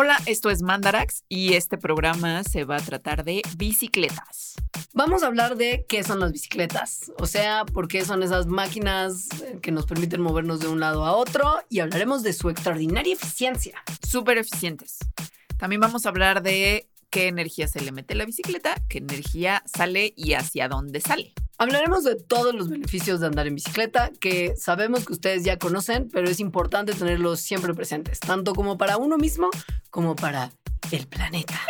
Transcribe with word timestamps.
Hola, 0.00 0.16
esto 0.26 0.48
es 0.48 0.62
Mandarax 0.62 1.24
y 1.28 1.54
este 1.54 1.76
programa 1.76 2.44
se 2.44 2.62
va 2.62 2.76
a 2.76 2.80
tratar 2.80 3.24
de 3.24 3.42
bicicletas. 3.56 4.54
Vamos 4.92 5.24
a 5.24 5.26
hablar 5.26 5.56
de 5.56 5.86
qué 5.88 6.04
son 6.04 6.20
las 6.20 6.30
bicicletas, 6.30 7.10
o 7.18 7.26
sea, 7.26 7.64
por 7.64 7.88
qué 7.88 8.04
son 8.04 8.22
esas 8.22 8.46
máquinas 8.46 9.26
eh, 9.42 9.58
que 9.60 9.72
nos 9.72 9.86
permiten 9.86 10.20
movernos 10.20 10.60
de 10.60 10.68
un 10.68 10.78
lado 10.78 11.04
a 11.04 11.16
otro 11.16 11.52
y 11.68 11.80
hablaremos 11.80 12.22
de 12.22 12.32
su 12.32 12.48
extraordinaria 12.48 13.12
eficiencia. 13.12 13.82
Súper 14.06 14.38
eficientes. 14.38 14.98
También 15.56 15.80
vamos 15.80 16.06
a 16.06 16.10
hablar 16.10 16.44
de 16.44 16.88
qué 17.10 17.28
energía 17.28 17.68
se 17.68 17.80
le 17.80 17.92
mete 17.92 18.14
a 18.14 18.16
la 18.16 18.24
bicicleta, 18.24 18.74
qué 18.88 18.98
energía 18.98 19.62
sale 19.66 20.12
y 20.16 20.34
hacia 20.34 20.68
dónde 20.68 21.00
sale. 21.00 21.32
Hablaremos 21.58 22.04
de 22.04 22.14
todos 22.14 22.54
los 22.54 22.68
beneficios 22.68 23.20
de 23.20 23.26
andar 23.26 23.46
en 23.46 23.56
bicicleta 23.56 24.12
que 24.20 24.54
sabemos 24.56 25.04
que 25.04 25.12
ustedes 25.12 25.44
ya 25.44 25.58
conocen, 25.58 26.08
pero 26.08 26.28
es 26.28 26.38
importante 26.38 26.94
tenerlos 26.94 27.40
siempre 27.40 27.74
presentes, 27.74 28.20
tanto 28.20 28.54
como 28.54 28.78
para 28.78 28.96
uno 28.96 29.18
mismo 29.18 29.50
como 29.90 30.14
para 30.14 30.52
el 30.92 31.06
planeta. 31.06 31.60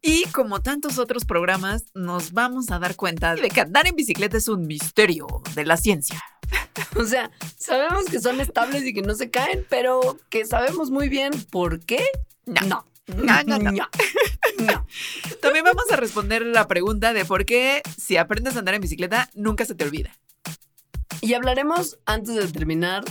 Y 0.00 0.24
como 0.26 0.62
tantos 0.62 0.98
otros 0.98 1.24
programas, 1.24 1.86
nos 1.92 2.32
vamos 2.32 2.70
a 2.70 2.78
dar 2.78 2.94
cuenta 2.94 3.34
de 3.34 3.48
que 3.48 3.60
andar 3.60 3.88
en 3.88 3.96
bicicleta 3.96 4.36
es 4.36 4.46
un 4.46 4.66
misterio 4.66 5.26
de 5.56 5.64
la 5.64 5.76
ciencia. 5.76 6.22
O 6.96 7.04
sea, 7.04 7.30
sabemos 7.56 8.04
que 8.06 8.20
son 8.20 8.40
estables 8.40 8.84
y 8.84 8.94
que 8.94 9.02
no 9.02 9.14
se 9.14 9.30
caen, 9.30 9.66
pero 9.68 10.18
que 10.30 10.46
sabemos 10.46 10.90
muy 10.90 11.08
bien 11.08 11.32
por 11.50 11.80
qué. 11.80 12.04
No. 12.46 12.60
No, 12.66 12.84
no, 13.16 13.42
no. 13.58 13.58
no. 13.58 13.88
También 15.40 15.64
vamos 15.64 15.90
a 15.90 15.96
responder 15.96 16.44
la 16.44 16.68
pregunta 16.68 17.12
de 17.12 17.24
por 17.24 17.44
qué 17.44 17.82
si 17.96 18.16
aprendes 18.16 18.56
a 18.56 18.60
andar 18.60 18.74
en 18.74 18.80
bicicleta 18.80 19.30
nunca 19.34 19.64
se 19.64 19.74
te 19.74 19.84
olvida. 19.84 20.10
Y 21.20 21.34
hablaremos, 21.34 21.98
antes 22.06 22.36
de 22.36 22.46
terminar, 22.46 23.04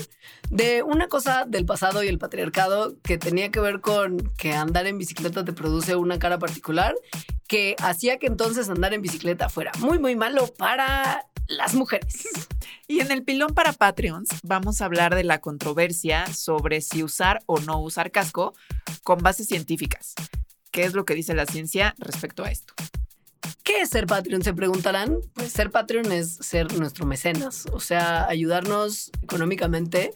de 0.49 0.81
una 0.81 1.07
cosa 1.07 1.45
del 1.45 1.65
pasado 1.65 2.03
y 2.03 2.07
el 2.07 2.19
patriarcado 2.19 2.95
que 3.01 3.17
tenía 3.17 3.51
que 3.51 3.59
ver 3.59 3.81
con 3.81 4.31
que 4.37 4.53
andar 4.53 4.87
en 4.87 4.97
bicicleta 4.97 5.43
te 5.43 5.51
produce 5.51 5.95
una 5.95 6.17
cara 6.17 6.39
particular, 6.39 6.95
que 7.47 7.75
hacía 7.79 8.17
que 8.17 8.27
entonces 8.27 8.69
andar 8.69 8.93
en 8.93 9.01
bicicleta 9.01 9.49
fuera 9.49 9.71
muy, 9.79 9.99
muy 9.99 10.15
malo 10.15 10.47
para 10.57 11.25
las 11.47 11.73
mujeres. 11.75 12.27
Y 12.87 13.01
en 13.01 13.11
el 13.11 13.23
pilón 13.23 13.53
para 13.53 13.73
Patreons 13.73 14.29
vamos 14.43 14.81
a 14.81 14.85
hablar 14.85 15.15
de 15.15 15.23
la 15.23 15.39
controversia 15.39 16.25
sobre 16.27 16.81
si 16.81 17.03
usar 17.03 17.41
o 17.45 17.59
no 17.59 17.81
usar 17.81 18.11
casco 18.11 18.53
con 19.07 19.19
bases 19.19 19.47
científicas. 19.47 20.15
¿Qué 20.69 20.83
es 20.83 20.93
lo 20.93 21.05
que 21.05 21.15
dice 21.15 21.33
la 21.33 21.45
ciencia 21.45 21.95
respecto 21.97 22.43
a 22.43 22.51
esto? 22.51 22.73
¿Qué 23.63 23.79
es 23.79 23.89
ser 23.89 24.05
Patreon? 24.05 24.43
Se 24.43 24.53
preguntarán. 24.53 25.19
Pues 25.33 25.53
ser 25.53 25.71
Patreon 25.71 26.11
es 26.11 26.33
ser 26.41 26.77
nuestro 26.77 27.05
mecenas, 27.05 27.67
o 27.71 27.79
sea, 27.79 28.27
ayudarnos 28.27 29.11
económicamente 29.21 30.11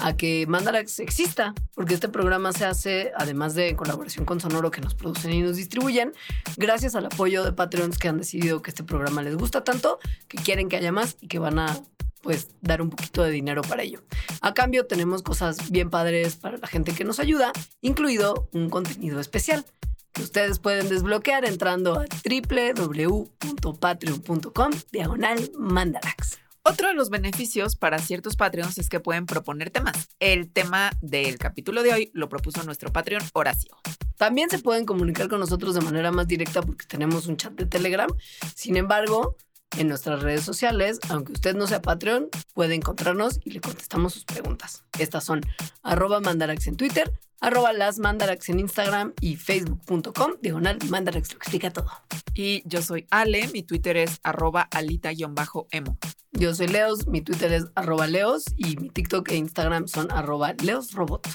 a 0.00 0.16
que 0.16 0.46
Mandarax 0.48 1.00
exista, 1.00 1.52
porque 1.74 1.92
este 1.92 2.08
programa 2.08 2.54
se 2.54 2.64
hace, 2.64 3.12
además 3.14 3.54
de 3.54 3.76
colaboración 3.76 4.24
con 4.24 4.40
Sonoro 4.40 4.70
que 4.70 4.80
nos 4.80 4.94
producen 4.94 5.32
y 5.34 5.42
nos 5.42 5.56
distribuyen, 5.56 6.14
gracias 6.56 6.94
al 6.94 7.04
apoyo 7.04 7.44
de 7.44 7.52
Patreons 7.52 7.98
que 7.98 8.08
han 8.08 8.16
decidido 8.16 8.62
que 8.62 8.70
este 8.70 8.84
programa 8.84 9.20
les 9.20 9.36
gusta 9.36 9.64
tanto, 9.64 9.98
que 10.28 10.38
quieren 10.38 10.70
que 10.70 10.76
haya 10.76 10.92
más 10.92 11.18
y 11.20 11.28
que 11.28 11.38
van 11.38 11.58
a 11.58 11.78
pues 12.22 12.48
dar 12.60 12.82
un 12.82 12.90
poquito 12.90 13.22
de 13.22 13.30
dinero 13.30 13.62
para 13.62 13.82
ello. 13.82 14.02
A 14.40 14.52
cambio 14.54 14.86
tenemos 14.86 15.22
cosas 15.22 15.70
bien 15.70 15.90
padres 15.90 16.34
para 16.36 16.56
la 16.58 16.66
gente 16.66 16.92
que 16.92 17.04
nos 17.04 17.20
ayuda, 17.20 17.52
incluido 17.80 18.48
un 18.52 18.68
contenido 18.70 19.20
especial 19.20 19.64
que 20.12 20.22
ustedes 20.22 20.58
pueden 20.58 20.88
desbloquear 20.88 21.44
entrando 21.44 22.00
a 22.00 22.06
www.patreon.com 22.24 24.72
diagonal 24.92 25.52
mandarax. 25.56 26.40
Otro 26.62 26.88
de 26.88 26.94
los 26.94 27.08
beneficios 27.08 27.74
para 27.74 27.98
ciertos 27.98 28.36
Patreons 28.36 28.76
es 28.76 28.90
que 28.90 29.00
pueden 29.00 29.24
proponer 29.24 29.70
temas. 29.70 30.10
El 30.20 30.52
tema 30.52 30.90
del 31.00 31.38
capítulo 31.38 31.82
de 31.82 31.94
hoy 31.94 32.10
lo 32.12 32.28
propuso 32.28 32.62
nuestro 32.64 32.92
Patreon 32.92 33.22
Horacio. 33.32 33.74
También 34.18 34.50
se 34.50 34.58
pueden 34.58 34.84
comunicar 34.84 35.28
con 35.28 35.40
nosotros 35.40 35.74
de 35.74 35.80
manera 35.80 36.12
más 36.12 36.28
directa 36.28 36.60
porque 36.60 36.84
tenemos 36.84 37.28
un 37.28 37.38
chat 37.38 37.54
de 37.54 37.64
Telegram. 37.64 38.10
Sin 38.54 38.76
embargo, 38.76 39.38
en 39.76 39.88
nuestras 39.88 40.22
redes 40.22 40.42
sociales, 40.42 40.98
aunque 41.08 41.32
usted 41.32 41.54
no 41.54 41.66
sea 41.66 41.82
Patreon, 41.82 42.28
puede 42.54 42.74
encontrarnos 42.74 43.40
y 43.44 43.50
le 43.50 43.60
contestamos 43.60 44.14
sus 44.14 44.24
preguntas. 44.24 44.84
Estas 44.98 45.24
son 45.24 45.40
arroba 45.82 46.20
mandarax 46.20 46.66
en 46.66 46.76
Twitter, 46.76 47.12
arroba 47.40 47.72
las 47.72 47.98
mandarax 47.98 48.48
en 48.48 48.60
Instagram 48.60 49.14
y 49.20 49.36
facebook.com, 49.36 50.32
diagonal 50.42 50.78
mandarax, 50.88 51.32
lo 51.32 51.38
explica 51.38 51.70
todo. 51.70 51.90
Y 52.34 52.62
yo 52.66 52.82
soy 52.82 53.06
Ale, 53.10 53.48
mi 53.48 53.62
Twitter 53.62 53.96
es 53.96 54.20
arroba 54.22 54.68
alita-emo. 54.70 55.98
Yo 56.32 56.54
soy 56.54 56.68
Leos, 56.68 57.06
mi 57.06 57.20
Twitter 57.20 57.52
es 57.52 57.66
arroba 57.74 58.06
Leos 58.06 58.44
y 58.56 58.76
mi 58.76 58.88
TikTok 58.90 59.30
e 59.30 59.36
Instagram 59.36 59.88
son 59.88 60.10
arroba 60.10 60.54
leosrobot. 60.54 61.26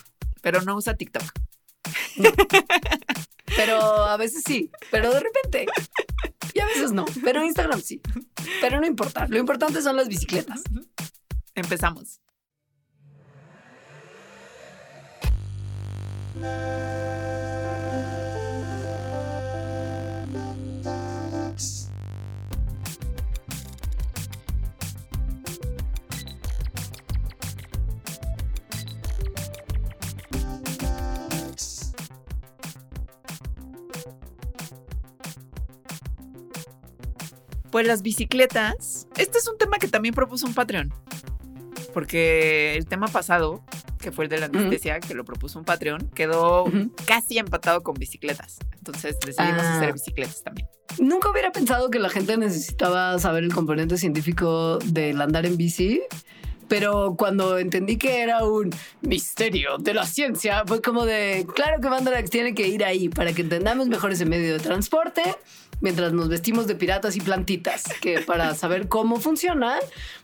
Pero 0.42 0.62
no 0.62 0.76
usa 0.76 0.96
TikTok. 0.96 1.24
Pero 3.56 3.80
a 3.80 4.18
veces 4.18 4.44
sí, 4.46 4.72
pero 4.92 5.12
de 5.12 5.20
repente. 5.20 5.66
Y 6.54 6.60
a 6.60 6.66
veces 6.66 6.92
no, 6.92 7.06
pero 7.24 7.44
Instagram 7.44 7.82
sí. 7.82 8.02
Pero 8.62 8.80
no 8.80 8.88
importa, 8.88 9.28
lo 9.28 9.38
importante 9.38 9.82
son 9.82 9.96
las 9.96 10.08
bicicletas. 10.08 10.64
Empezamos. 11.54 12.20
Pues 37.76 37.86
las 37.86 38.04
bicicletas. 38.04 39.06
Este 39.18 39.38
es 39.38 39.50
un 39.50 39.58
tema 39.58 39.80
que 39.80 39.90
también 39.90 40.16
propuso 40.16 40.48
un 40.48 40.54
Patreon. 40.54 40.94
Porque 41.94 42.74
el 42.78 42.86
tema 42.86 43.10
pasado, 43.10 43.66
que 44.00 44.14
fue 44.14 44.24
el 44.24 44.30
de 44.30 44.38
la 44.38 44.46
anestesia, 44.46 45.02
que 45.02 45.14
lo 45.14 45.26
propuso 45.26 45.60
un 45.60 45.66
Patreon, 45.66 46.10
quedó 46.16 46.72
casi 47.06 47.38
empatado 47.38 47.84
con 47.84 47.96
bicicletas. 47.96 48.60
Entonces 48.78 49.18
decidimos 49.20 49.62
ah. 49.62 49.76
hacer 49.76 49.92
bicicletas 49.92 50.42
también. 50.42 50.70
Nunca 51.00 51.30
hubiera 51.30 51.52
pensado 51.52 51.90
que 51.90 52.00
la 52.00 52.08
gente 52.08 52.38
necesitaba 52.38 53.20
saber 53.20 53.44
el 53.44 53.54
componente 53.54 53.98
científico 53.98 54.80
del 54.80 55.20
andar 55.20 55.46
en 55.46 55.58
bici. 55.58 56.00
Pero 56.68 57.16
cuando 57.18 57.58
entendí 57.58 57.98
que 57.98 58.22
era 58.22 58.44
un 58.44 58.72
misterio 59.02 59.78
de 59.78 59.94
la 59.94 60.06
ciencia, 60.06 60.64
fue 60.66 60.82
como 60.82 61.06
de, 61.06 61.46
claro 61.54 61.82
que 61.82 61.90
Mandarax 61.90 62.30
tiene 62.30 62.54
que 62.54 62.68
ir 62.68 62.84
ahí 62.84 63.10
para 63.10 63.34
que 63.34 63.42
entendamos 63.42 63.88
mejor 63.88 64.12
ese 64.12 64.26
medio 64.26 64.54
de 64.54 64.60
transporte 64.60 65.22
mientras 65.82 66.14
nos 66.14 66.30
vestimos 66.30 66.68
de 66.68 66.76
piratas 66.76 67.16
y 67.16 67.22
plantitas, 67.22 67.84
que 68.02 68.20
para 68.22 68.56
saber 68.56 68.88
cómo 68.88 69.18
funciona, 69.18 69.78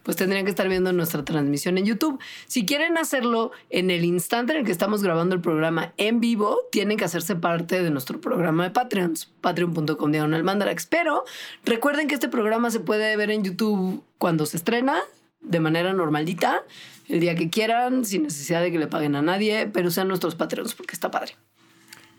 pues 0.03 0.17
tendrían 0.17 0.45
que 0.45 0.49
estar 0.49 0.67
viendo 0.67 0.93
nuestra 0.93 1.23
transmisión 1.23 1.77
en 1.77 1.85
YouTube. 1.85 2.19
Si 2.47 2.65
quieren 2.65 2.97
hacerlo 2.97 3.51
en 3.69 3.91
el 3.91 4.03
instante 4.03 4.53
en 4.53 4.59
el 4.59 4.65
que 4.65 4.71
estamos 4.71 5.03
grabando 5.03 5.35
el 5.35 5.41
programa 5.41 5.93
en 5.97 6.19
vivo, 6.19 6.59
tienen 6.71 6.97
que 6.97 7.05
hacerse 7.05 7.35
parte 7.35 7.83
de 7.83 7.89
nuestro 7.89 8.21
programa 8.21 8.63
de 8.63 8.71
Patreons, 8.71 9.31
patreon.com 9.41 10.11
diagonal 10.11 10.43
mandarax. 10.43 10.87
Pero 10.87 11.25
recuerden 11.65 12.07
que 12.07 12.15
este 12.15 12.29
programa 12.29 12.71
se 12.71 12.79
puede 12.79 13.15
ver 13.17 13.31
en 13.31 13.43
YouTube 13.43 14.03
cuando 14.17 14.45
se 14.45 14.57
estrena, 14.57 15.01
de 15.41 15.59
manera 15.59 15.93
normalita, 15.93 16.63
el 17.07 17.19
día 17.19 17.35
que 17.35 17.49
quieran, 17.49 18.05
sin 18.05 18.23
necesidad 18.23 18.61
de 18.61 18.71
que 18.71 18.79
le 18.79 18.87
paguen 18.87 19.15
a 19.15 19.21
nadie, 19.21 19.67
pero 19.67 19.91
sean 19.91 20.07
nuestros 20.07 20.35
Patreons 20.35 20.75
porque 20.75 20.93
está 20.93 21.11
padre. 21.11 21.35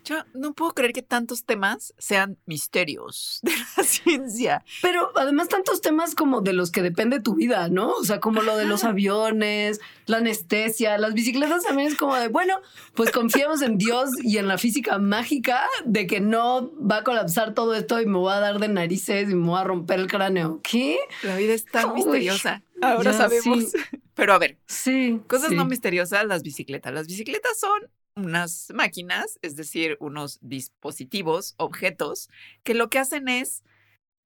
Yo 0.04 0.24
no 0.34 0.52
puedo 0.52 0.72
creer 0.72 0.92
que 0.92 1.02
tantos 1.02 1.44
temas 1.44 1.94
sean 1.98 2.38
misterios 2.46 3.38
de 3.42 3.52
la 3.76 3.84
ciencia. 3.84 4.64
Pero 4.80 5.10
además 5.16 5.48
tantos 5.48 5.80
temas 5.80 6.14
como 6.14 6.40
de 6.40 6.52
los 6.52 6.70
que 6.70 6.82
depende 6.82 7.20
tu 7.20 7.34
vida, 7.34 7.68
¿no? 7.68 7.92
O 7.92 8.04
sea, 8.04 8.20
como 8.20 8.42
lo 8.42 8.56
de 8.56 8.64
los 8.64 8.84
aviones, 8.84 9.80
la 10.06 10.18
anestesia, 10.18 10.98
las 10.98 11.14
bicicletas 11.14 11.64
también 11.64 11.88
es 11.88 11.96
como 11.96 12.16
de, 12.16 12.28
bueno, 12.28 12.60
pues 12.94 13.10
confiamos 13.10 13.62
en 13.62 13.78
Dios 13.78 14.10
y 14.22 14.38
en 14.38 14.48
la 14.48 14.58
física 14.58 14.98
mágica 14.98 15.62
de 15.84 16.06
que 16.06 16.20
no 16.20 16.72
va 16.78 16.98
a 16.98 17.04
colapsar 17.04 17.54
todo 17.54 17.74
esto 17.74 18.00
y 18.00 18.06
me 18.06 18.18
voy 18.18 18.32
a 18.32 18.40
dar 18.40 18.58
de 18.58 18.68
narices 18.68 19.30
y 19.30 19.34
me 19.34 19.46
voy 19.48 19.60
a 19.60 19.64
romper 19.64 20.00
el 20.00 20.08
cráneo. 20.08 20.60
¿Qué? 20.62 20.98
La 21.22 21.36
vida 21.36 21.54
es 21.54 21.64
tan 21.64 21.94
misteriosa. 21.94 22.62
Ahora 22.80 23.12
sabemos. 23.12 23.72
Pero 24.14 24.34
a 24.34 24.38
ver, 24.38 24.58
sí, 24.66 25.20
cosas 25.28 25.52
no 25.52 25.64
misteriosas, 25.64 26.26
las 26.26 26.42
bicicletas. 26.42 26.92
Las 26.92 27.06
bicicletas 27.06 27.58
son 27.58 27.88
unas 28.14 28.68
máquinas, 28.74 29.38
es 29.42 29.56
decir, 29.56 29.96
unos 30.00 30.38
dispositivos, 30.42 31.54
objetos, 31.56 32.28
que 32.62 32.74
lo 32.74 32.90
que 32.90 32.98
hacen 32.98 33.28
es 33.28 33.62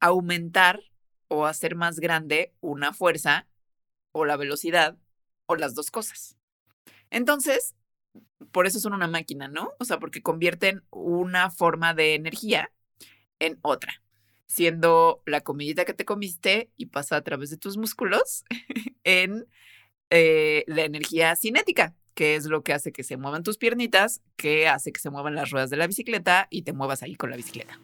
aumentar 0.00 0.80
o 1.28 1.46
hacer 1.46 1.74
más 1.74 2.00
grande 2.00 2.52
una 2.60 2.92
fuerza 2.92 3.46
o 4.12 4.24
la 4.24 4.36
velocidad 4.36 4.96
o 5.46 5.56
las 5.56 5.74
dos 5.74 5.90
cosas. 5.90 6.36
Entonces, 7.10 7.74
por 8.50 8.66
eso 8.66 8.80
son 8.80 8.94
una 8.94 9.08
máquina, 9.08 9.48
¿no? 9.48 9.72
O 9.78 9.84
sea, 9.84 9.98
porque 9.98 10.22
convierten 10.22 10.84
una 10.90 11.50
forma 11.50 11.94
de 11.94 12.14
energía 12.14 12.72
en 13.38 13.58
otra, 13.62 14.02
siendo 14.46 15.22
la 15.26 15.42
comidita 15.42 15.84
que 15.84 15.94
te 15.94 16.04
comiste 16.04 16.70
y 16.76 16.86
pasa 16.86 17.16
a 17.16 17.22
través 17.22 17.50
de 17.50 17.58
tus 17.58 17.76
músculos 17.76 18.44
en 19.04 19.46
eh, 20.10 20.64
la 20.66 20.84
energía 20.84 21.36
cinética, 21.36 21.94
que 22.16 22.34
es 22.34 22.46
lo 22.46 22.62
que 22.62 22.72
hace 22.72 22.90
que 22.90 23.04
se 23.04 23.16
muevan 23.16 23.44
tus 23.44 23.58
piernitas, 23.58 24.22
que 24.36 24.66
hace 24.66 24.90
que 24.90 25.00
se 25.00 25.10
muevan 25.10 25.36
las 25.36 25.50
ruedas 25.50 25.70
de 25.70 25.76
la 25.76 25.86
bicicleta 25.86 26.48
y 26.50 26.62
te 26.62 26.72
muevas 26.72 27.02
ahí 27.02 27.14
con 27.14 27.30
la 27.30 27.36
bicicleta. 27.36 27.78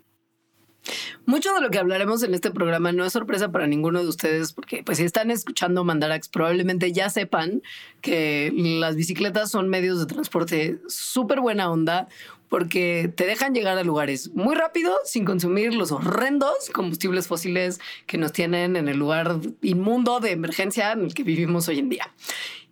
Mucho 1.27 1.55
de 1.55 1.61
lo 1.61 1.71
que 1.71 1.79
hablaremos 1.79 2.23
en 2.25 2.35
este 2.35 2.51
programa 2.51 2.91
no 2.91 3.05
es 3.05 3.13
sorpresa 3.13 3.53
para 3.53 3.69
ninguno 3.69 4.03
de 4.03 4.09
ustedes, 4.09 4.53
porque 4.53 4.83
pues 4.83 4.99
si 4.99 5.05
están 5.05 5.31
escuchando 5.31 5.85
Mandarax 5.85 6.29
probablemente 6.29 6.93
ya 6.93 7.11
sepan 7.11 7.63
que 8.01 8.51
las 8.55 8.97
bicicletas 8.97 9.51
son 9.51 9.69
medios 9.69 10.01
de 10.01 10.07
transporte 10.07 10.81
súper 10.89 11.41
buena 11.41 11.71
onda, 11.71 12.09
porque 12.49 13.13
te 13.15 13.27
dejan 13.27 13.55
llegar 13.55 13.79
a 13.79 13.85
lugares 13.85 14.31
muy 14.35 14.57
rápido 14.57 14.97
sin 15.05 15.25
consumir 15.25 15.75
los 15.75 15.93
horrendos 15.93 16.71
combustibles 16.73 17.27
fósiles 17.29 17.81
que 18.07 18.19
nos 18.19 18.33
tienen 18.33 18.77
en 18.77 18.89
el 18.89 18.99
lugar 18.99 19.39
inmundo 19.63 20.21
de 20.21 20.33
emergencia 20.33 20.93
en 20.93 21.03
el 21.03 21.15
que 21.15 21.23
vivimos 21.23 21.69
hoy 21.69 21.79
en 21.79 21.89
día. 21.89 22.13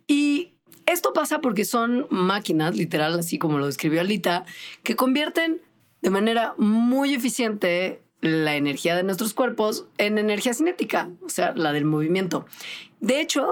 Y 0.07 0.55
esto 0.91 1.13
pasa 1.13 1.39
porque 1.39 1.65
son 1.65 2.07
máquinas, 2.09 2.75
literal, 2.75 3.17
así 3.19 3.37
como 3.37 3.57
lo 3.57 3.65
describió 3.65 4.01
Alita, 4.01 4.45
que 4.83 4.95
convierten 4.95 5.61
de 6.01 6.09
manera 6.09 6.53
muy 6.57 7.13
eficiente 7.13 8.01
la 8.21 8.55
energía 8.55 8.95
de 8.95 9.03
nuestros 9.03 9.33
cuerpos 9.33 9.87
en 9.97 10.17
energía 10.17 10.53
cinética, 10.53 11.09
o 11.25 11.29
sea, 11.29 11.53
la 11.55 11.73
del 11.73 11.85
movimiento. 11.85 12.45
De 12.99 13.19
hecho, 13.19 13.51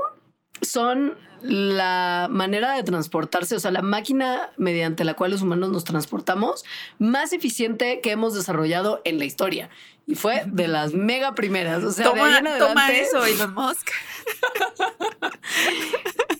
son 0.62 1.18
la 1.41 2.27
manera 2.30 2.74
de 2.75 2.83
transportarse, 2.83 3.56
o 3.56 3.59
sea, 3.59 3.71
la 3.71 3.81
máquina 3.81 4.51
mediante 4.57 5.03
la 5.03 5.13
cual 5.13 5.31
los 5.31 5.41
humanos 5.41 5.69
nos 5.69 5.83
transportamos 5.83 6.65
más 6.97 7.33
eficiente 7.33 8.00
que 8.01 8.12
hemos 8.12 8.33
desarrollado 8.33 9.01
en 9.06 9.19
la 9.19 9.25
historia. 9.25 9.69
Y 10.06 10.15
fue 10.15 10.44
de 10.47 10.68
las 10.68 10.94
mega 10.94 11.36
primeras. 11.36 11.83
O 11.83 11.91
sea, 11.91 12.06
toma, 12.06 12.41
toma 12.57 12.91
eso, 12.91 13.24
Elon 13.24 13.53
Musk. 13.53 13.91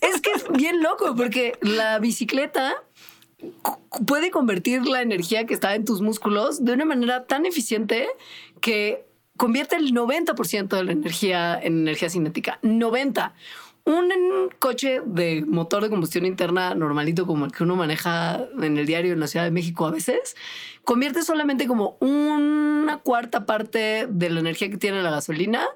es 0.00 0.20
que 0.20 0.30
es 0.32 0.48
bien 0.52 0.82
loco 0.82 1.14
porque 1.14 1.56
la 1.60 2.00
bicicleta 2.00 2.74
puede 4.06 4.30
convertir 4.30 4.86
la 4.86 5.02
energía 5.02 5.46
que 5.46 5.54
está 5.54 5.74
en 5.74 5.84
tus 5.84 6.00
músculos 6.00 6.64
de 6.64 6.72
una 6.72 6.84
manera 6.84 7.26
tan 7.26 7.46
eficiente 7.46 8.08
que 8.60 9.06
convierte 9.36 9.76
el 9.76 9.94
90% 9.94 10.68
de 10.68 10.84
la 10.84 10.92
energía 10.92 11.58
en 11.62 11.80
energía 11.80 12.10
cinética. 12.10 12.58
90. 12.62 13.34
Un 13.90 14.50
coche 14.60 15.00
de 15.04 15.44
motor 15.44 15.82
de 15.82 15.90
combustión 15.90 16.24
interna 16.24 16.76
normalito 16.76 17.26
como 17.26 17.44
el 17.44 17.50
que 17.50 17.64
uno 17.64 17.74
maneja 17.74 18.46
en 18.62 18.76
el 18.76 18.86
diario 18.86 19.12
en 19.12 19.18
la 19.18 19.26
Ciudad 19.26 19.44
de 19.44 19.50
México 19.50 19.84
a 19.84 19.90
veces, 19.90 20.36
convierte 20.84 21.24
solamente 21.24 21.66
como 21.66 21.96
una 22.00 22.98
cuarta 22.98 23.46
parte 23.46 24.06
de 24.08 24.30
la 24.30 24.38
energía 24.38 24.70
que 24.70 24.76
tiene 24.76 25.02
la 25.02 25.10
gasolina 25.10 25.66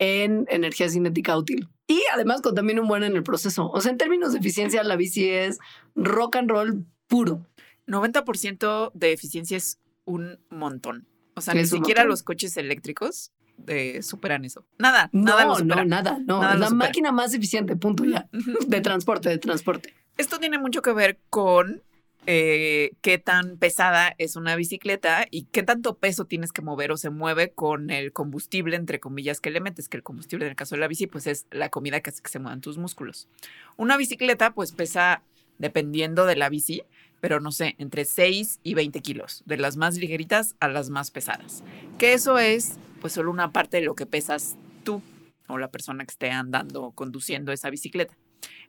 en 0.00 0.46
energía 0.50 0.88
cinética 0.88 1.36
útil. 1.38 1.68
Y 1.86 2.02
además 2.12 2.42
contamina 2.42 2.82
un 2.82 2.88
buen 2.88 3.04
en 3.04 3.14
el 3.14 3.22
proceso. 3.22 3.70
O 3.70 3.80
sea, 3.80 3.92
en 3.92 3.98
términos 3.98 4.32
de 4.32 4.40
eficiencia, 4.40 4.82
la 4.82 4.96
bici 4.96 5.28
es 5.28 5.60
rock 5.94 6.36
and 6.36 6.50
roll 6.50 6.84
puro. 7.06 7.46
90% 7.86 8.90
de 8.92 9.12
eficiencia 9.12 9.56
es 9.56 9.78
un 10.04 10.40
montón. 10.50 11.06
O 11.36 11.40
sea, 11.40 11.54
ni 11.54 11.64
siquiera 11.64 12.02
los 12.02 12.24
coches 12.24 12.56
eléctricos 12.56 13.30
eh, 13.66 14.02
superan 14.02 14.44
eso. 14.44 14.64
Nada, 14.78 15.08
nada 15.12 15.44
lo 15.44 15.58
No, 15.60 15.84
nada, 15.84 16.18
no. 16.24 16.42
la 16.54 16.70
máquina 16.70 17.12
más 17.12 17.34
eficiente, 17.34 17.76
punto 17.76 18.04
ya. 18.04 18.28
de 18.66 18.80
transporte, 18.80 19.28
de 19.28 19.38
transporte. 19.38 19.94
Esto 20.16 20.38
tiene 20.38 20.58
mucho 20.58 20.82
que 20.82 20.92
ver 20.92 21.18
con 21.28 21.82
eh, 22.28 22.92
qué 23.02 23.18
tan 23.18 23.56
pesada 23.56 24.14
es 24.18 24.34
una 24.34 24.56
bicicleta 24.56 25.26
y 25.30 25.44
qué 25.44 25.62
tanto 25.62 25.96
peso 25.96 26.24
tienes 26.24 26.52
que 26.52 26.60
mover 26.60 26.90
o 26.90 26.96
se 26.96 27.10
mueve 27.10 27.50
con 27.50 27.90
el 27.90 28.12
combustible, 28.12 28.76
entre 28.76 28.98
comillas, 28.98 29.40
que 29.40 29.50
le 29.50 29.60
metes, 29.60 29.88
que 29.88 29.96
el 29.96 30.02
combustible 30.02 30.46
en 30.46 30.50
el 30.50 30.56
caso 30.56 30.74
de 30.74 30.80
la 30.80 30.88
bici, 30.88 31.06
pues 31.06 31.26
es 31.26 31.46
la 31.50 31.68
comida 31.68 32.00
que 32.00 32.10
hace 32.10 32.22
que 32.22 32.30
se 32.30 32.40
muevan 32.40 32.60
tus 32.60 32.78
músculos. 32.78 33.28
Una 33.76 33.96
bicicleta, 33.96 34.54
pues 34.54 34.72
pesa, 34.72 35.22
dependiendo 35.58 36.26
de 36.26 36.34
la 36.34 36.48
bici, 36.48 36.82
pero 37.20 37.40
no 37.40 37.52
sé, 37.52 37.76
entre 37.78 38.04
6 38.04 38.60
y 38.62 38.74
20 38.74 39.00
kilos, 39.02 39.42
de 39.46 39.56
las 39.58 39.76
más 39.76 39.96
ligeritas 39.96 40.56
a 40.58 40.68
las 40.68 40.90
más 40.90 41.10
pesadas. 41.10 41.62
Que 41.98 42.12
eso 42.12 42.38
es, 42.38 42.76
pues, 43.00 43.12
solo 43.12 43.30
una 43.30 43.52
parte 43.52 43.78
de 43.78 43.84
lo 43.84 43.94
que 43.94 44.06
pesas 44.06 44.56
tú 44.84 45.02
o 45.48 45.58
la 45.58 45.70
persona 45.70 46.04
que 46.04 46.12
esté 46.12 46.30
andando 46.30 46.82
o 46.82 46.92
conduciendo 46.92 47.52
esa 47.52 47.70
bicicleta. 47.70 48.16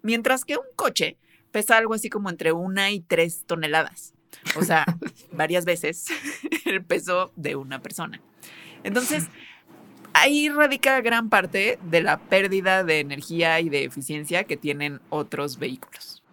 Mientras 0.01 0.45
que 0.45 0.57
un 0.57 0.65
coche, 0.75 1.17
pesa 1.51 1.77
algo 1.77 1.93
así 1.93 2.09
como 2.09 2.29
entre 2.29 2.51
una 2.51 2.91
y 2.91 2.99
tres 2.99 3.43
toneladas. 3.45 4.13
O 4.55 4.63
sea, 4.63 4.85
varias 5.31 5.65
veces 5.65 6.05
el 6.65 6.83
peso 6.83 7.31
de 7.35 7.55
una 7.55 7.81
persona. 7.81 8.21
Entonces, 8.83 9.27
ahí 10.13 10.49
radica 10.49 11.01
gran 11.01 11.29
parte 11.29 11.79
de 11.83 12.01
la 12.01 12.19
pérdida 12.19 12.83
de 12.83 12.99
energía 12.99 13.59
y 13.59 13.69
de 13.69 13.85
eficiencia 13.85 14.43
que 14.43 14.57
tienen 14.57 14.99
otros 15.09 15.57
vehículos. 15.57 16.23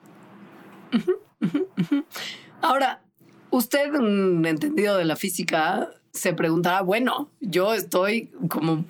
Ahora, 2.60 3.02
usted, 3.50 3.92
un 3.94 4.44
entendido 4.46 4.96
de 4.96 5.04
la 5.04 5.16
física, 5.16 5.90
se 6.14 6.32
preguntará, 6.32 6.80
bueno, 6.82 7.28
yo 7.40 7.74
estoy 7.74 8.30
como 8.48 8.84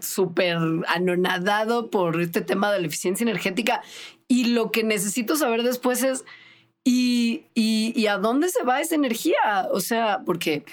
súper 0.00 0.58
anonadado 0.88 1.90
por 1.90 2.20
este 2.20 2.40
tema 2.40 2.72
de 2.72 2.80
la 2.80 2.86
eficiencia 2.88 3.22
energética 3.22 3.82
y 4.26 4.46
lo 4.46 4.72
que 4.72 4.82
necesito 4.82 5.36
saber 5.36 5.62
después 5.62 6.02
es, 6.02 6.24
¿y, 6.88 7.46
y, 7.54 8.06
a 8.06 8.16
dónde 8.16 8.48
se 8.48 8.62
va 8.62 8.80
esa 8.80 8.94
energía? 8.94 9.66
O 9.72 9.80
sea, 9.80 10.20
porque 10.24 10.64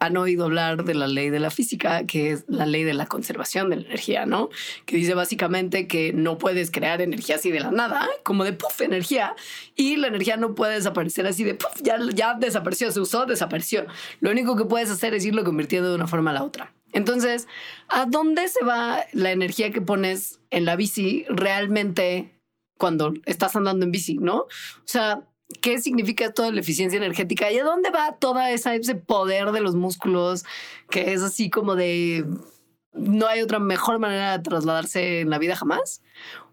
han 0.00 0.18
oído 0.18 0.44
hablar 0.44 0.84
de 0.84 0.92
la 0.92 1.06
ley 1.06 1.30
de 1.30 1.40
la 1.40 1.50
física, 1.50 2.04
que 2.04 2.32
es 2.32 2.44
la 2.46 2.66
ley 2.66 2.84
de 2.84 2.92
la 2.92 3.06
conservación 3.06 3.70
de 3.70 3.76
la 3.76 3.86
energía, 3.86 4.26
¿no? 4.26 4.50
Que 4.84 4.98
dice 4.98 5.14
básicamente 5.14 5.88
que 5.88 6.12
no 6.12 6.36
puedes 6.36 6.70
crear 6.70 7.00
energía 7.00 7.36
así 7.36 7.50
de 7.50 7.60
la 7.60 7.70
nada, 7.70 8.06
como 8.22 8.44
de 8.44 8.52
puff, 8.52 8.82
energía, 8.82 9.34
y 9.74 9.96
la 9.96 10.08
energía 10.08 10.36
no 10.36 10.54
puede 10.54 10.74
desaparecer 10.74 11.26
así 11.26 11.42
de 11.42 11.54
puff, 11.54 11.80
ya, 11.82 11.96
ya 12.12 12.34
desapareció, 12.34 12.92
se 12.92 13.00
usó, 13.00 13.24
desapareció. 13.24 13.86
Lo 14.20 14.30
único 14.30 14.56
que 14.56 14.66
puedes 14.66 14.90
hacer 14.90 15.14
es 15.14 15.24
irlo 15.24 15.42
convirtiendo 15.42 15.88
de 15.88 15.94
una 15.94 16.06
forma 16.06 16.32
a 16.32 16.34
la 16.34 16.44
otra. 16.44 16.74
Entonces, 16.92 17.48
¿a 17.88 18.04
dónde 18.04 18.46
se 18.48 18.62
va 18.62 19.06
la 19.12 19.30
energía 19.30 19.70
que 19.70 19.80
pones 19.80 20.38
en 20.50 20.66
la 20.66 20.76
bici 20.76 21.24
realmente 21.30 22.38
cuando 22.76 23.14
estás 23.24 23.56
andando 23.56 23.86
en 23.86 23.92
bici, 23.92 24.18
¿no? 24.18 24.40
O 24.40 24.48
sea, 24.84 25.22
¿qué 25.60 25.80
significa 25.80 26.32
toda 26.32 26.50
la 26.50 26.60
eficiencia 26.60 26.96
energética? 26.96 27.50
¿Y 27.50 27.58
a 27.58 27.64
dónde 27.64 27.90
va 27.90 28.16
toda 28.18 28.50
esa, 28.50 28.74
ese 28.74 28.94
poder 28.94 29.52
de 29.52 29.60
los 29.60 29.74
músculos 29.74 30.44
que 30.90 31.12
es 31.12 31.22
así 31.22 31.50
como 31.50 31.74
de 31.74 32.24
no 32.92 33.26
hay 33.26 33.40
otra 33.40 33.58
mejor 33.58 33.98
manera 33.98 34.36
de 34.36 34.42
trasladarse 34.42 35.20
en 35.20 35.30
la 35.30 35.38
vida 35.38 35.56
jamás? 35.56 36.02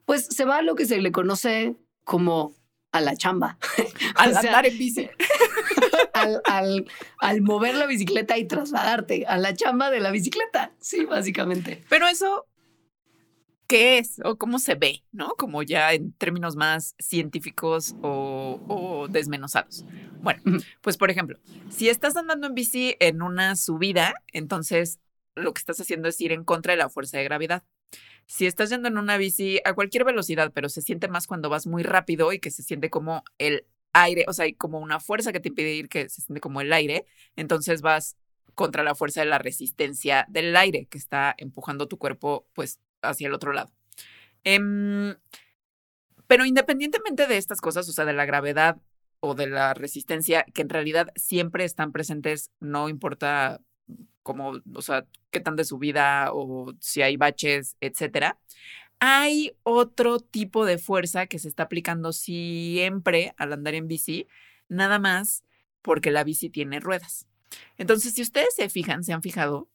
Pues 0.06 0.26
se 0.26 0.46
va 0.46 0.58
a 0.58 0.62
lo 0.62 0.76
que 0.76 0.86
se 0.86 1.00
le 1.00 1.12
conoce 1.12 1.76
como 2.04 2.54
a 2.92 3.02
la 3.02 3.16
chamba. 3.16 3.58
Al 4.16 4.36
andar 4.36 4.66
en 4.66 4.78
bici. 4.78 5.10
al, 6.14 6.42
al, 6.46 6.86
al, 7.20 7.42
mover 7.42 7.76
la 7.76 7.86
bicicleta 7.86 8.38
y 8.38 8.46
trasladarte 8.46 9.26
a 9.28 9.38
la 9.38 9.54
chamba 9.54 9.92
de 9.92 10.00
la 10.00 10.12
bicicleta. 10.12 10.72
Sí, 10.80 11.06
básicamente. 11.06 11.84
Pero 11.88 12.08
eso 12.08 12.48
qué 13.70 14.00
es 14.00 14.20
o 14.26 14.36
cómo 14.36 14.58
se 14.58 14.74
ve, 14.74 15.04
¿no? 15.12 15.36
Como 15.38 15.62
ya 15.62 15.94
en 15.94 16.12
términos 16.14 16.56
más 16.56 16.96
científicos 16.98 17.96
o, 18.02 19.08
desmenuzados. 19.12 19.86
Bueno, 20.22 20.42
pues 20.82 20.98
por 20.98 21.12
ejemplo, 21.12 21.38
si 21.70 21.88
estás 21.88 22.18
andando 22.18 22.48
en 22.48 22.56
bici 22.56 22.96
en 23.00 23.22
una 23.22 23.56
subida, 23.56 24.16
entonces 24.34 25.00
lo 25.36 25.54
que 25.54 25.60
estás 25.60 25.80
haciendo 25.80 26.10
es 26.10 26.20
ir 26.20 26.32
en 26.32 26.44
contra 26.44 26.74
de 26.74 26.78
la 26.78 26.90
fuerza 26.90 27.20
de 27.20 27.24
gravedad. 27.24 27.64
Si 28.26 28.48
estás 28.48 28.72
yendo 28.72 28.88
en 28.88 28.98
una 28.98 29.18
bici 29.18 29.62
a 29.64 29.74
cualquier 29.74 30.04
velocidad, 30.04 30.52
pero 30.52 30.68
se 30.68 30.82
siente 30.82 31.08
más 31.08 31.28
cuando 31.28 31.50
vas 31.50 31.68
muy 31.68 31.84
rápido 31.84 32.34
y 32.34 32.40
que 32.40 32.50
se 32.50 32.64
siente 32.64 32.90
como 32.90 33.24
el 33.38 33.68
aire, 33.94 34.26
o 34.28 34.34
sea, 34.34 34.46
hay 34.46 34.54
como 34.54 34.80
una 34.80 35.00
fuerza 35.00 35.32
que 35.32 35.40
te 35.40 35.50
impide 35.50 35.74
ir 35.76 35.90
que 35.90 36.10
se 36.10 36.22
siente 36.22 36.42
como 36.42 36.60
el 36.62 36.74
aire, 36.74 37.06
entonces 37.36 37.84
vas 37.84 38.18
contra 38.56 38.82
la 38.82 38.96
fuerza 38.96 39.22
de 39.22 39.28
la 39.28 39.38
resistencia 39.38 40.26
del 40.28 40.56
aire 40.56 40.88
que 40.88 40.98
está 40.98 41.36
empujando 41.38 41.88
tu 41.88 42.00
cuerpo 42.00 42.48
pues 42.54 42.80
hacia 43.02 43.28
el 43.28 43.34
otro 43.34 43.54
lado. 43.54 43.72
Em, 44.44 45.16
pero 46.28 46.46
independientemente 46.46 47.28
de 47.28 47.38
estas 47.38 47.62
cosas, 47.62 47.90
o 47.90 47.92
sea, 47.92 48.06
de 48.06 48.14
la 48.14 48.26
gravedad 48.26 48.78
o 49.20 49.36
de 49.36 49.48
la 49.48 49.74
resistencia, 49.74 50.46
que 50.54 50.62
en 50.62 50.70
realidad 50.70 51.12
siempre 51.16 51.66
están 51.66 51.92
presentes, 51.92 52.52
no 52.60 52.90
importa 52.90 53.62
cómo, 54.24 54.54
o 54.76 54.82
sea, 54.82 55.06
qué 55.32 55.40
tan 55.40 55.56
de 55.56 55.66
su 55.66 55.78
vida 55.78 56.30
o 56.34 56.74
si 56.80 57.02
hay 57.02 57.18
baches, 57.18 57.76
etcétera. 57.82 58.40
Hay 59.00 59.56
otro 59.64 60.20
tipo 60.20 60.66
de 60.66 60.78
fuerza 60.78 61.28
que 61.28 61.40
se 61.40 61.48
está 61.48 61.64
aplicando 61.64 62.12
siempre 62.14 63.34
al 63.38 63.54
andar 63.54 63.74
en 63.76 63.88
bici, 63.88 64.28
nada 64.68 65.00
más 65.00 65.44
porque 65.82 66.12
la 66.12 66.24
bici 66.24 66.50
tiene 66.50 66.80
ruedas. 66.80 67.28
Entonces, 67.78 68.14
si 68.14 68.22
ustedes 68.22 68.54
se 68.56 68.70
fijan, 68.70 69.04
se 69.04 69.14
han 69.14 69.22
fijado, 69.22 69.70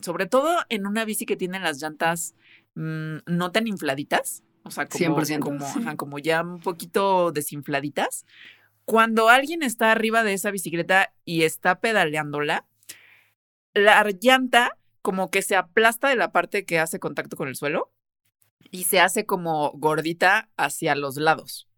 sobre 0.00 0.26
todo 0.26 0.58
en 0.68 0.86
una 0.86 1.04
bici 1.04 1.26
que 1.26 1.36
tiene 1.36 1.58
las 1.58 1.80
llantas 1.82 2.34
mm, 2.78 3.18
no 3.26 3.50
tan 3.50 3.66
infladitas, 3.66 4.42
o 4.62 4.70
sea, 4.70 4.86
como, 4.86 5.16
Como, 5.40 5.96
como 5.96 6.18
ya 6.18 6.42
un 6.42 6.60
poquito 6.60 7.32
desinfladitas, 7.32 8.24
cuando 8.84 9.28
alguien 9.28 9.62
está 9.62 9.92
arriba 9.92 10.22
de 10.22 10.32
esa 10.32 10.50
bicicleta 10.50 11.12
y 11.24 11.42
está 11.42 11.80
pedaleándola, 11.80 12.66
la 13.74 14.04
llanta 14.20 14.76
como 15.02 15.30
que 15.30 15.42
se 15.42 15.56
aplasta 15.56 16.08
de 16.08 16.16
la 16.16 16.32
parte 16.32 16.64
que 16.64 16.78
hace 16.78 16.98
contacto 16.98 17.36
con 17.36 17.48
el 17.48 17.56
suelo 17.56 17.92
y 18.70 18.84
se 18.84 19.00
hace 19.00 19.26
como 19.26 19.72
gordita 19.72 20.50
hacia 20.56 20.94
los 20.94 21.16
lados. 21.16 21.68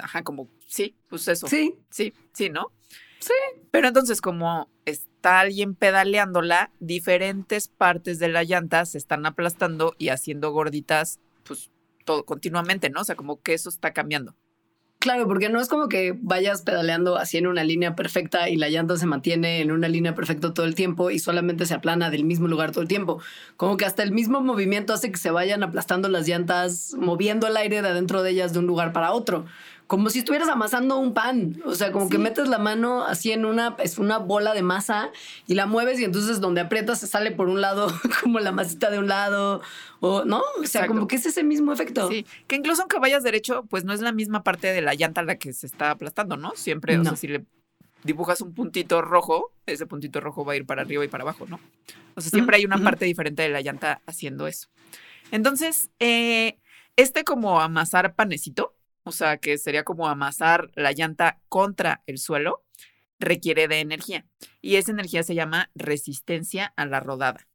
Ajá, 0.00 0.22
como, 0.24 0.48
sí, 0.66 0.96
pues 1.08 1.28
eso. 1.28 1.46
Sí. 1.46 1.74
Sí, 1.90 2.14
sí, 2.32 2.50
¿no? 2.50 2.72
Sí. 3.20 3.34
Pero 3.70 3.88
entonces, 3.88 4.20
como 4.20 4.70
está 5.18 5.40
alguien 5.40 5.74
pedaleándola, 5.74 6.70
diferentes 6.78 7.66
partes 7.66 8.20
de 8.20 8.28
la 8.28 8.44
llanta 8.44 8.86
se 8.86 8.98
están 8.98 9.26
aplastando 9.26 9.96
y 9.98 10.10
haciendo 10.10 10.52
gorditas, 10.52 11.18
pues, 11.44 11.72
todo 12.04 12.24
continuamente, 12.24 12.88
¿no? 12.88 13.00
O 13.00 13.04
sea, 13.04 13.16
como 13.16 13.42
que 13.42 13.52
eso 13.52 13.68
está 13.68 13.92
cambiando. 13.92 14.36
Claro, 15.00 15.26
porque 15.26 15.48
no 15.48 15.60
es 15.60 15.68
como 15.68 15.88
que 15.88 16.16
vayas 16.20 16.62
pedaleando 16.62 17.16
así 17.16 17.36
en 17.36 17.48
una 17.48 17.64
línea 17.64 17.96
perfecta 17.96 18.48
y 18.48 18.56
la 18.56 18.68
llanta 18.68 18.96
se 18.96 19.06
mantiene 19.06 19.60
en 19.60 19.72
una 19.72 19.88
línea 19.88 20.14
perfecta 20.14 20.54
todo 20.54 20.66
el 20.66 20.74
tiempo 20.74 21.10
y 21.10 21.18
solamente 21.18 21.66
se 21.66 21.74
aplana 21.74 22.10
del 22.10 22.24
mismo 22.24 22.46
lugar 22.46 22.70
todo 22.70 22.82
el 22.82 22.88
tiempo. 22.88 23.20
Como 23.56 23.76
que 23.76 23.86
hasta 23.86 24.02
el 24.04 24.12
mismo 24.12 24.40
movimiento 24.40 24.92
hace 24.92 25.10
que 25.10 25.18
se 25.18 25.30
vayan 25.30 25.62
aplastando 25.62 26.08
las 26.08 26.28
llantas, 26.28 26.94
moviendo 26.98 27.46
el 27.46 27.56
aire 27.56 27.82
de 27.82 27.88
adentro 27.88 28.22
de 28.22 28.30
ellas 28.30 28.52
de 28.52 28.60
un 28.60 28.66
lugar 28.66 28.92
para 28.92 29.12
otro 29.12 29.46
como 29.88 30.10
si 30.10 30.18
estuvieras 30.18 30.50
amasando 30.50 30.98
un 30.98 31.14
pan. 31.14 31.60
O 31.64 31.74
sea, 31.74 31.92
como 31.92 32.10
que 32.10 32.18
metes 32.18 32.46
la 32.46 32.58
mano 32.58 33.04
así 33.04 33.32
en 33.32 33.46
una, 33.46 33.74
es 33.82 33.98
una 33.98 34.18
bola 34.18 34.52
de 34.52 34.60
masa 34.62 35.10
y 35.46 35.54
la 35.54 35.66
mueves 35.66 35.98
y 35.98 36.04
entonces 36.04 36.40
donde 36.40 36.60
aprietas 36.60 37.00
se 37.00 37.06
sale 37.06 37.30
por 37.30 37.48
un 37.48 37.62
lado 37.62 37.88
como 38.22 38.38
la 38.38 38.52
masita 38.52 38.90
de 38.90 38.98
un 38.98 39.08
lado. 39.08 39.62
O, 40.00 40.26
¿no? 40.26 40.42
O 40.62 40.66
sea, 40.66 40.86
como 40.86 41.08
que 41.08 41.16
es 41.16 41.24
ese 41.24 41.42
mismo 41.42 41.72
efecto. 41.72 42.06
Sí, 42.08 42.26
que 42.46 42.56
incluso 42.56 42.82
aunque 42.82 42.98
vayas 42.98 43.22
derecho, 43.22 43.64
pues 43.64 43.84
no 43.84 43.94
es 43.94 44.02
la 44.02 44.12
misma 44.12 44.44
parte 44.44 44.70
de 44.72 44.82
la 44.82 44.94
llanta 44.94 45.22
la 45.22 45.36
que 45.36 45.54
se 45.54 45.66
está 45.66 45.90
aplastando, 45.90 46.36
¿no? 46.36 46.52
Siempre, 46.54 46.98
o 46.98 47.02
sea, 47.02 47.16
si 47.16 47.26
le 47.26 47.46
dibujas 48.04 48.42
un 48.42 48.52
puntito 48.52 49.00
rojo, 49.00 49.52
ese 49.64 49.86
puntito 49.86 50.20
rojo 50.20 50.44
va 50.44 50.52
a 50.52 50.56
ir 50.56 50.66
para 50.66 50.82
arriba 50.82 51.02
y 51.02 51.08
para 51.08 51.22
abajo, 51.22 51.46
¿no? 51.48 51.58
O 52.14 52.20
sea, 52.20 52.30
siempre 52.30 52.58
hay 52.58 52.66
una 52.66 52.76
parte 52.76 53.06
diferente 53.06 53.42
de 53.42 53.48
la 53.48 53.62
llanta 53.62 54.02
haciendo 54.04 54.46
eso. 54.46 54.68
Entonces, 55.30 55.88
eh, 55.98 56.58
este 56.96 57.24
como 57.24 57.60
amasar 57.62 58.14
panecito, 58.14 58.74
o 59.08 59.12
sea, 59.12 59.38
que 59.38 59.58
sería 59.58 59.84
como 59.84 60.08
amasar 60.08 60.70
la 60.74 60.92
llanta 60.92 61.40
contra 61.48 62.02
el 62.06 62.18
suelo, 62.18 62.64
requiere 63.18 63.68
de 63.68 63.80
energía. 63.80 64.26
Y 64.60 64.76
esa 64.76 64.92
energía 64.92 65.22
se 65.22 65.34
llama 65.34 65.70
resistencia 65.74 66.72
a 66.76 66.86
la 66.86 67.00
rodada. 67.00 67.46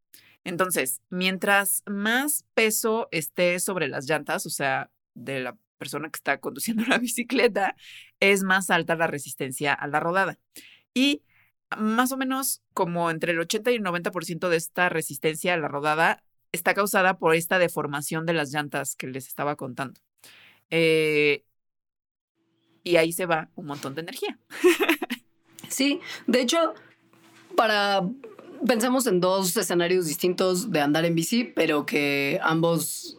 Entonces, 0.44 1.02
mientras 1.10 1.84
más 1.86 2.46
peso 2.54 3.08
esté 3.12 3.60
sobre 3.60 3.88
las 3.88 4.08
llantas, 4.10 4.46
o 4.46 4.50
sea, 4.50 4.92
de 5.14 5.40
la 5.40 5.58
persona 5.78 6.10
que 6.10 6.18
está 6.18 6.40
conduciendo 6.40 6.84
la 6.88 6.98
bicicleta, 6.98 7.76
es 8.20 8.44
más 8.44 8.70
alta 8.70 8.96
la 8.96 9.08
resistencia 9.08 9.74
a 9.74 9.88
la 9.88 10.00
rodada. 10.00 10.38
Y 10.94 11.24
más 11.78 12.12
o 12.12 12.18
menos 12.18 12.62
como 12.74 13.10
entre 13.10 13.32
el 13.32 13.40
80 13.40 13.72
y 13.72 13.76
el 13.76 13.84
90% 13.84 14.50
de 14.50 14.58
esta 14.58 14.90
resistencia 14.90 15.54
a 15.54 15.58
la 15.58 15.68
rodada 15.68 16.24
está 16.52 16.74
causada 16.74 17.18
por 17.18 17.36
esta 17.36 17.58
deformación 17.58 18.26
de 18.26 18.34
las 18.34 18.52
llantas 18.52 18.96
que 18.96 19.08
les 19.08 19.28
estaba 19.28 19.56
contando. 19.56 20.00
Eh, 20.70 21.44
y 22.84 22.98
ahí 22.98 23.14
se 23.14 23.26
va 23.26 23.50
un 23.56 23.66
montón 23.66 23.96
de 23.96 24.02
energía. 24.02 24.38
sí, 25.70 26.00
de 26.28 26.42
hecho, 26.42 26.74
para 27.56 28.02
pensamos 28.66 29.08
en 29.08 29.20
dos 29.20 29.56
escenarios 29.58 30.08
distintos 30.08 30.72
de 30.72 30.82
andar 30.82 31.06
en 31.06 31.16
bici, 31.16 31.44
pero 31.44 31.86
que 31.86 32.40
ambos 32.44 33.18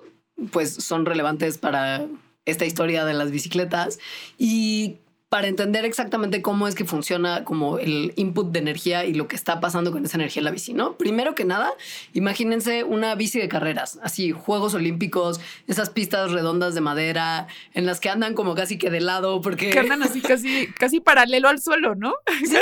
pues 0.52 0.74
son 0.74 1.06
relevantes 1.06 1.58
para 1.58 2.06
esta 2.44 2.66
historia 2.66 3.04
de 3.04 3.14
las 3.14 3.30
bicicletas 3.30 3.98
y 4.38 4.98
para 5.34 5.48
entender 5.48 5.84
exactamente 5.84 6.42
cómo 6.42 6.68
es 6.68 6.76
que 6.76 6.84
funciona 6.84 7.42
como 7.42 7.80
el 7.80 8.12
input 8.14 8.52
de 8.52 8.60
energía 8.60 9.04
y 9.04 9.14
lo 9.14 9.26
que 9.26 9.34
está 9.34 9.58
pasando 9.58 9.90
con 9.90 10.04
esa 10.04 10.16
energía 10.16 10.38
en 10.38 10.44
la 10.44 10.52
bici, 10.52 10.74
¿no? 10.74 10.96
Primero 10.96 11.34
que 11.34 11.44
nada, 11.44 11.72
imagínense 12.12 12.84
una 12.84 13.16
bici 13.16 13.40
de 13.40 13.48
carreras, 13.48 13.98
así, 14.04 14.30
Juegos 14.30 14.74
Olímpicos, 14.74 15.40
esas 15.66 15.90
pistas 15.90 16.30
redondas 16.30 16.76
de 16.76 16.82
madera 16.82 17.48
en 17.72 17.84
las 17.84 17.98
que 17.98 18.10
andan 18.10 18.34
como 18.34 18.54
casi 18.54 18.78
que 18.78 18.90
de 18.90 19.00
lado 19.00 19.40
porque... 19.40 19.70
Que 19.70 19.80
andan 19.80 20.04
así 20.04 20.20
casi, 20.20 20.68
casi 20.78 21.00
paralelo 21.00 21.48
al 21.48 21.60
suelo, 21.60 21.96
¿no? 21.96 22.14
Sí, 22.44 22.56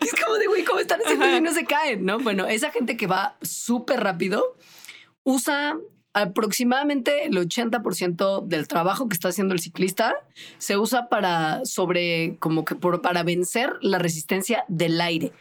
es 0.00 0.22
como 0.22 0.34
de, 0.34 0.48
güey, 0.48 0.64
¿cómo 0.64 0.80
están 0.80 1.00
haciendo 1.00 1.34
y 1.34 1.40
no 1.40 1.54
se 1.54 1.64
caen, 1.64 2.04
no? 2.04 2.18
Bueno, 2.18 2.46
esa 2.46 2.70
gente 2.70 2.98
que 2.98 3.06
va 3.06 3.38
súper 3.40 4.00
rápido 4.00 4.54
usa 5.22 5.78
aproximadamente 6.12 7.26
el 7.26 7.36
80% 7.36 8.44
del 8.46 8.66
trabajo 8.66 9.08
que 9.08 9.14
está 9.14 9.28
haciendo 9.28 9.54
el 9.54 9.60
ciclista 9.60 10.14
se 10.58 10.76
usa 10.76 11.08
para 11.08 11.64
sobre 11.64 12.36
como 12.38 12.64
que 12.64 12.74
para 12.74 13.22
vencer 13.22 13.74
la 13.82 13.98
resistencia 13.98 14.64
del 14.68 15.00
aire 15.00 15.32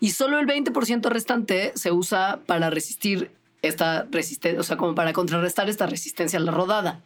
y 0.00 0.10
solo 0.10 0.38
el 0.38 0.46
20% 0.46 1.08
restante 1.10 1.72
se 1.74 1.92
usa 1.92 2.40
para 2.46 2.70
resistir 2.70 3.30
esta 3.62 4.06
resistencia, 4.10 4.60
o 4.60 4.64
sea, 4.64 4.76
como 4.76 4.94
para 4.94 5.12
contrarrestar 5.12 5.68
esta 5.68 5.86
resistencia 5.86 6.38
a 6.38 6.42
la 6.42 6.50
rodada. 6.50 7.00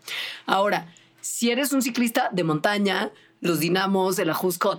Ahora, 0.47 0.93
si 1.21 1.51
eres 1.51 1.73
un 1.73 1.83
ciclista 1.83 2.31
de 2.33 2.45
montaña, 2.45 3.11
los 3.41 3.61
dinamos, 3.61 4.19
el 4.19 4.31
ajusco, 4.31 4.77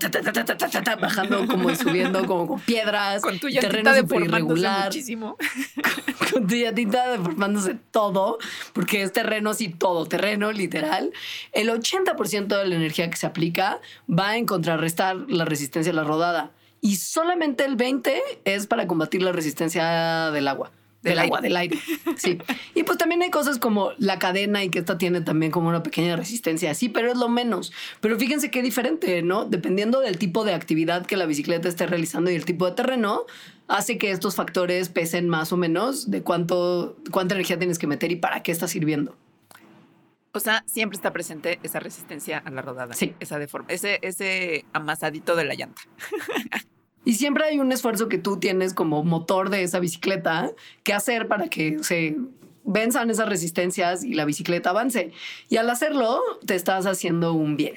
bajando 0.99 1.47
como 1.47 1.69
y 1.69 1.75
subiendo 1.75 2.25
como 2.25 2.47
con 2.47 2.59
piedras, 2.59 3.21
con 3.21 3.39
tu 3.39 3.49
terreno 3.49 3.95
irregular, 3.95 4.85
muchísimo. 4.85 5.37
con 6.31 6.47
tu 6.47 6.55
llantita 6.55 7.11
deformándose 7.11 7.77
todo, 7.91 8.37
porque 8.73 9.03
es 9.03 9.13
terreno 9.13 9.51
así 9.51 9.69
todo, 9.69 10.05
terreno 10.05 10.51
literal. 10.51 11.11
El 11.51 11.69
80% 11.69 12.47
de 12.47 12.67
la 12.67 12.75
energía 12.75 13.09
que 13.09 13.17
se 13.17 13.27
aplica 13.27 13.79
va 14.09 14.37
en 14.37 14.45
contrarrestar 14.45 15.15
la 15.27 15.45
resistencia 15.45 15.91
a 15.91 15.95
la 15.95 16.03
rodada 16.03 16.51
y 16.81 16.97
solamente 16.97 17.65
el 17.65 17.75
20 17.75 18.21
es 18.45 18.67
para 18.67 18.87
combatir 18.87 19.21
la 19.21 19.31
resistencia 19.31 20.31
del 20.31 20.47
agua. 20.47 20.71
Del, 21.09 21.19
agua, 21.19 21.41
del 21.41 21.55
aire. 21.55 21.77
Sí. 22.17 22.39
Y 22.73 22.83
pues 22.83 22.97
también 22.97 23.21
hay 23.21 23.29
cosas 23.29 23.59
como 23.59 23.91
la 23.97 24.17
cadena 24.17 24.63
y 24.63 24.69
que 24.69 24.79
esta 24.79 24.97
tiene 24.97 25.21
también 25.21 25.51
como 25.51 25.69
una 25.69 25.83
pequeña 25.83 26.15
resistencia, 26.15 26.73
sí, 26.73 26.89
pero 26.89 27.11
es 27.11 27.17
lo 27.17 27.29
menos. 27.29 27.71
Pero 28.01 28.17
fíjense 28.17 28.49
qué 28.49 28.61
diferente, 28.63 29.21
¿no? 29.21 29.45
Dependiendo 29.45 29.99
del 29.99 30.17
tipo 30.17 30.43
de 30.43 30.53
actividad 30.53 31.05
que 31.05 31.15
la 31.15 31.25
bicicleta 31.25 31.69
esté 31.69 31.85
realizando 31.85 32.31
y 32.31 32.35
el 32.35 32.45
tipo 32.45 32.65
de 32.65 32.71
terreno, 32.71 33.25
hace 33.67 33.97
que 33.97 34.11
estos 34.11 34.35
factores 34.35 34.89
pesen 34.89 35.29
más 35.29 35.51
o 35.51 35.57
menos 35.57 36.09
de 36.09 36.23
cuánto, 36.23 36.97
cuánta 37.11 37.35
energía 37.35 37.59
tienes 37.59 37.77
que 37.77 37.87
meter 37.87 38.11
y 38.11 38.15
para 38.15 38.41
qué 38.41 38.51
está 38.51 38.67
sirviendo. 38.67 39.15
O 40.33 40.39
sea, 40.39 40.63
siempre 40.67 40.95
está 40.95 41.11
presente 41.13 41.59
esa 41.63 41.79
resistencia 41.79 42.37
a 42.37 42.51
la 42.51 42.61
rodada. 42.61 42.93
Sí. 42.93 43.15
Esa 43.19 43.39
deforma, 43.39 43.67
ese, 43.69 43.99
ese 44.01 44.65
amasadito 44.73 45.35
de 45.35 45.45
la 45.45 45.55
llanta. 45.55 45.81
Y 47.07 47.13
siempre 47.13 47.45
hay 47.45 47.57
un 47.61 47.71
esfuerzo 47.71 48.09
que 48.09 48.17
tú 48.17 48.35
tienes 48.35 48.73
como 48.73 49.01
motor 49.01 49.49
de 49.49 49.63
esa 49.63 49.79
bicicleta 49.79 50.51
que 50.83 50.91
hacer 50.91 51.29
para 51.29 51.47
que 51.47 51.81
se 51.81 52.17
venzan 52.65 53.09
esas 53.09 53.29
resistencias 53.29 54.03
y 54.03 54.13
la 54.13 54.25
bicicleta 54.25 54.71
avance. 54.71 55.13
Y 55.47 55.55
al 55.55 55.69
hacerlo, 55.69 56.19
te 56.45 56.55
estás 56.55 56.85
haciendo 56.85 57.31
un 57.31 57.55
bien. 57.55 57.75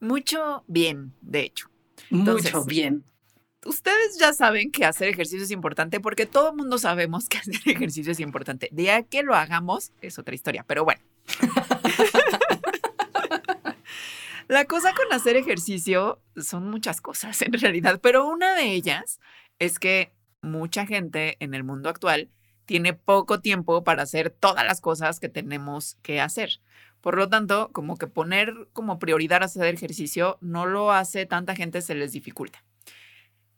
Mucho 0.00 0.64
bien, 0.66 1.12
de 1.20 1.42
hecho. 1.42 1.70
Mucho 2.10 2.64
bien. 2.64 3.04
Ustedes 3.64 4.18
ya 4.18 4.32
saben 4.32 4.72
que 4.72 4.84
hacer 4.84 5.06
ejercicio 5.06 5.44
es 5.44 5.52
importante 5.52 6.00
porque 6.00 6.26
todo 6.26 6.50
el 6.50 6.56
mundo 6.56 6.76
sabemos 6.78 7.28
que 7.28 7.38
hacer 7.38 7.54
ejercicio 7.66 8.10
es 8.10 8.18
importante. 8.18 8.68
De 8.72 8.90
a 8.90 9.04
que 9.04 9.22
lo 9.22 9.36
hagamos 9.36 9.92
es 10.02 10.18
otra 10.18 10.34
historia, 10.34 10.64
pero 10.66 10.84
bueno. 10.84 11.02
La 14.50 14.64
cosa 14.64 14.92
con 14.94 15.12
hacer 15.12 15.36
ejercicio 15.36 16.20
son 16.34 16.68
muchas 16.68 17.00
cosas 17.00 17.40
en 17.42 17.52
realidad, 17.52 18.00
pero 18.02 18.26
una 18.26 18.56
de 18.56 18.72
ellas 18.72 19.20
es 19.60 19.78
que 19.78 20.12
mucha 20.42 20.86
gente 20.86 21.36
en 21.38 21.54
el 21.54 21.62
mundo 21.62 21.88
actual 21.88 22.30
tiene 22.64 22.92
poco 22.92 23.40
tiempo 23.40 23.84
para 23.84 24.02
hacer 24.02 24.30
todas 24.30 24.64
las 24.64 24.80
cosas 24.80 25.20
que 25.20 25.28
tenemos 25.28 25.98
que 26.02 26.20
hacer. 26.20 26.58
Por 27.00 27.16
lo 27.16 27.28
tanto, 27.28 27.70
como 27.70 27.96
que 27.96 28.08
poner 28.08 28.52
como 28.72 28.98
prioridad 28.98 29.44
hacer 29.44 29.72
ejercicio 29.72 30.36
no 30.40 30.66
lo 30.66 30.90
hace 30.90 31.26
tanta 31.26 31.54
gente, 31.54 31.80
se 31.80 31.94
les 31.94 32.10
dificulta. 32.10 32.64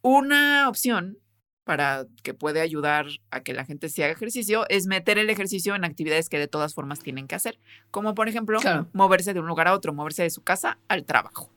Una 0.02 0.68
opción 0.68 1.16
para 1.64 2.06
que 2.22 2.34
puede 2.34 2.60
ayudar 2.60 3.06
a 3.30 3.42
que 3.42 3.52
la 3.52 3.64
gente 3.64 3.88
se 3.88 4.04
haga 4.04 4.12
ejercicio 4.12 4.64
es 4.68 4.86
meter 4.86 5.18
el 5.18 5.30
ejercicio 5.30 5.74
en 5.74 5.84
actividades 5.84 6.28
que 6.28 6.38
de 6.38 6.48
todas 6.48 6.74
formas 6.74 7.00
tienen 7.00 7.28
que 7.28 7.34
hacer, 7.34 7.58
como 7.90 8.14
por 8.14 8.28
ejemplo 8.28 8.58
moverse 8.92 9.34
de 9.34 9.40
un 9.40 9.46
lugar 9.46 9.68
a 9.68 9.74
otro, 9.74 9.92
moverse 9.92 10.22
de 10.22 10.30
su 10.30 10.42
casa 10.42 10.78
al 10.88 11.04
trabajo. 11.04 11.50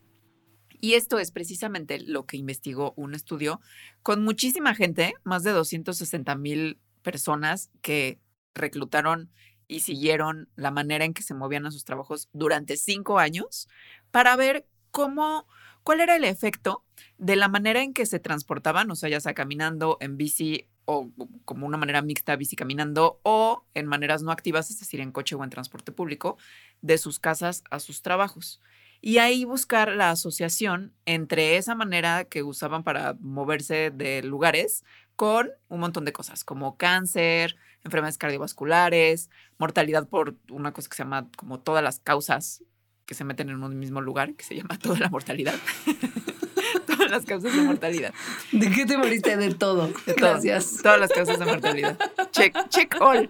Y 0.80 0.94
esto 0.94 1.18
es 1.18 1.32
precisamente 1.32 2.00
lo 2.00 2.26
que 2.26 2.38
investigó 2.38 2.94
un 2.96 3.16
estudio 3.16 3.60
con 4.04 4.24
muchísima 4.24 4.76
gente, 4.76 5.16
más 5.24 5.44
de 5.44 5.52
260 5.52 6.36
mil 6.36 6.80
personas 7.02 7.72
que 7.82 8.20
reclutaron 8.54 9.32
y 9.68 9.80
siguieron 9.80 10.50
la 10.56 10.72
manera 10.72 11.06
en 11.06 11.14
que 11.14 11.24
se 11.24 11.34
movían 11.34 11.66
a 11.66 11.72
sus 11.72 11.86
trabajos 11.86 12.30
durante 12.34 12.78
cinco 12.78 13.20
años 13.20 13.68
para 14.12 14.36
ver 14.36 14.68
cómo, 14.92 15.48
cuál 15.86 16.02
era 16.02 16.16
el 16.16 16.26
efecto 16.26 16.84
de 17.20 17.36
la 17.38 17.48
manera 17.48 17.82
en 17.82 17.94
que 17.94 18.06
se 18.06 18.20
transportaban, 18.20 18.90
o 18.92 18.96
sea, 18.96 19.08
ya 19.08 19.22
sea 19.22 19.36
caminando, 19.36 19.98
en 20.02 20.18
bici 20.18 20.68
o 20.84 21.10
como 21.46 21.68
una 21.68 21.78
manera 21.78 22.02
mixta, 22.02 22.36
bici 22.36 22.56
caminando, 22.56 23.20
o 23.24 23.66
en 23.76 23.86
maneras 23.86 24.24
no 24.24 24.32
activas, 24.32 24.70
es 24.72 24.80
decir, 24.80 25.00
en 25.00 25.12
coche 25.12 25.36
o 25.36 25.44
en 25.44 25.50
transporte 25.52 25.92
público, 25.92 26.38
de 26.82 26.98
sus 26.98 27.20
casas 27.20 27.64
a 27.70 27.80
sus 27.80 28.02
trabajos. 28.02 28.60
Y 29.00 29.20
ahí 29.20 29.46
buscar 29.46 29.90
la 29.90 30.10
asociación 30.10 30.92
entre 31.06 31.58
esa 31.58 31.76
manera 31.76 32.26
que 32.26 32.42
usaban 32.42 32.84
para 32.84 33.16
moverse 33.20 33.92
de 33.92 34.24
lugares 34.24 34.84
con 35.16 35.52
un 35.68 35.80
montón 35.80 36.04
de 36.04 36.14
cosas, 36.14 36.44
como 36.44 36.78
cáncer, 36.78 37.58
enfermedades 37.84 38.18
cardiovasculares, 38.18 39.30
mortalidad 39.60 40.08
por 40.08 40.36
una 40.50 40.74
cosa 40.74 40.90
que 40.90 40.96
se 40.96 41.04
llama 41.04 41.30
como 41.38 41.60
todas 41.60 41.84
las 41.84 42.00
causas 42.00 42.64
que 43.06 43.14
se 43.14 43.24
meten 43.24 43.50
en 43.50 43.64
un 43.64 43.78
mismo 43.80 44.02
lugar, 44.02 44.34
que 44.34 44.44
se 44.44 44.56
llama 44.56 44.78
toda 44.82 45.00
la 45.00 45.10
mortalidad. 45.10 45.56
todas 46.88 47.12
las 47.12 47.26
causas 47.26 47.56
de 47.56 47.62
mortalidad. 47.62 48.14
¿De 48.52 48.72
qué 48.72 48.86
te 48.86 48.98
moriste? 48.98 49.38
De 49.38 49.54
todo. 49.54 49.92
Gracias. 50.18 50.78
Todas 50.82 51.00
las 51.00 51.12
causas 51.12 51.40
de 51.40 51.46
mortalidad. 51.46 51.98
Check, 52.32 52.56
check 52.70 52.96
all. 53.02 53.30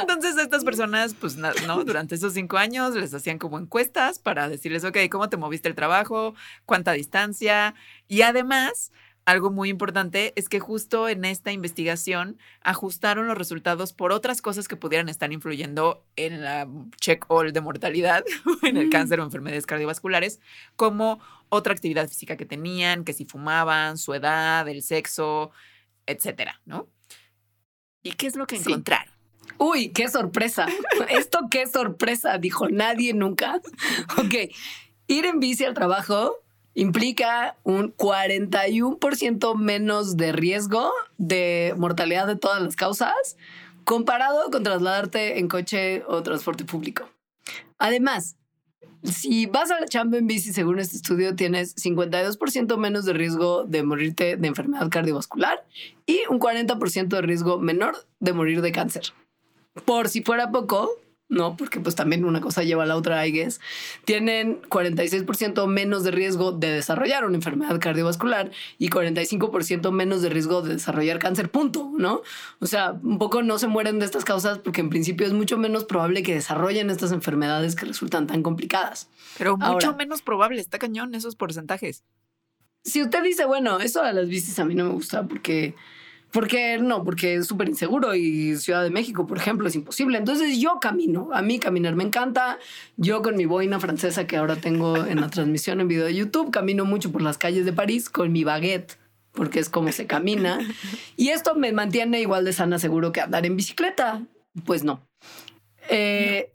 Entonces 0.00 0.36
estas 0.38 0.64
personas, 0.64 1.14
pues 1.14 1.36
no, 1.36 1.84
durante 1.84 2.14
esos 2.14 2.32
cinco 2.32 2.56
años 2.56 2.94
les 2.94 3.12
hacían 3.12 3.38
como 3.38 3.58
encuestas 3.58 4.18
para 4.18 4.48
decirles, 4.48 4.84
ok, 4.84 4.96
¿cómo 5.10 5.28
te 5.28 5.36
moviste 5.36 5.68
el 5.68 5.74
trabajo? 5.74 6.34
¿Cuánta 6.64 6.92
distancia? 6.92 7.74
Y 8.08 8.22
además, 8.22 8.92
algo 9.26 9.50
muy 9.50 9.68
importante 9.68 10.32
es 10.36 10.48
que 10.48 10.60
justo 10.60 11.08
en 11.08 11.24
esta 11.24 11.50
investigación 11.50 12.38
ajustaron 12.62 13.26
los 13.26 13.36
resultados 13.36 13.92
por 13.92 14.12
otras 14.12 14.40
cosas 14.40 14.68
que 14.68 14.76
pudieran 14.76 15.08
estar 15.08 15.32
influyendo 15.32 16.04
en 16.14 16.42
la 16.42 16.68
check 17.00 17.24
all 17.28 17.52
de 17.52 17.60
mortalidad, 17.60 18.24
en 18.62 18.76
el 18.76 18.88
cáncer 18.88 19.18
o 19.18 19.24
enfermedades 19.24 19.66
cardiovasculares, 19.66 20.40
como 20.76 21.20
otra 21.48 21.72
actividad 21.72 22.08
física 22.08 22.36
que 22.36 22.46
tenían, 22.46 23.04
que 23.04 23.12
si 23.12 23.24
fumaban, 23.24 23.98
su 23.98 24.14
edad, 24.14 24.68
el 24.68 24.82
sexo, 24.82 25.50
etcétera, 26.06 26.60
¿no? 26.64 26.88
¿Y 28.04 28.12
qué 28.12 28.28
es 28.28 28.36
lo 28.36 28.46
que 28.46 28.56
encontraron? 28.56 29.12
Uy, 29.58 29.88
qué 29.88 30.08
sorpresa. 30.08 30.68
Esto 31.08 31.48
qué 31.50 31.66
sorpresa, 31.66 32.38
dijo 32.38 32.68
nadie 32.68 33.12
nunca. 33.12 33.60
Ok, 34.18 34.52
ir 35.08 35.26
en 35.26 35.40
bici 35.40 35.64
al 35.64 35.74
trabajo 35.74 36.45
implica 36.76 37.56
un 37.64 37.96
41% 37.96 39.56
menos 39.56 40.16
de 40.16 40.32
riesgo 40.32 40.92
de 41.16 41.74
mortalidad 41.78 42.26
de 42.26 42.36
todas 42.36 42.62
las 42.62 42.76
causas 42.76 43.36
comparado 43.84 44.50
con 44.50 44.62
trasladarte 44.62 45.38
en 45.38 45.48
coche 45.48 46.04
o 46.06 46.22
transporte 46.22 46.64
público. 46.64 47.08
Además, 47.78 48.36
si 49.02 49.46
vas 49.46 49.70
a 49.70 49.80
la 49.80 49.86
chamba 49.86 50.18
en 50.18 50.26
bici, 50.26 50.52
según 50.52 50.78
este 50.78 50.96
estudio, 50.96 51.34
tienes 51.34 51.74
52% 51.76 52.76
menos 52.76 53.06
de 53.06 53.14
riesgo 53.14 53.64
de 53.64 53.82
morirte 53.82 54.36
de 54.36 54.48
enfermedad 54.48 54.90
cardiovascular 54.90 55.64
y 56.04 56.20
un 56.28 56.38
40% 56.38 57.08
de 57.08 57.22
riesgo 57.22 57.58
menor 57.58 58.06
de 58.20 58.32
morir 58.34 58.60
de 58.60 58.72
cáncer. 58.72 59.14
Por 59.86 60.08
si 60.08 60.22
fuera 60.22 60.50
poco, 60.50 60.90
no, 61.28 61.56
porque 61.56 61.80
pues 61.80 61.96
también 61.96 62.24
una 62.24 62.40
cosa 62.40 62.62
lleva 62.62 62.84
a 62.84 62.86
la 62.86 62.96
otra, 62.96 63.26
I 63.26 63.32
guess, 63.32 63.60
tienen 64.04 64.62
46% 64.62 65.66
menos 65.66 66.04
de 66.04 66.12
riesgo 66.12 66.52
de 66.52 66.70
desarrollar 66.70 67.24
una 67.24 67.36
enfermedad 67.36 67.80
cardiovascular 67.80 68.52
y 68.78 68.90
45% 68.90 69.90
menos 69.90 70.22
de 70.22 70.28
riesgo 70.28 70.62
de 70.62 70.74
desarrollar 70.74 71.18
cáncer, 71.18 71.50
punto, 71.50 71.90
¿no? 71.98 72.22
O 72.60 72.66
sea, 72.66 72.92
un 73.02 73.18
poco 73.18 73.42
no 73.42 73.58
se 73.58 73.66
mueren 73.66 73.98
de 73.98 74.04
estas 74.04 74.24
causas 74.24 74.58
porque 74.58 74.80
en 74.80 74.88
principio 74.88 75.26
es 75.26 75.32
mucho 75.32 75.58
menos 75.58 75.84
probable 75.84 76.22
que 76.22 76.34
desarrollen 76.34 76.90
estas 76.90 77.10
enfermedades 77.10 77.74
que 77.74 77.86
resultan 77.86 78.28
tan 78.28 78.44
complicadas. 78.44 79.08
Pero 79.36 79.56
mucho 79.56 79.96
menos 79.96 80.22
probable, 80.22 80.60
está 80.60 80.78
cañón 80.78 81.14
esos 81.14 81.34
porcentajes. 81.34 82.04
Si 82.84 83.02
usted 83.02 83.24
dice, 83.24 83.46
bueno, 83.46 83.80
eso 83.80 84.00
a 84.00 84.12
las 84.12 84.28
bicis 84.28 84.60
a 84.60 84.64
mí 84.64 84.76
no 84.76 84.84
me 84.84 84.92
gusta 84.92 85.26
porque 85.26 85.74
porque 86.32 86.78
no, 86.78 87.04
porque 87.04 87.36
es 87.36 87.46
súper 87.46 87.68
inseguro 87.68 88.14
y 88.14 88.56
Ciudad 88.56 88.82
de 88.82 88.90
México, 88.90 89.26
por 89.26 89.38
ejemplo, 89.38 89.68
es 89.68 89.74
imposible. 89.74 90.18
Entonces 90.18 90.58
yo 90.58 90.78
camino. 90.80 91.30
A 91.32 91.42
mí 91.42 91.58
caminar 91.58 91.94
me 91.96 92.04
encanta. 92.04 92.58
Yo 92.96 93.22
con 93.22 93.36
mi 93.36 93.46
boina 93.46 93.80
francesa 93.80 94.26
que 94.26 94.36
ahora 94.36 94.56
tengo 94.56 94.96
en 95.06 95.20
la 95.20 95.30
transmisión 95.30 95.80
en 95.80 95.88
video 95.88 96.04
de 96.04 96.14
YouTube, 96.14 96.50
camino 96.50 96.84
mucho 96.84 97.10
por 97.10 97.22
las 97.22 97.38
calles 97.38 97.64
de 97.64 97.72
París 97.72 98.10
con 98.10 98.32
mi 98.32 98.44
baguette 98.44 98.98
porque 99.36 99.60
es 99.60 99.68
como 99.68 99.92
se 99.92 100.06
camina. 100.06 100.58
Y 101.16 101.28
esto 101.28 101.54
me 101.54 101.70
mantiene 101.72 102.20
igual 102.20 102.44
de 102.44 102.52
sana 102.52 102.78
seguro 102.80 103.12
que 103.12 103.20
andar 103.20 103.46
en 103.46 103.56
bicicleta. 103.56 104.22
Pues 104.64 104.82
no. 104.82 105.06
Eh, 105.88 106.52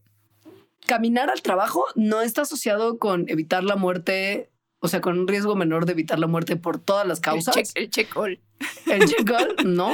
caminar 0.87 1.29
al 1.29 1.41
trabajo 1.41 1.85
no 1.95 2.21
está 2.21 2.41
asociado 2.41 2.97
con 2.97 3.29
evitar 3.29 3.63
la 3.63 3.77
muerte 3.77 4.50
o 4.81 4.87
sea, 4.87 4.99
con 4.99 5.17
un 5.17 5.27
riesgo 5.27 5.55
menor 5.55 5.85
de 5.85 5.93
evitar 5.93 6.19
la 6.19 6.27
muerte 6.27 6.55
por 6.57 6.79
todas 6.79 7.07
las 7.07 7.19
causas. 7.19 7.55
El 7.75 7.89
check, 7.89 8.17
all. 8.17 8.39
El 8.87 9.05
check 9.05 9.29
all, 9.31 9.55
no. 9.65 9.93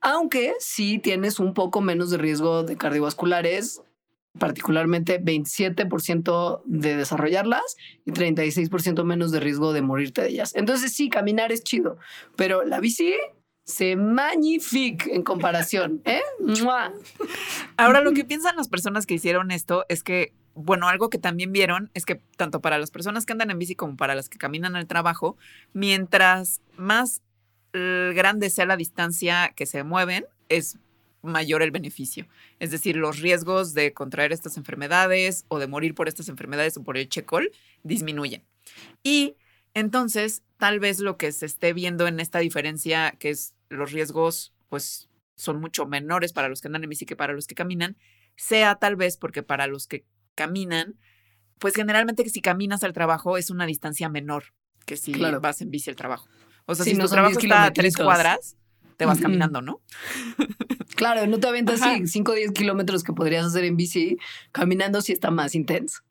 Aunque 0.00 0.54
sí 0.58 0.98
tienes 0.98 1.38
un 1.38 1.54
poco 1.54 1.80
menos 1.80 2.10
de 2.10 2.18
riesgo 2.18 2.62
de 2.62 2.76
cardiovasculares, 2.76 3.82
particularmente 4.38 5.22
27% 5.22 6.62
de 6.64 6.96
desarrollarlas 6.96 7.76
y 8.04 8.12
36% 8.12 9.04
menos 9.04 9.30
de 9.30 9.40
riesgo 9.40 9.72
de 9.72 9.82
morirte 9.82 10.22
de 10.22 10.28
ellas. 10.30 10.54
Entonces 10.54 10.94
sí, 10.94 11.10
caminar 11.10 11.52
es 11.52 11.62
chido, 11.62 11.98
pero 12.34 12.64
la 12.64 12.80
bici 12.80 13.14
se 13.64 13.96
magnifique 13.96 15.14
en 15.14 15.22
comparación. 15.22 16.02
¿eh? 16.04 16.22
Ahora, 17.76 18.00
lo 18.00 18.12
que 18.14 18.24
piensan 18.24 18.56
las 18.56 18.68
personas 18.68 19.06
que 19.06 19.14
hicieron 19.14 19.50
esto 19.50 19.84
es 19.88 20.02
que 20.02 20.32
bueno, 20.54 20.88
algo 20.88 21.10
que 21.10 21.18
también 21.18 21.52
vieron 21.52 21.90
es 21.94 22.06
que 22.06 22.16
tanto 22.36 22.60
para 22.60 22.78
las 22.78 22.90
personas 22.90 23.26
que 23.26 23.32
andan 23.32 23.50
en 23.50 23.58
bici 23.58 23.74
como 23.74 23.96
para 23.96 24.14
las 24.14 24.28
que 24.28 24.38
caminan 24.38 24.76
al 24.76 24.86
trabajo, 24.86 25.36
mientras 25.72 26.60
más 26.76 27.22
eh, 27.72 28.12
grande 28.14 28.50
sea 28.50 28.66
la 28.66 28.76
distancia 28.76 29.52
que 29.56 29.66
se 29.66 29.82
mueven, 29.82 30.26
es 30.48 30.78
mayor 31.22 31.62
el 31.62 31.70
beneficio. 31.70 32.26
Es 32.60 32.70
decir, 32.70 32.96
los 32.96 33.20
riesgos 33.20 33.74
de 33.74 33.92
contraer 33.92 34.32
estas 34.32 34.56
enfermedades 34.56 35.44
o 35.48 35.58
de 35.58 35.66
morir 35.66 35.94
por 35.94 36.06
estas 36.06 36.28
enfermedades 36.28 36.76
o 36.76 36.84
por 36.84 36.96
el 36.96 37.08
checol 37.08 37.50
disminuyen. 37.82 38.44
Y 39.02 39.36
entonces, 39.72 40.42
tal 40.58 40.78
vez 40.78 41.00
lo 41.00 41.16
que 41.16 41.32
se 41.32 41.46
esté 41.46 41.72
viendo 41.72 42.06
en 42.06 42.20
esta 42.20 42.38
diferencia, 42.38 43.16
que 43.18 43.30
es 43.30 43.54
los 43.68 43.90
riesgos, 43.90 44.52
pues 44.68 45.08
son 45.34 45.60
mucho 45.60 45.86
menores 45.86 46.32
para 46.32 46.48
los 46.48 46.60
que 46.60 46.68
andan 46.68 46.84
en 46.84 46.90
bici 46.90 47.06
que 47.06 47.16
para 47.16 47.32
los 47.32 47.46
que 47.46 47.56
caminan, 47.56 47.96
sea 48.36 48.76
tal 48.76 48.96
vez 48.96 49.16
porque 49.16 49.42
para 49.42 49.66
los 49.66 49.86
que 49.86 50.04
caminan, 50.34 50.98
pues 51.58 51.74
generalmente 51.74 52.24
que 52.24 52.30
si 52.30 52.40
caminas 52.40 52.84
al 52.84 52.92
trabajo 52.92 53.36
es 53.36 53.50
una 53.50 53.66
distancia 53.66 54.08
menor 54.08 54.44
que 54.84 54.96
si 54.96 55.12
vas 55.12 55.60
en 55.60 55.70
bici 55.70 55.90
al 55.90 55.96
trabajo. 55.96 56.28
O 56.66 56.74
sea, 56.74 56.84
si 56.84 56.96
tu 56.96 57.06
trabajo 57.08 57.38
está 57.38 57.64
a 57.64 57.72
tres 57.72 57.96
cuadras, 57.96 58.56
te 58.96 59.06
vas 59.06 59.20
caminando, 59.20 59.60
¿no? 59.60 59.80
Claro, 60.94 61.26
no 61.26 61.40
te 61.40 61.48
aventas 61.48 61.82
así 61.82 62.06
5 62.06 62.30
o 62.30 62.34
10 62.36 62.52
kilómetros 62.52 63.02
que 63.02 63.12
podrías 63.12 63.44
hacer 63.44 63.64
en 63.64 63.76
bici, 63.76 64.16
caminando 64.52 65.00
si 65.00 65.12
está 65.12 65.32
más 65.32 65.56
intenso. 65.56 66.02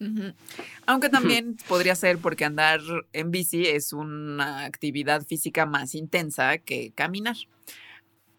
Aunque 0.86 1.08
también 1.08 1.56
podría 1.70 1.96
ser 1.96 2.18
porque 2.18 2.44
andar 2.44 2.82
en 3.14 3.32
bici 3.32 3.66
es 3.66 3.94
una 3.94 4.66
actividad 4.66 5.26
física 5.26 5.66
más 5.66 5.96
intensa 5.96 6.58
que 6.58 6.92
caminar. 6.92 7.38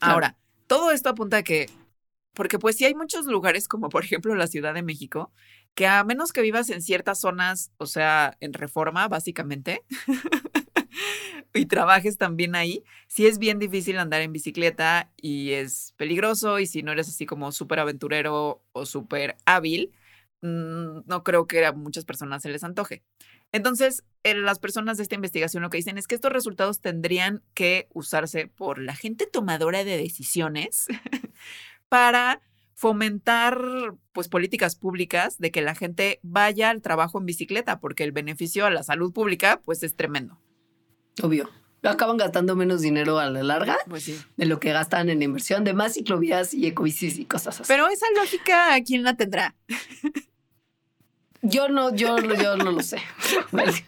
Ahora, 0.00 0.36
todo 0.66 0.90
esto 0.90 1.08
apunta 1.08 1.38
a 1.38 1.42
que, 1.42 1.70
porque 2.34 2.58
pues 2.58 2.76
si 2.76 2.84
hay 2.84 2.94
muchos 2.94 3.24
lugares 3.24 3.66
como 3.66 3.88
por 3.88 4.04
ejemplo 4.04 4.34
la 4.34 4.46
Ciudad 4.46 4.74
de 4.74 4.82
México, 4.82 5.32
que 5.74 5.86
a 5.86 6.04
menos 6.04 6.32
que 6.32 6.42
vivas 6.42 6.70
en 6.70 6.82
ciertas 6.82 7.20
zonas, 7.20 7.72
o 7.78 7.86
sea, 7.86 8.36
en 8.40 8.52
reforma, 8.52 9.08
básicamente, 9.08 9.82
y 11.54 11.66
trabajes 11.66 12.16
también 12.16 12.54
ahí, 12.54 12.84
sí 13.08 13.26
es 13.26 13.38
bien 13.38 13.58
difícil 13.58 13.98
andar 13.98 14.20
en 14.22 14.32
bicicleta 14.32 15.10
y 15.16 15.52
es 15.52 15.94
peligroso 15.96 16.58
y 16.60 16.66
si 16.66 16.82
no 16.82 16.92
eres 16.92 17.08
así 17.08 17.26
como 17.26 17.52
súper 17.52 17.80
aventurero 17.80 18.62
o 18.72 18.86
súper 18.86 19.36
hábil, 19.46 19.92
mm, 20.42 21.00
no 21.06 21.24
creo 21.24 21.46
que 21.46 21.66
a 21.66 21.72
muchas 21.72 22.04
personas 22.04 22.42
se 22.42 22.50
les 22.50 22.64
antoje. 22.64 23.02
Entonces, 23.52 24.04
las 24.24 24.58
personas 24.58 24.96
de 24.96 25.04
esta 25.04 25.14
investigación 25.14 25.62
lo 25.62 25.70
que 25.70 25.76
dicen 25.76 25.98
es 25.98 26.06
que 26.06 26.14
estos 26.16 26.32
resultados 26.32 26.80
tendrían 26.80 27.42
que 27.54 27.88
usarse 27.92 28.48
por 28.48 28.78
la 28.78 28.94
gente 28.94 29.26
tomadora 29.26 29.84
de 29.84 29.96
decisiones 29.96 30.86
para 31.88 32.42
fomentar 32.74 33.58
pues 34.12 34.28
políticas 34.28 34.76
públicas 34.76 35.38
de 35.38 35.50
que 35.50 35.62
la 35.62 35.74
gente 35.74 36.20
vaya 36.22 36.70
al 36.70 36.82
trabajo 36.82 37.18
en 37.18 37.26
bicicleta 37.26 37.80
porque 37.80 38.04
el 38.04 38.12
beneficio 38.12 38.66
a 38.66 38.70
la 38.70 38.82
salud 38.82 39.12
pública 39.12 39.60
pues 39.64 39.82
es 39.82 39.94
tremendo. 39.96 40.38
Obvio. 41.22 41.50
Acaban 41.82 42.16
gastando 42.16 42.56
menos 42.56 42.80
dinero 42.80 43.18
a 43.18 43.28
la 43.28 43.42
larga 43.42 43.76
Pues 43.88 44.04
sí. 44.04 44.18
de 44.38 44.46
lo 44.46 44.58
que 44.58 44.72
gastan 44.72 45.10
en 45.10 45.20
inversión 45.22 45.64
de 45.64 45.74
más 45.74 45.92
ciclovías 45.94 46.54
y 46.54 46.66
ecobicis 46.66 47.18
y 47.18 47.26
cosas 47.26 47.60
así. 47.60 47.68
Pero 47.68 47.88
esa 47.88 48.06
lógica, 48.16 48.74
¿quién 48.86 49.02
la 49.02 49.14
tendrá? 49.16 49.54
yo 51.44 51.68
no, 51.68 51.94
yo, 51.94 52.18
yo 52.18 52.56
no 52.56 52.72
lo 52.72 52.82
sé. 52.82 52.98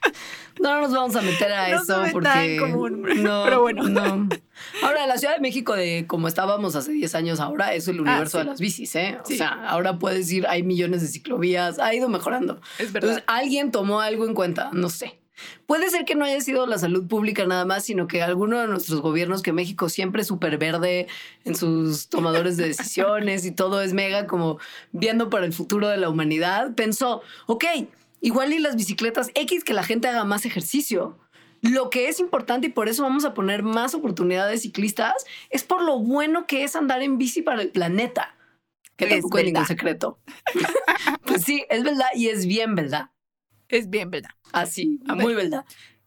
No 0.59 0.81
nos 0.81 0.90
vamos 0.90 1.14
a 1.16 1.21
meter 1.21 1.53
a 1.53 1.69
No 1.69 1.83
eso 1.83 2.03
porque 2.12 2.57
común, 2.59 3.03
no, 3.19 3.42
pero 3.45 3.61
bueno. 3.61 3.83
no. 3.90 4.27
Ahora 4.83 5.07
la 5.07 5.19
Ciudad 5.19 5.35
de 5.35 5.42
México 5.42 5.75
de 5.75 6.07
como 6.07 6.29
estábamos 6.29 6.75
hace 6.77 6.92
10 6.92 7.14
años 7.14 7.40
ahora 7.40 7.75
es 7.75 7.88
el 7.88 8.01
universo 8.01 8.38
Ah, 8.38 8.40
sí. 8.40 8.45
de 8.47 8.51
las 8.53 8.61
bicis, 8.61 8.97
¿eh? 8.97 9.19
O 9.23 9.27
sea, 9.27 9.49
ahora 9.69 9.99
puedes 9.99 10.33
ir, 10.33 10.47
hay 10.47 10.62
millones 10.62 11.03
de 11.03 11.09
ciclovías, 11.09 11.79
ha 11.79 11.95
ido 11.95 12.09
mejorando. 12.09 12.59
Es 12.79 12.90
verdad. 12.90 13.11
Entonces, 13.11 13.25
alguien 13.27 13.71
tomó 13.71 14.01
algo 14.01 14.25
en 14.27 14.33
cuenta, 14.33 14.71
no 14.73 14.88
sé. 14.88 15.19
Puede 15.66 15.90
ser 15.90 16.05
que 16.05 16.14
no 16.14 16.25
haya 16.25 16.40
sido 16.40 16.66
la 16.66 16.79
salud 16.79 17.07
pública 17.07 17.46
nada 17.46 17.64
más, 17.64 17.85
sino 17.85 18.07
que 18.07 18.22
alguno 18.22 18.59
de 18.59 18.68
nuestros 18.68 19.01
gobiernos, 19.01 19.42
que 19.42 19.53
México 19.53 19.88
siempre 19.88 20.22
es 20.22 20.29
súper 20.29 20.59
verde 20.59 21.07
en 21.44 21.55
sus 21.55 22.09
tomadores 22.09 22.57
de 22.57 22.68
decisiones 22.68 23.44
y 23.44 23.53
todo 23.53 23.83
es 23.83 23.92
mega 23.92 24.27
como 24.27 24.59
viendo 24.92 25.31
para 25.31 25.46
el 25.46 25.53
futuro 25.53 25.88
de 25.88 25.96
la 25.96 26.09
humanidad, 26.09 26.75
pensó, 26.75 27.22
ok, 27.46 27.64
igual 28.20 28.53
y 28.53 28.59
las 28.59 28.77
bicicletas 28.77 29.31
X 29.35 29.64
que 29.64 29.75
la 29.75 29.83
gente 29.83 30.09
haga 30.09 30.25
más 30.25 30.46
ejercicio. 30.46 31.18
Lo 31.62 31.90
que 31.90 32.09
es 32.09 32.20
importante 32.20 32.68
y 32.68 32.70
por 32.70 32.88
eso 32.88 33.03
vamos 33.03 33.25
a 33.25 33.35
poner 33.35 33.62
más 33.62 33.94
oportunidades 33.94 34.62
ciclistas 34.62 35.25
es 35.51 35.64
por 35.64 35.83
lo 35.83 35.99
bueno 35.99 36.46
que 36.46 36.64
es 36.64 36.77
andar 36.77 37.03
en 37.03 37.18
bici 37.18 37.42
para 37.42 37.62
el 37.62 37.70
planeta. 37.70 38.37
Que 38.96 39.07
Es 39.07 39.11
tampoco 39.11 39.38
es 39.38 39.44
ningún 39.46 39.66
secreto. 39.66 40.18
pues 41.27 41.42
sí, 41.42 41.64
es 41.68 41.83
verdad 41.83 42.07
y 42.14 42.29
es 42.29 42.46
bien 42.46 42.75
verdad. 42.75 43.11
Es 43.68 43.90
bien, 43.90 44.11
¿verdad? 44.11 44.31
Así, 44.52 45.00
muy 45.07 45.35
verdad. 45.35 45.64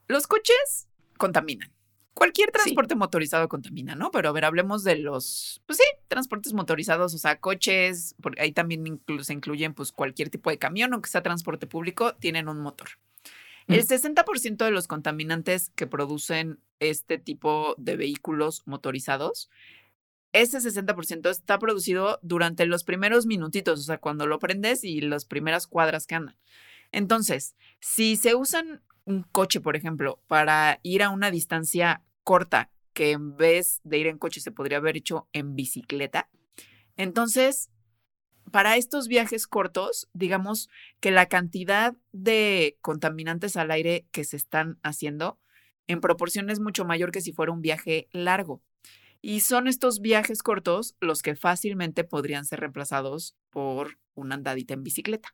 Los 0.07 0.27
coches 0.27 0.87
contaminan. 1.17 1.71
Cualquier 2.13 2.47
Sí. 2.49 2.53
transporte 2.53 2.95
motorizado 2.95 3.47
contamina, 3.47 3.95
¿no? 3.95 4.11
Pero 4.11 4.29
a 4.29 4.31
ver, 4.33 4.43
hablemos 4.43 4.83
de 4.83 4.97
los, 4.97 5.61
pues 5.65 5.77
sí, 5.77 5.83
transportes 6.09 6.53
motorizados, 6.53 7.13
o 7.13 7.17
sea, 7.17 7.39
coches, 7.39 8.15
porque 8.21 8.41
ahí 8.41 8.51
también 8.51 8.83
inclu- 8.85 9.23
se 9.23 9.33
incluyen 9.33 9.73
pues 9.73 9.91
cualquier 9.93 10.29
tipo 10.29 10.49
de 10.49 10.57
camión, 10.57 10.91
aunque 10.93 11.09
sea 11.09 11.23
transporte 11.23 11.65
público, 11.67 12.15
tienen 12.15 12.49
un 12.49 12.59
motor. 12.59 12.89
El 13.67 13.81
Mm. 13.81 13.87
60% 13.87 14.65
de 14.65 14.71
los 14.71 14.87
contaminantes 14.87 15.69
que 15.75 15.87
producen 15.87 16.59
este 16.79 17.19
tipo 17.19 17.75
de 17.77 17.95
vehículos 17.95 18.63
motorizados, 18.65 19.49
ese 20.33 20.59
60% 20.59 21.29
está 21.29 21.57
producido 21.57 22.19
durante 22.21 22.65
los 22.65 22.83
primeros 22.83 23.25
minutitos, 23.27 23.79
o 23.79 23.83
sea, 23.83 23.97
cuando 23.97 24.27
lo 24.27 24.39
prendes 24.39 24.83
y 24.83 25.01
las 25.01 25.23
primeras 25.25 25.67
cuadras 25.67 26.05
que 26.05 26.15
andan. 26.15 26.35
Entonces, 26.91 27.55
si 27.79 28.15
se 28.15 28.35
usan 28.35 28.81
un 29.05 29.23
coche, 29.23 29.61
por 29.61 29.75
ejemplo, 29.75 30.21
para 30.27 30.79
ir 30.83 31.03
a 31.03 31.09
una 31.09 31.31
distancia 31.31 32.03
corta, 32.23 32.71
que 32.93 33.11
en 33.11 33.37
vez 33.37 33.79
de 33.83 33.97
ir 33.97 34.07
en 34.07 34.17
coche 34.17 34.41
se 34.41 34.51
podría 34.51 34.77
haber 34.77 34.97
hecho 34.97 35.27
en 35.33 35.55
bicicleta, 35.55 36.29
entonces, 36.97 37.69
para 38.51 38.75
estos 38.75 39.07
viajes 39.07 39.47
cortos, 39.47 40.09
digamos 40.13 40.69
que 40.99 41.11
la 41.11 41.27
cantidad 41.27 41.95
de 42.11 42.77
contaminantes 42.81 43.55
al 43.55 43.71
aire 43.71 44.05
que 44.11 44.25
se 44.25 44.35
están 44.35 44.79
haciendo 44.83 45.39
en 45.87 46.01
proporción 46.01 46.49
es 46.49 46.59
mucho 46.59 46.83
mayor 46.83 47.11
que 47.11 47.21
si 47.21 47.31
fuera 47.31 47.51
un 47.51 47.61
viaje 47.61 48.09
largo. 48.11 48.61
Y 49.21 49.39
son 49.41 49.67
estos 49.67 50.01
viajes 50.01 50.43
cortos 50.43 50.95
los 50.99 51.21
que 51.21 51.35
fácilmente 51.35 52.03
podrían 52.03 52.45
ser 52.45 52.59
reemplazados 52.59 53.35
por 53.49 53.97
una 54.13 54.35
andadita 54.35 54.73
en 54.73 54.83
bicicleta. 54.83 55.33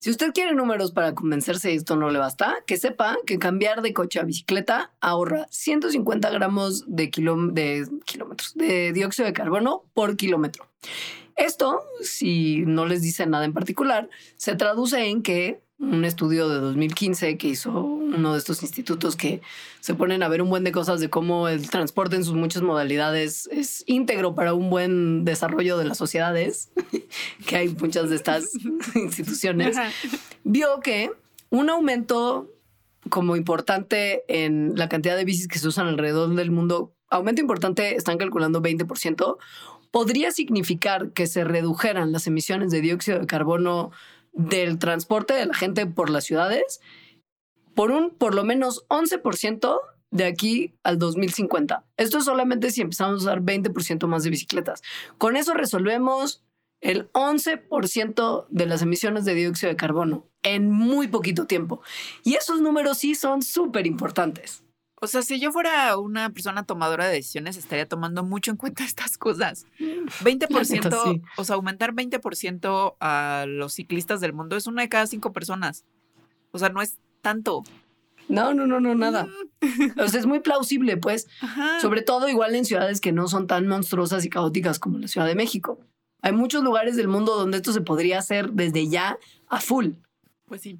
Si 0.00 0.10
usted 0.10 0.32
quiere 0.32 0.54
números 0.54 0.92
para 0.92 1.14
convencerse 1.14 1.72
y 1.72 1.76
esto 1.76 1.96
no 1.96 2.10
le 2.10 2.20
basta, 2.20 2.56
que 2.66 2.76
sepa 2.76 3.16
que 3.26 3.38
cambiar 3.38 3.82
de 3.82 3.92
coche 3.92 4.20
a 4.20 4.24
bicicleta 4.24 4.92
ahorra 5.00 5.46
150 5.50 6.30
gramos 6.30 6.84
de, 6.86 7.04
de 7.04 7.10
kilómetros 8.04 8.54
de 8.54 8.92
dióxido 8.92 9.26
de 9.26 9.32
carbono 9.32 9.82
por 9.94 10.16
kilómetro. 10.16 10.68
Esto, 11.34 11.82
si 12.00 12.64
no 12.66 12.86
les 12.86 13.02
dice 13.02 13.26
nada 13.26 13.44
en 13.44 13.52
particular, 13.52 14.08
se 14.36 14.54
traduce 14.54 15.06
en 15.06 15.22
que 15.22 15.60
un 15.78 16.04
estudio 16.04 16.48
de 16.48 16.58
2015 16.58 17.38
que 17.38 17.48
hizo 17.48 17.70
uno 17.70 18.32
de 18.32 18.38
estos 18.38 18.62
institutos 18.62 19.14
que 19.14 19.40
se 19.80 19.94
ponen 19.94 20.22
a 20.22 20.28
ver 20.28 20.42
un 20.42 20.50
buen 20.50 20.64
de 20.64 20.72
cosas 20.72 21.00
de 21.00 21.08
cómo 21.08 21.48
el 21.48 21.70
transporte 21.70 22.16
en 22.16 22.24
sus 22.24 22.34
muchas 22.34 22.62
modalidades 22.62 23.48
es 23.52 23.84
íntegro 23.86 24.34
para 24.34 24.54
un 24.54 24.70
buen 24.70 25.24
desarrollo 25.24 25.78
de 25.78 25.84
las 25.84 25.98
sociedades, 25.98 26.70
que 27.46 27.56
hay 27.56 27.68
muchas 27.68 28.10
de 28.10 28.16
estas 28.16 28.50
instituciones, 28.94 29.76
vio 30.42 30.80
que 30.80 31.10
un 31.50 31.70
aumento 31.70 32.50
como 33.08 33.36
importante 33.36 34.24
en 34.28 34.72
la 34.74 34.88
cantidad 34.88 35.16
de 35.16 35.24
bicis 35.24 35.48
que 35.48 35.58
se 35.58 35.68
usan 35.68 35.86
alrededor 35.86 36.34
del 36.34 36.50
mundo, 36.50 36.92
aumento 37.08 37.40
importante, 37.40 37.94
están 37.94 38.18
calculando 38.18 38.60
20%, 38.60 39.38
podría 39.90 40.32
significar 40.32 41.12
que 41.12 41.26
se 41.26 41.44
redujeran 41.44 42.12
las 42.12 42.26
emisiones 42.26 42.70
de 42.70 42.80
dióxido 42.80 43.20
de 43.20 43.26
carbono 43.26 43.90
del 44.38 44.78
transporte 44.78 45.34
de 45.34 45.44
la 45.44 45.54
gente 45.54 45.84
por 45.86 46.08
las 46.08 46.24
ciudades 46.24 46.80
por 47.74 47.90
un 47.90 48.10
por 48.10 48.34
lo 48.34 48.44
menos 48.44 48.86
11% 48.88 49.78
de 50.10 50.24
aquí 50.24 50.74
al 50.82 50.98
2050. 50.98 51.84
Esto 51.96 52.18
es 52.18 52.24
solamente 52.24 52.70
si 52.70 52.80
empezamos 52.80 53.20
a 53.20 53.24
usar 53.24 53.42
20% 53.42 54.06
más 54.06 54.24
de 54.24 54.30
bicicletas. 54.30 54.82
Con 55.18 55.36
eso 55.36 55.54
resolvemos 55.54 56.44
el 56.80 57.10
11% 57.12 58.46
de 58.48 58.66
las 58.66 58.82
emisiones 58.82 59.24
de 59.24 59.34
dióxido 59.34 59.70
de 59.70 59.76
carbono 59.76 60.26
en 60.42 60.70
muy 60.70 61.08
poquito 61.08 61.46
tiempo. 61.46 61.82
Y 62.24 62.34
esos 62.34 62.60
números 62.60 62.98
sí 62.98 63.14
son 63.14 63.42
súper 63.42 63.86
importantes. 63.86 64.64
O 65.00 65.06
sea, 65.06 65.22
si 65.22 65.38
yo 65.38 65.52
fuera 65.52 65.96
una 65.96 66.30
persona 66.30 66.64
tomadora 66.64 67.06
de 67.06 67.14
decisiones, 67.14 67.56
estaría 67.56 67.88
tomando 67.88 68.24
mucho 68.24 68.50
en 68.50 68.56
cuenta 68.56 68.84
estas 68.84 69.16
cosas. 69.18 69.66
20%, 69.78 71.04
sí. 71.04 71.22
o 71.36 71.44
sea, 71.44 71.56
aumentar 71.56 71.92
20% 71.94 72.96
a 73.00 73.44
los 73.46 73.74
ciclistas 73.74 74.20
del 74.20 74.32
mundo 74.32 74.56
es 74.56 74.66
una 74.66 74.82
de 74.82 74.88
cada 74.88 75.06
cinco 75.06 75.32
personas. 75.32 75.84
O 76.50 76.58
sea, 76.58 76.68
no 76.70 76.82
es 76.82 76.98
tanto. 77.20 77.62
No, 78.28 78.52
no, 78.52 78.66
no, 78.66 78.80
no, 78.80 78.94
nada. 78.94 79.26
O 79.98 80.08
sea, 80.08 80.20
es 80.20 80.26
muy 80.26 80.40
plausible, 80.40 80.96
pues. 80.96 81.28
Ajá. 81.40 81.80
Sobre 81.80 82.02
todo 82.02 82.28
igual 82.28 82.54
en 82.54 82.64
ciudades 82.64 83.00
que 83.00 83.12
no 83.12 83.26
son 83.26 83.46
tan 83.46 83.66
monstruosas 83.66 84.24
y 84.24 84.30
caóticas 84.30 84.78
como 84.78 84.98
la 84.98 85.08
Ciudad 85.08 85.26
de 85.26 85.34
México. 85.34 85.78
Hay 86.20 86.32
muchos 86.32 86.62
lugares 86.62 86.96
del 86.96 87.08
mundo 87.08 87.36
donde 87.36 87.58
esto 87.58 87.72
se 87.72 87.80
podría 87.80 88.18
hacer 88.18 88.50
desde 88.52 88.88
ya 88.88 89.18
a 89.48 89.60
full. 89.60 89.92
Pues 90.46 90.60
sí. 90.62 90.78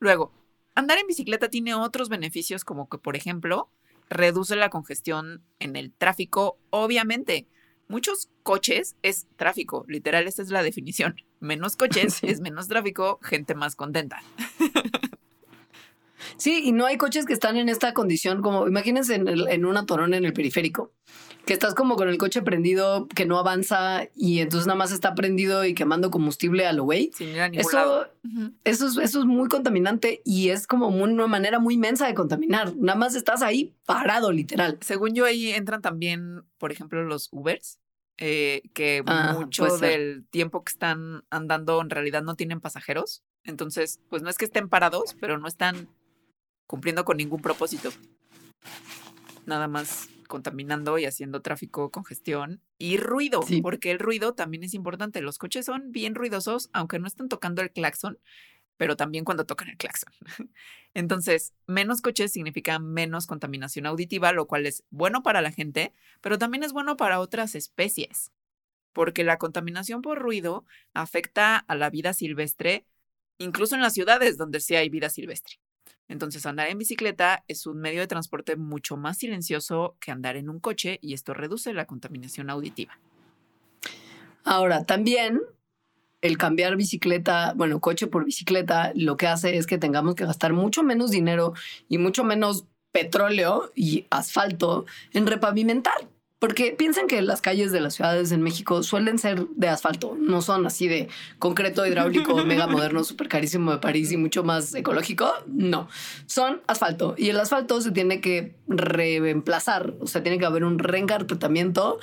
Luego, 0.00 0.32
andar 0.74 0.98
en 0.98 1.06
bicicleta 1.06 1.48
tiene 1.48 1.74
otros 1.74 2.08
beneficios 2.08 2.64
como 2.64 2.88
que, 2.88 2.98
por 2.98 3.16
ejemplo, 3.16 3.70
reduce 4.08 4.56
la 4.56 4.70
congestión 4.70 5.42
en 5.58 5.76
el 5.76 5.92
tráfico, 5.92 6.58
obviamente. 6.70 7.46
Muchos 7.88 8.30
coches 8.42 8.96
es 9.02 9.26
tráfico, 9.36 9.84
literal, 9.88 10.26
esta 10.26 10.42
es 10.42 10.50
la 10.50 10.62
definición. 10.62 11.16
Menos 11.40 11.76
coches 11.76 12.18
es 12.22 12.40
menos 12.40 12.68
tráfico, 12.68 13.18
gente 13.22 13.54
más 13.54 13.76
contenta. 13.76 14.22
Sí, 16.36 16.62
y 16.64 16.72
no 16.72 16.86
hay 16.86 16.96
coches 16.96 17.26
que 17.26 17.32
están 17.32 17.56
en 17.56 17.68
esta 17.68 17.92
condición 17.94 18.42
como, 18.42 18.66
imagínense 18.68 19.14
en, 19.14 19.28
el- 19.28 19.48
en 19.48 19.64
un 19.64 19.76
atorón 19.76 20.14
en 20.14 20.24
el 20.24 20.32
periférico, 20.32 20.92
que 21.46 21.52
estás 21.52 21.74
como 21.74 21.96
con 21.96 22.08
el 22.08 22.18
coche 22.18 22.42
prendido, 22.42 23.08
que 23.08 23.26
no 23.26 23.38
avanza 23.38 24.08
y 24.14 24.38
entonces 24.40 24.66
nada 24.66 24.76
más 24.78 24.92
está 24.92 25.14
prendido 25.14 25.64
y 25.64 25.74
quemando 25.74 26.10
combustible 26.10 26.66
a 26.66 26.72
lo 26.72 26.84
güey. 26.84 27.10
Eso, 27.60 28.06
eso, 28.64 28.86
es, 28.86 28.96
eso 28.96 29.18
es 29.20 29.24
muy 29.26 29.48
contaminante 29.48 30.22
y 30.24 30.50
es 30.50 30.66
como 30.66 30.88
una 30.88 31.26
manera 31.26 31.58
muy 31.58 31.74
inmensa 31.74 32.06
de 32.06 32.14
contaminar. 32.14 32.74
Nada 32.76 32.98
más 32.98 33.14
estás 33.16 33.42
ahí 33.42 33.74
parado, 33.86 34.30
literal. 34.30 34.78
Según 34.82 35.14
yo, 35.14 35.24
ahí 35.24 35.50
entran 35.50 35.82
también, 35.82 36.42
por 36.58 36.70
ejemplo, 36.70 37.02
los 37.02 37.28
Ubers, 37.32 37.80
eh, 38.18 38.62
que 38.72 39.02
Ah, 39.06 39.32
mucho 39.34 39.64
del 39.88 40.24
tiempo 40.30 40.62
que 40.62 40.70
están 40.70 41.24
andando 41.30 41.80
en 41.80 41.90
realidad 41.90 42.22
no 42.22 42.36
tienen 42.36 42.60
pasajeros. 42.60 43.24
Entonces, 43.42 43.98
pues 44.08 44.22
no 44.22 44.30
es 44.30 44.38
que 44.38 44.44
estén 44.44 44.68
parados, 44.68 45.16
pero 45.20 45.38
no 45.38 45.48
están 45.48 45.88
cumpliendo 46.66 47.04
con 47.04 47.16
ningún 47.16 47.42
propósito. 47.42 47.90
Nada 49.46 49.68
más 49.68 50.08
contaminando 50.28 50.98
y 50.98 51.04
haciendo 51.04 51.42
tráfico, 51.42 51.90
congestión 51.90 52.62
y 52.78 52.96
ruido, 52.96 53.42
Sí. 53.42 53.60
porque 53.60 53.90
el 53.90 53.98
ruido 53.98 54.34
también 54.34 54.64
es 54.64 54.72
importante. 54.72 55.20
Los 55.20 55.36
coches 55.38 55.66
son 55.66 55.92
bien 55.92 56.14
ruidosos, 56.14 56.70
aunque 56.72 56.98
no 56.98 57.06
están 57.06 57.28
tocando 57.28 57.60
el 57.60 57.70
claxon, 57.70 58.18
pero 58.78 58.96
también 58.96 59.24
cuando 59.24 59.44
tocan 59.44 59.68
el 59.68 59.76
claxon. 59.76 60.12
Entonces, 60.94 61.52
menos 61.66 62.00
coches 62.00 62.32
significa 62.32 62.78
menos 62.78 63.26
contaminación 63.26 63.84
auditiva, 63.86 64.32
lo 64.32 64.46
cual 64.46 64.64
es 64.66 64.84
bueno 64.90 65.22
para 65.22 65.42
la 65.42 65.52
gente, 65.52 65.92
pero 66.22 66.38
también 66.38 66.62
es 66.62 66.72
bueno 66.72 66.96
para 66.96 67.20
otras 67.20 67.54
especies, 67.54 68.32
porque 68.94 69.24
la 69.24 69.36
contaminación 69.38 70.00
por 70.00 70.18
ruido 70.18 70.64
afecta 70.94 71.56
a 71.58 71.74
la 71.74 71.90
vida 71.90 72.14
silvestre, 72.14 72.86
incluso 73.38 73.74
en 73.74 73.82
las 73.82 73.92
ciudades 73.92 74.38
donde 74.38 74.60
sí 74.60 74.76
hay 74.76 74.88
vida 74.88 75.10
silvestre. 75.10 75.56
Entonces, 76.12 76.44
andar 76.46 76.68
en 76.68 76.78
bicicleta 76.78 77.42
es 77.48 77.66
un 77.66 77.78
medio 77.80 78.00
de 78.00 78.06
transporte 78.06 78.56
mucho 78.56 78.96
más 78.96 79.18
silencioso 79.18 79.96
que 79.98 80.10
andar 80.10 80.36
en 80.36 80.50
un 80.50 80.60
coche 80.60 80.98
y 81.00 81.14
esto 81.14 81.32
reduce 81.32 81.72
la 81.72 81.86
contaminación 81.86 82.50
auditiva. 82.50 82.98
Ahora, 84.44 84.84
también 84.84 85.40
el 86.20 86.36
cambiar 86.36 86.76
bicicleta, 86.76 87.54
bueno, 87.56 87.80
coche 87.80 88.06
por 88.06 88.24
bicicleta, 88.24 88.92
lo 88.94 89.16
que 89.16 89.26
hace 89.26 89.56
es 89.56 89.66
que 89.66 89.78
tengamos 89.78 90.14
que 90.14 90.26
gastar 90.26 90.52
mucho 90.52 90.82
menos 90.82 91.10
dinero 91.10 91.54
y 91.88 91.98
mucho 91.98 92.24
menos 92.24 92.66
petróleo 92.92 93.72
y 93.74 94.06
asfalto 94.10 94.84
en 95.14 95.26
repavimentar. 95.26 95.94
Porque 96.42 96.74
piensen 96.76 97.06
que 97.06 97.22
las 97.22 97.40
calles 97.40 97.70
de 97.70 97.80
las 97.80 97.94
ciudades 97.94 98.32
en 98.32 98.42
México 98.42 98.82
suelen 98.82 99.16
ser 99.16 99.46
de 99.54 99.68
asfalto, 99.68 100.16
no 100.18 100.42
son 100.42 100.66
así 100.66 100.88
de 100.88 101.08
concreto 101.38 101.86
hidráulico 101.86 102.34
mega 102.44 102.66
moderno, 102.66 103.04
súper 103.04 103.28
carísimo 103.28 103.70
de 103.70 103.78
París 103.78 104.10
y 104.10 104.16
mucho 104.16 104.42
más 104.42 104.74
ecológico. 104.74 105.32
No, 105.46 105.86
son 106.26 106.60
asfalto 106.66 107.14
y 107.16 107.28
el 107.28 107.38
asfalto 107.38 107.80
se 107.80 107.92
tiene 107.92 108.20
que 108.20 108.56
reemplazar, 108.66 109.94
o 110.00 110.08
sea, 110.08 110.24
tiene 110.24 110.40
que 110.40 110.44
haber 110.44 110.64
un 110.64 110.80
reencarpetamiento 110.80 112.00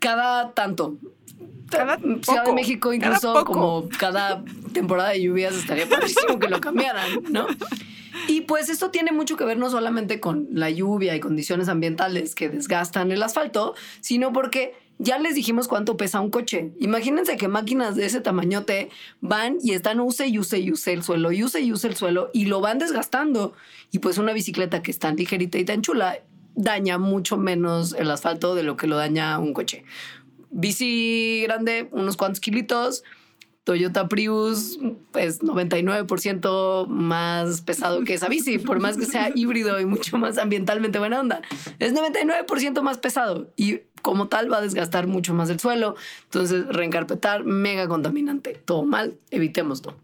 cada 0.00 0.50
tanto. 0.54 0.96
Cada 1.70 1.98
Ciudad 1.98 2.22
poco, 2.24 2.46
de 2.46 2.52
México, 2.54 2.92
incluso 2.92 3.44
como 3.44 3.88
cada 3.96 4.42
temporada 4.72 5.10
de 5.10 5.22
lluvias, 5.22 5.54
estaría 5.54 5.88
padrísimo 5.88 6.40
que 6.40 6.48
lo 6.48 6.60
cambiaran, 6.60 7.22
¿no? 7.30 7.46
Y 8.28 8.42
pues 8.42 8.68
esto 8.68 8.90
tiene 8.90 9.10
mucho 9.10 9.38
que 9.38 9.44
ver 9.44 9.56
no 9.56 9.70
solamente 9.70 10.20
con 10.20 10.48
la 10.52 10.68
lluvia 10.68 11.16
y 11.16 11.20
condiciones 11.20 11.68
ambientales 11.68 12.34
que 12.34 12.50
desgastan 12.50 13.10
el 13.10 13.22
asfalto, 13.22 13.74
sino 14.00 14.34
porque 14.34 14.74
ya 14.98 15.18
les 15.18 15.34
dijimos 15.34 15.66
cuánto 15.66 15.96
pesa 15.96 16.20
un 16.20 16.30
coche. 16.30 16.72
Imagínense 16.78 17.38
que 17.38 17.48
máquinas 17.48 17.96
de 17.96 18.04
ese 18.04 18.20
tamañote 18.20 18.90
van 19.22 19.56
y 19.62 19.72
están 19.72 19.98
use 19.98 20.26
y 20.26 20.38
use 20.38 20.58
y 20.58 20.70
use 20.70 20.92
el 20.92 21.02
suelo, 21.02 21.32
y 21.32 21.42
use 21.42 21.62
y 21.62 21.72
use 21.72 21.88
el 21.88 21.96
suelo 21.96 22.30
y 22.34 22.44
lo 22.44 22.60
van 22.60 22.78
desgastando. 22.78 23.54
Y 23.92 24.00
pues 24.00 24.18
una 24.18 24.34
bicicleta 24.34 24.82
que 24.82 24.90
es 24.90 24.98
tan 24.98 25.16
ligerita 25.16 25.56
y 25.56 25.64
tan 25.64 25.80
chula 25.80 26.18
daña 26.54 26.98
mucho 26.98 27.38
menos 27.38 27.94
el 27.94 28.10
asfalto 28.10 28.54
de 28.54 28.62
lo 28.62 28.76
que 28.76 28.88
lo 28.88 28.96
daña 28.96 29.38
un 29.38 29.54
coche. 29.54 29.84
Bici 30.50 31.44
grande, 31.44 31.88
unos 31.92 32.18
cuantos 32.18 32.40
kilitos. 32.40 33.04
Toyota 33.68 34.08
Prius 34.08 34.78
es 35.12 35.42
99% 35.42 36.86
más 36.86 37.60
pesado 37.60 38.02
que 38.02 38.14
esa 38.14 38.26
bici, 38.26 38.56
por 38.56 38.80
más 38.80 38.96
que 38.96 39.04
sea 39.04 39.30
híbrido 39.34 39.78
y 39.78 39.84
mucho 39.84 40.16
más 40.16 40.38
ambientalmente 40.38 40.98
buena 40.98 41.20
onda. 41.20 41.42
Es 41.78 41.92
99% 41.92 42.80
más 42.80 42.96
pesado 42.96 43.52
y 43.56 43.80
como 44.00 44.28
tal 44.28 44.50
va 44.50 44.56
a 44.56 44.60
desgastar 44.62 45.06
mucho 45.06 45.34
más 45.34 45.50
el 45.50 45.60
suelo. 45.60 45.96
Entonces, 46.24 46.66
reencarpetar, 46.68 47.44
mega 47.44 47.86
contaminante. 47.88 48.54
Todo 48.54 48.86
mal, 48.86 49.18
evitémoslo. 49.30 49.94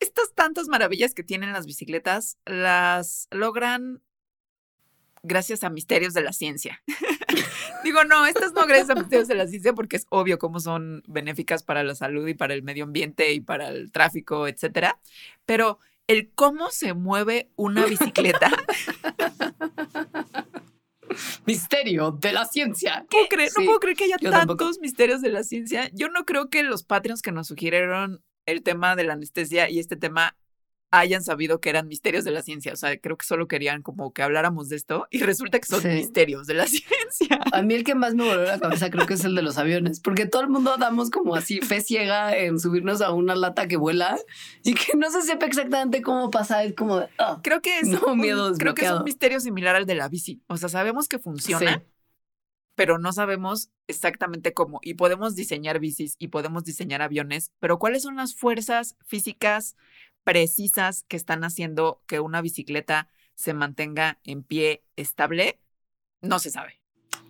Estas 0.00 0.32
tantas 0.32 0.68
maravillas 0.68 1.12
que 1.12 1.22
tienen 1.22 1.52
las 1.52 1.66
bicicletas 1.66 2.38
las 2.46 3.28
logran 3.30 4.00
gracias 5.22 5.64
a 5.64 5.70
misterios 5.70 6.14
de 6.14 6.22
la 6.22 6.32
ciencia. 6.32 6.82
Digo, 7.84 8.04
no, 8.04 8.26
estas 8.26 8.52
no 8.52 8.66
gracias 8.66 8.90
a 8.90 8.94
misterios 8.94 9.28
de 9.28 9.34
la 9.34 9.46
ciencia 9.46 9.72
porque 9.72 9.96
es 9.96 10.06
obvio 10.10 10.38
cómo 10.38 10.60
son 10.60 11.02
benéficas 11.06 11.62
para 11.62 11.82
la 11.82 11.94
salud 11.94 12.26
y 12.28 12.34
para 12.34 12.54
el 12.54 12.62
medio 12.62 12.84
ambiente 12.84 13.32
y 13.32 13.40
para 13.40 13.68
el 13.68 13.92
tráfico, 13.92 14.46
etcétera. 14.46 15.00
Pero 15.46 15.78
el 16.06 16.30
cómo 16.34 16.70
se 16.70 16.94
mueve 16.94 17.50
una 17.56 17.86
bicicleta, 17.86 18.50
Misterio 21.46 22.12
de 22.12 22.32
la 22.32 22.46
ciencia. 22.46 23.06
no 23.10 23.64
puedo 23.64 23.80
creer 23.80 23.96
que 23.96 24.04
haya 24.04 24.16
tantos 24.16 24.40
tampoco. 24.40 24.70
misterios 24.80 25.20
de 25.20 25.28
la 25.28 25.44
ciencia. 25.44 25.90
Yo 25.92 26.08
no 26.08 26.24
creo 26.24 26.48
que 26.48 26.62
los 26.62 26.84
Patreons 26.84 27.22
que 27.22 27.32
nos 27.32 27.48
sugirieron 27.48 28.22
el 28.46 28.62
tema 28.62 28.96
de 28.96 29.04
la 29.04 29.14
anestesia 29.14 29.68
y 29.68 29.78
este 29.78 29.96
tema 29.96 30.36
hayan 30.92 31.22
sabido 31.24 31.60
que 31.60 31.70
eran 31.70 31.88
misterios 31.88 32.22
de 32.24 32.30
la 32.30 32.42
ciencia. 32.42 32.72
O 32.72 32.76
sea, 32.76 32.96
creo 33.00 33.16
que 33.16 33.26
solo 33.26 33.48
querían 33.48 33.82
como 33.82 34.12
que 34.12 34.22
habláramos 34.22 34.68
de 34.68 34.76
esto 34.76 35.08
y 35.10 35.20
resulta 35.22 35.58
que 35.58 35.66
son 35.66 35.80
Sí. 35.80 35.88
misterios 35.88 36.46
de 36.46 36.54
la 36.54 36.66
ciencia. 36.68 37.40
A 37.52 37.62
mí 37.62 37.74
el 37.74 37.82
que 37.82 37.94
más 37.94 38.14
me 38.14 38.24
voló 38.24 38.42
la 38.44 38.60
cabeza 38.60 38.90
creo 38.90 39.06
que 39.06 39.14
es 39.14 39.24
el 39.24 39.34
de 39.34 39.42
los 39.42 39.58
aviones, 39.58 40.00
porque 40.00 40.26
todo 40.26 40.42
el 40.42 40.48
mundo 40.50 40.76
damos 40.78 41.10
como 41.10 41.34
así 41.34 41.60
fe 41.62 41.80
ciega 41.80 42.36
en 42.36 42.60
subirnos 42.60 43.00
a 43.00 43.12
una 43.12 43.34
lata 43.34 43.66
que 43.66 43.76
vuela 43.76 44.16
y 44.62 44.74
que 44.74 44.96
no 44.96 45.10
se 45.10 45.22
sepa 45.22 45.46
exactamente 45.46 46.02
cómo 46.02 46.30
pasa. 46.30 46.62
Es 46.62 46.74
como 46.74 47.08
ah. 47.18 47.40
Creo 47.42 47.62
que 47.62 47.78
es, 47.80 47.88
No, 47.88 48.00
un- 48.12 48.20
miedo 48.20 48.52
creo 48.54 48.74
que 48.74 48.84
es 48.84 48.92
un 48.92 49.04
misterio 49.04 49.40
similar 49.40 49.74
al 49.74 49.86
de 49.86 49.94
la 49.94 50.08
bici. 50.08 50.42
O 50.46 50.56
sea, 50.58 50.68
sabemos 50.68 51.08
que 51.08 51.18
funciona, 51.18 51.78
Sí. 51.78 51.82
pero 52.74 52.98
no 52.98 53.12
sabemos 53.12 53.70
exactamente 53.86 54.52
cómo. 54.52 54.78
Y 54.82 54.94
podemos 54.94 55.34
diseñar 55.34 55.78
bicis 55.80 56.16
y 56.18 56.28
podemos 56.28 56.64
diseñar 56.64 57.02
aviones, 57.02 57.50
pero 57.60 57.78
¿cuáles 57.78 58.02
son 58.02 58.16
las 58.16 58.34
fuerzas 58.34 58.96
físicas 59.06 59.76
precisas 60.24 61.04
que 61.08 61.16
están 61.16 61.44
haciendo 61.44 62.02
que 62.06 62.20
una 62.20 62.40
bicicleta 62.40 63.08
se 63.34 63.54
mantenga 63.54 64.18
en 64.24 64.42
pie 64.42 64.82
estable? 64.96 65.58
No 66.20 66.38
se 66.38 66.50
sabe. 66.50 66.80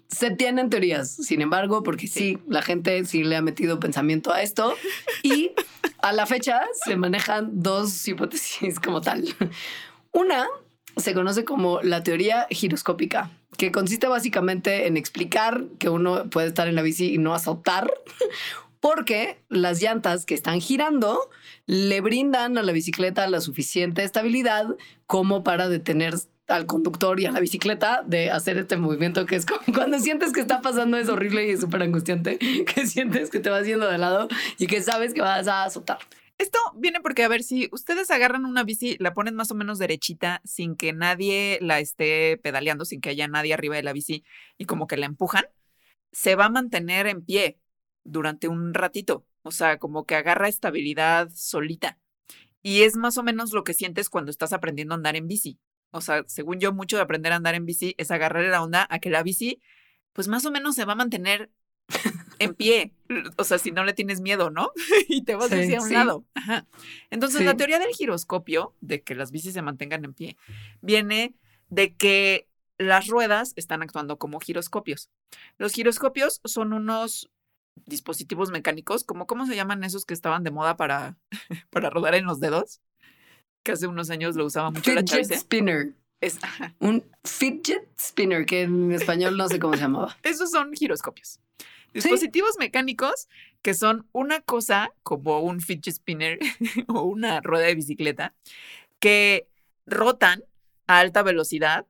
Se 0.09 0.31
tienen 0.31 0.69
teorías, 0.69 1.11
sin 1.11 1.41
embargo, 1.41 1.83
porque 1.83 2.07
sí, 2.07 2.39
la 2.47 2.61
gente 2.61 3.05
sí 3.07 3.25
le 3.25 3.37
ha 3.37 3.43
metido 3.43 3.81
pensamiento 3.81 4.31
a 4.31 4.43
esto 4.43 4.75
y 5.23 5.53
a 6.03 6.13
la 6.13 6.27
fecha 6.27 6.61
se 6.85 6.97
manejan 6.97 7.63
dos 7.63 8.07
hipótesis 8.07 8.79
como 8.79 9.01
tal. 9.01 9.25
Una 10.13 10.47
se 10.99 11.15
conoce 11.15 11.45
como 11.45 11.81
la 11.81 12.03
teoría 12.03 12.47
giroscópica, 12.51 13.31
que 13.57 13.73
consiste 13.73 14.07
básicamente 14.07 14.87
en 14.87 14.99
explicar 14.99 15.65
que 15.79 15.89
uno 15.89 16.29
puede 16.29 16.49
estar 16.49 16.69
en 16.69 16.75
la 16.75 16.83
bici 16.83 17.15
y 17.15 17.19
no 17.19 17.35
azotar, 17.35 17.91
porque 18.83 19.39
las 19.49 19.81
llantas 19.81 20.27
que 20.27 20.35
están 20.35 20.61
girando 20.61 21.31
le 21.67 22.01
brindan 22.01 22.59
a 22.59 22.65
la 22.65 22.73
bicicleta 22.73 23.29
la 23.29 23.41
suficiente 23.41 24.03
estabilidad 24.03 24.77
como 25.07 25.45
para 25.45 25.69
detener 25.69 26.15
al 26.49 26.67
conductor 26.67 27.21
y 27.21 27.27
a 27.27 27.31
la 27.31 27.39
bicicleta 27.39 28.03
de 28.05 28.33
hacer 28.33 28.59
este 28.59 28.77
movimiento 28.77 29.25
que 29.25 29.37
es 29.37 29.47
como 29.47 29.61
cuando 29.73 30.01
sientes 30.01 30.33
que 30.33 30.41
está 30.41 30.61
pasando 30.63 30.97
es 30.97 31.09
horrible 31.09 31.47
y 31.47 31.51
es 31.51 31.61
súper 31.61 31.81
angustiante, 31.81 32.39
que 32.75 32.87
sientes 32.89 33.31
que 33.31 33.39
te 33.39 33.51
vas 33.51 33.65
yendo 33.65 33.89
de 33.89 33.99
lado 33.99 34.27
y 34.59 34.67
que 34.67 34.83
sabes 34.83 35.15
que 35.15 35.21
vas 35.21 35.47
a 35.47 35.63
azotar. 35.63 35.99
Esto 36.37 36.59
viene 36.75 37.01
porque, 37.01 37.23
a 37.23 37.29
ver, 37.29 37.45
si 37.45 37.69
ustedes 37.71 38.11
agarran 38.11 38.45
una 38.45 38.65
bici, 38.65 38.97
la 38.99 39.15
ponen 39.15 39.37
más 39.37 39.53
o 39.53 39.55
menos 39.55 39.79
derechita, 39.79 40.41
sin 40.45 40.75
que 40.75 40.93
nadie 40.93 41.59
la 41.63 41.79
esté 41.79 42.37
pedaleando, 42.43 42.85
sin 42.85 43.01
que 43.01 43.11
haya 43.11 43.29
nadie 43.29 43.55
arriba 43.55 43.77
de 43.77 43.85
la 43.85 43.93
bici 43.93 44.25
y 44.59 44.65
como 44.65 44.89
que 44.89 44.97
la 44.97 45.07
empujan, 45.07 45.45
se 46.11 46.35
va 46.35 46.47
a 46.47 46.51
mantener 46.51 47.07
en 47.07 47.25
pie 47.25 47.62
durante 48.05 48.49
un 48.49 48.75
ratito. 48.75 49.27
O 49.43 49.51
sea, 49.51 49.79
como 49.79 50.07
que 50.07 50.15
agarra 50.15 50.49
estabilidad 50.49 51.31
solita. 51.35 51.99
Y 52.63 52.83
es 52.83 52.97
más 52.97 53.19
o 53.19 53.23
menos 53.23 53.53
lo 53.53 53.65
que 53.65 53.75
sientes 53.75 54.09
cuando 54.09 54.31
estás 54.31 54.53
aprendiendo 54.53 54.95
a 54.95 54.97
andar 54.97 55.17
en 55.17 55.27
bici. 55.29 55.59
O 55.91 56.01
sea, 56.01 56.25
según 56.27 56.61
yo, 56.61 56.73
mucho 56.73 56.97
de 56.97 57.03
aprender 57.03 57.33
a 57.33 57.37
andar 57.37 57.55
en 57.55 57.67
bici 57.67 57.95
es 57.99 58.11
agarrarle 58.11 58.49
la 58.51 58.63
onda 58.63 58.87
a 58.89 58.99
que 58.99 59.11
la 59.11 59.23
bici, 59.23 59.61
pues 60.13 60.29
más 60.29 60.45
o 60.47 60.51
menos 60.51 60.75
se 60.75 60.85
va 60.85 60.93
a 60.93 60.97
mantener 60.97 61.51
en 62.39 62.55
pie. 62.55 62.95
O 63.37 63.45
sea, 63.45 63.59
si 63.59 63.73
no 63.73 63.85
le 63.85 63.93
tienes 63.93 64.21
miedo, 64.21 64.51
¿no? 64.51 64.71
y 65.09 65.25
te 65.25 65.35
vas 65.35 65.49
Sí, 65.51 65.57
hacia 65.57 65.81
un 65.81 65.89
sí. 65.89 65.95
lado. 65.95 66.25
Ajá. 66.35 66.67
Entonces, 67.11 67.39
Sí. 67.41 67.45
la 67.45 67.57
teoría 67.57 67.79
del 67.79 67.93
giroscopio, 67.95 68.75
de 68.81 69.03
que 69.03 69.15
las 69.15 69.33
bicis 69.33 69.53
se 69.55 69.63
mantengan 69.63 70.05
en 70.05 70.15
pie, 70.15 70.37
viene 70.81 71.35
de 71.69 71.95
que 71.95 72.49
las 72.79 73.07
ruedas 73.09 73.53
están 73.57 73.83
actuando 73.83 74.19
como 74.19 74.41
giroscopios. 74.41 75.11
Los 75.59 75.73
giroscopios 75.73 76.41
son 76.45 76.73
unos 76.73 77.31
dispositivos 77.87 78.51
mecánicos, 78.51 79.05
como 79.05 79.27
cómo 79.27 79.47
se 79.47 79.57
llaman 79.57 79.85
esos 79.85 80.05
que 80.05 80.15
estaban 80.15 80.45
de 80.45 80.51
moda 80.51 80.77
para, 80.77 81.17
para 81.71 81.91
rodar 81.91 82.15
en 82.15 82.25
los 82.25 82.41
dedos, 82.41 82.81
que 83.63 83.73
hace 83.73 83.87
unos 83.87 84.11
años 84.11 84.37
lo 84.37 84.45
usaba 84.45 84.71
mucho 84.71 84.93
la 84.93 85.03
Fidget 85.03 85.33
spinner. 85.35 85.95
Es-. 86.21 86.39
Un 86.79 87.05
fidget 87.25 87.89
spinner, 87.99 88.47
que 88.47 88.63
en 88.63 88.93
español 88.93 89.37
no 89.37 89.49
sé 89.49 89.59
cómo 89.59 89.75
se 89.75 89.81
llamaba. 89.81 90.17
Esos 90.23 90.51
son 90.51 90.73
giroscopios. 90.73 91.41
Dispositivos 91.93 92.57
mecánicos 92.59 93.29
que 93.61 93.75
son 93.75 94.09
una 94.13 94.41
cosa 94.41 94.95
como 95.03 95.41
un 95.41 95.61
fidget 95.61 95.95
spinner 95.95 96.39
o 96.89 97.03
una 97.03 97.41
rueda 97.43 97.67
de 97.67 97.75
bicicleta 97.75 98.35
que 98.99 99.47
rotan 99.85 100.43
a 100.87 101.01
alta 101.01 101.23
velocidad 101.23 101.87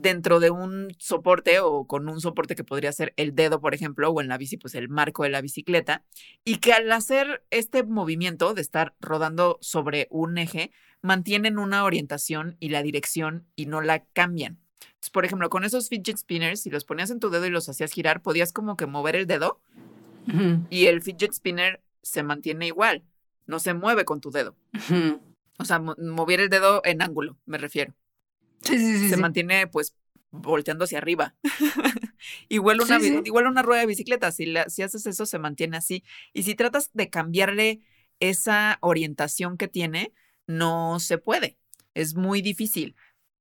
dentro 0.00 0.40
de 0.40 0.50
un 0.50 0.94
soporte 0.98 1.60
o 1.60 1.86
con 1.86 2.08
un 2.08 2.20
soporte 2.20 2.54
que 2.54 2.64
podría 2.64 2.92
ser 2.92 3.12
el 3.16 3.34
dedo, 3.34 3.60
por 3.60 3.74
ejemplo, 3.74 4.10
o 4.10 4.20
en 4.20 4.28
la 4.28 4.38
bici, 4.38 4.56
pues 4.56 4.74
el 4.74 4.88
marco 4.88 5.22
de 5.22 5.30
la 5.30 5.40
bicicleta, 5.40 6.04
y 6.44 6.56
que 6.56 6.72
al 6.72 6.90
hacer 6.92 7.44
este 7.50 7.82
movimiento 7.82 8.54
de 8.54 8.62
estar 8.62 8.94
rodando 9.00 9.58
sobre 9.60 10.08
un 10.10 10.38
eje, 10.38 10.70
mantienen 11.02 11.58
una 11.58 11.84
orientación 11.84 12.56
y 12.60 12.70
la 12.70 12.82
dirección 12.82 13.46
y 13.56 13.66
no 13.66 13.80
la 13.80 14.04
cambian. 14.04 14.58
Entonces, 14.80 15.10
por 15.10 15.24
ejemplo, 15.24 15.48
con 15.50 15.64
esos 15.64 15.88
fidget 15.88 16.16
spinners, 16.16 16.62
si 16.62 16.70
los 16.70 16.84
ponías 16.84 17.10
en 17.10 17.20
tu 17.20 17.30
dedo 17.30 17.46
y 17.46 17.50
los 17.50 17.68
hacías 17.68 17.92
girar, 17.92 18.22
podías 18.22 18.52
como 18.52 18.76
que 18.76 18.86
mover 18.86 19.16
el 19.16 19.26
dedo 19.26 19.60
y 20.68 20.86
el 20.86 21.00
fidget 21.02 21.32
spinner 21.32 21.82
se 22.02 22.22
mantiene 22.22 22.66
igual, 22.66 23.02
no 23.46 23.58
se 23.60 23.74
mueve 23.74 24.04
con 24.04 24.20
tu 24.20 24.30
dedo. 24.30 24.56
O 25.58 25.64
sea, 25.64 25.78
mover 25.78 26.40
el 26.40 26.48
dedo 26.48 26.82
en 26.84 27.00
ángulo, 27.02 27.36
me 27.46 27.58
refiero. 27.58 27.94
Sí, 28.62 28.78
sí, 28.78 28.98
sí. 28.98 29.08
Se 29.08 29.16
mantiene 29.16 29.66
pues 29.66 29.96
volteando 30.30 30.84
hacia 30.84 30.98
arriba. 30.98 31.34
igual, 32.48 32.80
una, 32.80 32.98
igual 33.24 33.46
una 33.46 33.62
rueda 33.62 33.80
de 33.80 33.86
bicicleta, 33.86 34.30
si, 34.32 34.52
si 34.68 34.82
haces 34.82 35.06
eso 35.06 35.26
se 35.26 35.38
mantiene 35.38 35.76
así. 35.76 36.04
Y 36.32 36.42
si 36.42 36.54
tratas 36.54 36.90
de 36.92 37.10
cambiarle 37.10 37.80
esa 38.20 38.78
orientación 38.80 39.56
que 39.56 39.68
tiene, 39.68 40.12
no 40.46 41.00
se 41.00 41.18
puede. 41.18 41.58
Es 41.94 42.14
muy 42.14 42.42
difícil. 42.42 42.96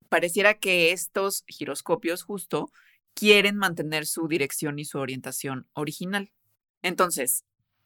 Pareciera 0.09 0.53
que 0.55 0.91
estos 0.91 1.43
giroscopios 1.47 2.23
justo 2.23 2.71
quieren 3.13 3.57
mantener 3.57 4.05
su 4.05 4.27
dirección 4.27 4.79
y 4.79 4.85
su 4.85 4.99
orientación 4.99 5.67
original. 5.73 6.31
Entonces, 6.81 7.43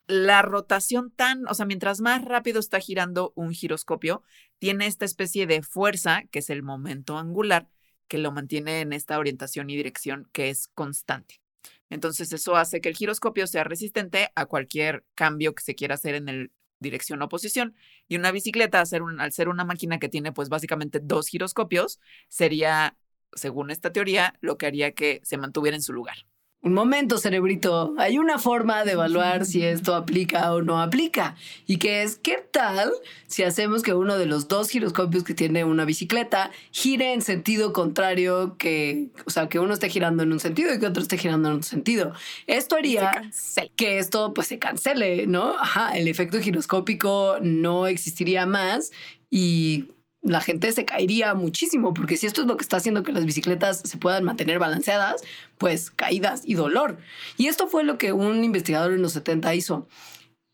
la 0.07 0.41
rotación 0.41 1.11
tan, 1.11 1.47
o 1.47 1.53
sea, 1.53 1.65
mientras 1.65 2.01
más 2.01 2.25
rápido 2.25 2.59
está 2.59 2.79
girando 2.79 3.33
un 3.35 3.51
giroscopio, 3.51 4.23
tiene 4.59 4.87
esta 4.87 5.05
especie 5.05 5.47
de 5.47 5.61
fuerza, 5.61 6.23
que 6.31 6.39
es 6.39 6.49
el 6.49 6.63
momento 6.63 7.17
angular, 7.17 7.69
que 8.07 8.17
lo 8.17 8.31
mantiene 8.31 8.81
en 8.81 8.93
esta 8.93 9.17
orientación 9.17 9.69
y 9.69 9.77
dirección 9.77 10.27
que 10.33 10.49
es 10.49 10.67
constante. 10.69 11.41
Entonces, 11.89 12.31
eso 12.33 12.55
hace 12.55 12.81
que 12.81 12.89
el 12.89 12.95
giroscopio 12.95 13.47
sea 13.47 13.63
resistente 13.63 14.31
a 14.35 14.45
cualquier 14.45 15.05
cambio 15.15 15.53
que 15.55 15.63
se 15.63 15.75
quiera 15.75 15.95
hacer 15.95 16.15
en 16.15 16.29
el 16.29 16.51
dirección 16.81 17.21
o 17.21 17.29
posición. 17.29 17.75
Y 18.09 18.17
una 18.17 18.31
bicicleta, 18.31 18.79
al 18.81 18.87
ser, 18.87 19.01
al 19.19 19.31
ser 19.31 19.47
una 19.47 19.63
máquina 19.63 19.99
que 19.99 20.09
tiene 20.09 20.33
pues 20.33 20.49
básicamente 20.49 20.99
dos 21.01 21.27
giroscopios, 21.27 21.99
sería, 22.27 22.97
según 23.33 23.71
esta 23.71 23.93
teoría, 23.93 24.33
lo 24.41 24.57
que 24.57 24.65
haría 24.65 24.91
que 24.93 25.21
se 25.23 25.37
mantuviera 25.37 25.77
en 25.77 25.83
su 25.83 25.93
lugar. 25.93 26.17
Un 26.63 26.74
momento, 26.74 27.17
cerebrito. 27.17 27.95
Hay 27.97 28.19
una 28.19 28.38
forma 28.38 28.84
de 28.84 28.91
evaluar 28.91 29.45
si 29.45 29.63
esto 29.63 29.95
aplica 29.95 30.54
o 30.54 30.62
no 30.62 30.80
aplica. 30.80 31.36
Y 31.65 31.78
que 31.78 32.04
es, 32.04 32.17
¿qué 32.17 32.38
tal 32.52 32.91
si 33.26 33.41
hacemos 33.41 33.82
que 33.82 33.95
uno 33.95 34.15
de 34.19 34.28
los 34.28 34.47
dos 34.47 34.69
giroscopios 34.69 35.24
que 35.24 35.34
tiene 35.34 35.63
una 35.63 35.86
bicicleta 35.86 36.52
gire 36.69 37.13
en 37.13 37.24
sentido 37.24 37.74
contrario 37.74 38.58
que, 38.60 39.08
o 39.26 39.32
sea, 39.32 39.50
que 39.50 39.58
uno 39.58 39.74
esté 39.74 39.89
girando 39.89 40.21
en 40.21 40.32
un 40.32 40.39
sentido 40.39 40.71
y 40.71 40.80
que 40.80 40.86
otro 40.86 41.02
esté 41.02 41.17
girando 41.17 41.50
en 41.50 41.56
otro 41.56 41.67
sentido? 41.67 42.13
Esto 42.45 42.76
haría 42.76 43.32
que 43.76 43.97
esto 43.97 44.32
pues 44.36 44.45
se 44.45 44.60
cancele, 44.60 45.26
¿no? 45.26 45.58
Ajá, 45.58 45.97
el 45.97 46.08
efecto 46.08 46.39
giroscópico 46.39 47.38
no 47.41 47.88
existiría 47.88 48.45
más 48.45 48.91
y 49.32 49.86
la 50.21 50.41
gente 50.41 50.71
se 50.71 50.86
caería 50.86 51.34
muchísimo, 51.34 51.93
porque 51.93 52.17
si 52.17 52.27
esto 52.27 52.41
es 52.41 52.47
lo 52.47 52.57
que 52.57 52.63
está 52.63 52.77
haciendo 52.77 53.03
que 53.03 53.12
las 53.12 53.25
bicicletas 53.25 53.81
se 53.84 53.97
puedan 53.97 54.23
mantener 54.23 54.60
balanceadas, 54.60 55.23
pues 55.57 55.91
caídas 55.91 56.43
y 56.45 56.53
dolor. 56.53 56.97
Y 57.38 57.47
esto 57.47 57.67
fue 57.67 57.84
lo 57.84 57.97
que 57.97 58.13
un 58.13 58.43
investigador 58.43 58.93
en 58.93 59.01
los 59.01 59.13
70 59.13 59.55
hizo. 59.55 59.88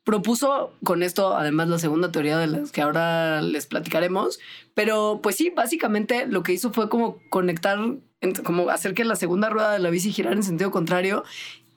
Propuso 0.03 0.73
con 0.85 1.03
esto, 1.03 1.35
además, 1.35 1.67
la 1.67 1.79
segunda 1.79 2.13
teoría 2.13 2.37
de 2.37 2.47
las 2.47 2.71
que 2.71 2.81
ahora 2.81 3.41
les 3.41 3.65
platicaremos, 3.65 4.39
pero 4.73 5.19
pues 5.21 5.35
sí, 5.35 5.49
básicamente 5.49 6.27
lo 6.27 6.43
que 6.43 6.53
hizo 6.53 6.71
fue 6.71 6.87
como 6.87 7.19
conectar, 7.29 7.77
como 8.45 8.69
hacer 8.69 8.93
que 8.93 9.03
la 9.03 9.17
segunda 9.17 9.49
rueda 9.49 9.73
de 9.73 9.79
la 9.79 9.89
bici 9.89 10.13
girara 10.13 10.35
en 10.35 10.43
sentido 10.43 10.71
contrario 10.71 11.25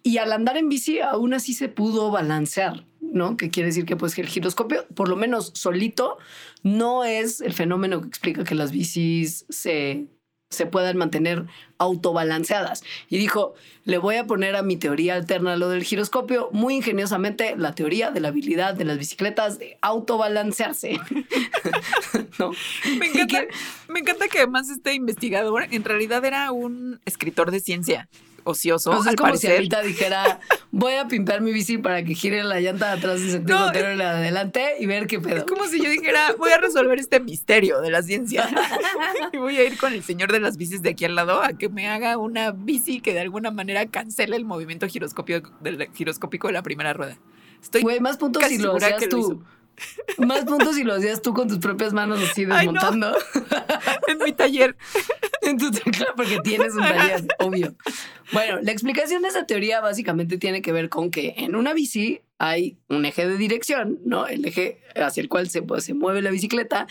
y 0.03 0.19
al 0.19 0.33
andar 0.33 0.57
en 0.57 0.69
bici 0.69 1.01
aún 1.01 1.35
así 1.35 1.55
se 1.55 1.69
pudo 1.69 2.11
balancear. 2.11 2.85
¿No? 3.13 3.37
Que 3.37 3.51
quiere 3.51 3.69
decir 3.69 3.85
que 3.85 3.97
pues 3.97 4.19
el 4.19 4.29
giroscopio, 4.29 4.87
por 4.95 5.09
lo 5.09 5.17
menos 5.17 5.53
solito, 5.55 6.19
no 6.63 7.05
es 7.05 7.41
el 7.41 7.53
fenómeno 7.53 8.01
que 8.01 8.09
explica 8.09 8.45
que 8.45 8.55
las 8.55 8.73
bicis 8.73 9.47
se, 9.49 10.07
se 10.51 10.67
puedan 10.67 10.97
mantener 10.97 11.47
autobalanceadas. 11.79 12.83
Y 13.09 13.19
dijo, 13.19 13.55
le 13.85 13.99
voy 13.99 14.17
a 14.17 14.27
poner 14.27 14.57
a 14.57 14.63
mi 14.63 14.77
teoría 14.77 15.15
alterna 15.15 15.57
lo 15.57 15.69
del 15.69 15.85
giroscopio, 15.85 16.49
muy 16.53 16.75
ingeniosamente 16.75 17.55
la 17.57 17.75
teoría 17.75 18.11
de 18.11 18.21
la 18.21 18.29
habilidad 18.29 18.75
de 18.75 18.85
las 18.85 18.99
bicicletas 18.99 19.59
de 19.59 19.79
autobalancearse. 19.81 20.99
me, 22.99 23.07
encanta, 23.07 23.43
me 23.89 24.01
encanta 24.01 24.29
que 24.29 24.39
además 24.39 24.69
este 24.69 24.95
investigador 24.95 25.67
en 25.71 25.85
realidad 25.85 26.25
era 26.25 26.53
un 26.53 27.01
escritor 27.05 27.51
de 27.51 27.61
ciencia 27.61 28.09
ocioso. 28.45 28.93
es 29.09 29.17
como 29.17 29.37
si 29.37 29.49
ahorita 29.49 29.83
dijera, 29.83 30.41
voy 30.71 30.95
a 30.95 31.09
pintar 31.09 31.41
mi 31.41 31.53
bici 31.53 31.79
para 31.79 32.05
que 32.05 32.15
gire 32.15 32.45
la 32.45 32.61
llanta 32.61 32.89
de 32.89 32.99
atrás 32.99 33.21
y 33.21 33.31
sentido 33.31 33.59
no, 33.59 33.71
de 33.71 34.03
adelante 34.03 34.75
y 34.79 34.87
ver 34.87 35.07
qué 35.07 35.21
pedo. 35.21 35.37
Es 35.37 35.45
como 35.45 35.67
si 35.67 35.83
yo 35.83 35.91
dijera, 35.91 36.35
voy 36.39 36.51
a 36.53 36.59
resolver 36.59 36.99
este 36.99 37.21
misterio 37.21 37.81
de 37.81 37.91
la 37.91 38.03
ciencia. 38.03 38.49
y 39.33 39.37
voy 39.39 39.57
a 39.57 39.65
ir 39.65 39.79
con 39.79 39.93
el 39.93 40.03
señor 40.03 40.33
de 40.33 40.41
las 40.41 40.57
bicis 40.57 40.83
de 40.83 40.91
aquí 40.91 41.05
al 41.05 41.15
lado 41.15 41.43
a 41.43 41.53
que 41.53 41.69
me 41.69 41.89
haga 41.89 42.17
una 42.17 42.51
bici 42.53 43.01
que 43.01 43.13
de 43.13 43.21
alguna 43.21 43.51
manera 43.51 43.87
cancele 43.87 44.37
el 44.37 44.45
movimiento 44.45 44.87
giroscópico, 44.89 45.51
del, 45.61 45.89
giroscópico 45.93 46.47
de 46.47 46.53
la 46.53 46.63
primera 46.63 46.93
rueda. 46.93 47.19
Estoy 47.63 47.83
Güey, 47.83 48.01
más 48.01 48.17
puntos 48.17 48.43
si 48.45 48.59
lo 48.59 48.77
hacías 48.77 49.09
tú. 49.09 49.43
Más 50.19 50.45
puntos 50.45 50.75
si 50.77 50.85
lo 50.85 50.95
hacías 50.95 51.23
tú 51.23 51.33
con 51.33 51.49
tus 51.49 51.59
propias 51.59 51.93
manos 51.93 52.21
así 52.23 52.45
desmontando. 52.45 53.17
en 54.09 54.19
mi 54.19 54.33
taller. 54.33 54.77
Entonces, 55.43 55.83
claro, 55.85 56.13
porque 56.17 56.39
tienes 56.43 56.75
un 56.75 56.83
taller, 56.83 57.25
obvio. 57.39 57.75
Bueno, 58.33 58.59
la 58.63 58.73
explicación 58.73 59.23
de 59.23 59.29
esa 59.29 59.47
teoría 59.47 59.81
básicamente 59.81 60.39
tiene 60.39 60.63
que 60.63 60.73
ver 60.73 60.89
con 60.89 61.11
que 61.11 61.35
en 61.39 61.57
una 61.57 61.73
bici 61.73 62.21
hay 62.39 62.79
un 62.89 63.05
eje 63.05 63.29
de 63.29 63.37
dirección, 63.37 63.99
¿no? 64.05 64.27
El 64.27 64.45
eje 64.45 64.81
hacia 64.97 65.21
el 65.21 65.29
cual 65.29 65.51
se, 65.51 65.63
pues, 65.63 65.85
se 65.85 65.95
mueve 65.95 66.23
la 66.23 66.31
bicicleta, 66.31 66.87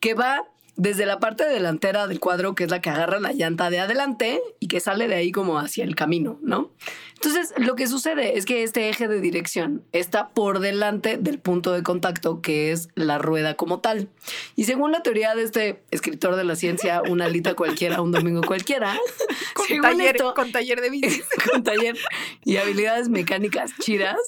que 0.00 0.14
va 0.14 0.44
desde 0.76 1.06
la 1.06 1.20
parte 1.20 1.44
delantera 1.44 2.06
del 2.06 2.20
cuadro, 2.20 2.54
que 2.54 2.64
es 2.64 2.70
la 2.70 2.80
que 2.80 2.90
agarra 2.90 3.20
la 3.20 3.32
llanta 3.32 3.70
de 3.70 3.80
adelante 3.80 4.40
y 4.58 4.68
que 4.68 4.80
sale 4.80 5.06
de 5.06 5.14
ahí 5.14 5.30
como 5.30 5.58
hacia 5.58 5.84
el 5.84 5.94
camino, 5.94 6.38
¿no? 6.42 6.72
Entonces, 7.14 7.54
lo 7.56 7.76
que 7.76 7.86
sucede 7.86 8.36
es 8.36 8.44
que 8.44 8.64
este 8.64 8.88
eje 8.88 9.08
de 9.08 9.20
dirección 9.20 9.84
está 9.92 10.28
por 10.28 10.58
delante 10.58 11.16
del 11.16 11.38
punto 11.38 11.72
de 11.72 11.82
contacto, 11.82 12.42
que 12.42 12.72
es 12.72 12.88
la 12.96 13.18
rueda 13.18 13.54
como 13.54 13.80
tal. 13.80 14.08
Y 14.56 14.64
según 14.64 14.92
la 14.92 15.02
teoría 15.02 15.34
de 15.34 15.44
este 15.44 15.82
escritor 15.90 16.36
de 16.36 16.44
la 16.44 16.56
ciencia, 16.56 17.02
una 17.08 17.26
alita 17.26 17.54
cualquiera, 17.54 18.02
un 18.02 18.12
domingo 18.12 18.42
cualquiera, 18.42 18.98
con, 19.54 19.80
taller, 19.80 20.16
con 20.34 20.52
taller 20.52 20.80
de 20.80 20.90
bici, 20.90 21.22
con 21.50 21.62
taller 21.62 21.96
y 22.44 22.56
habilidades 22.56 23.08
mecánicas 23.08 23.70
chidas, 23.80 24.18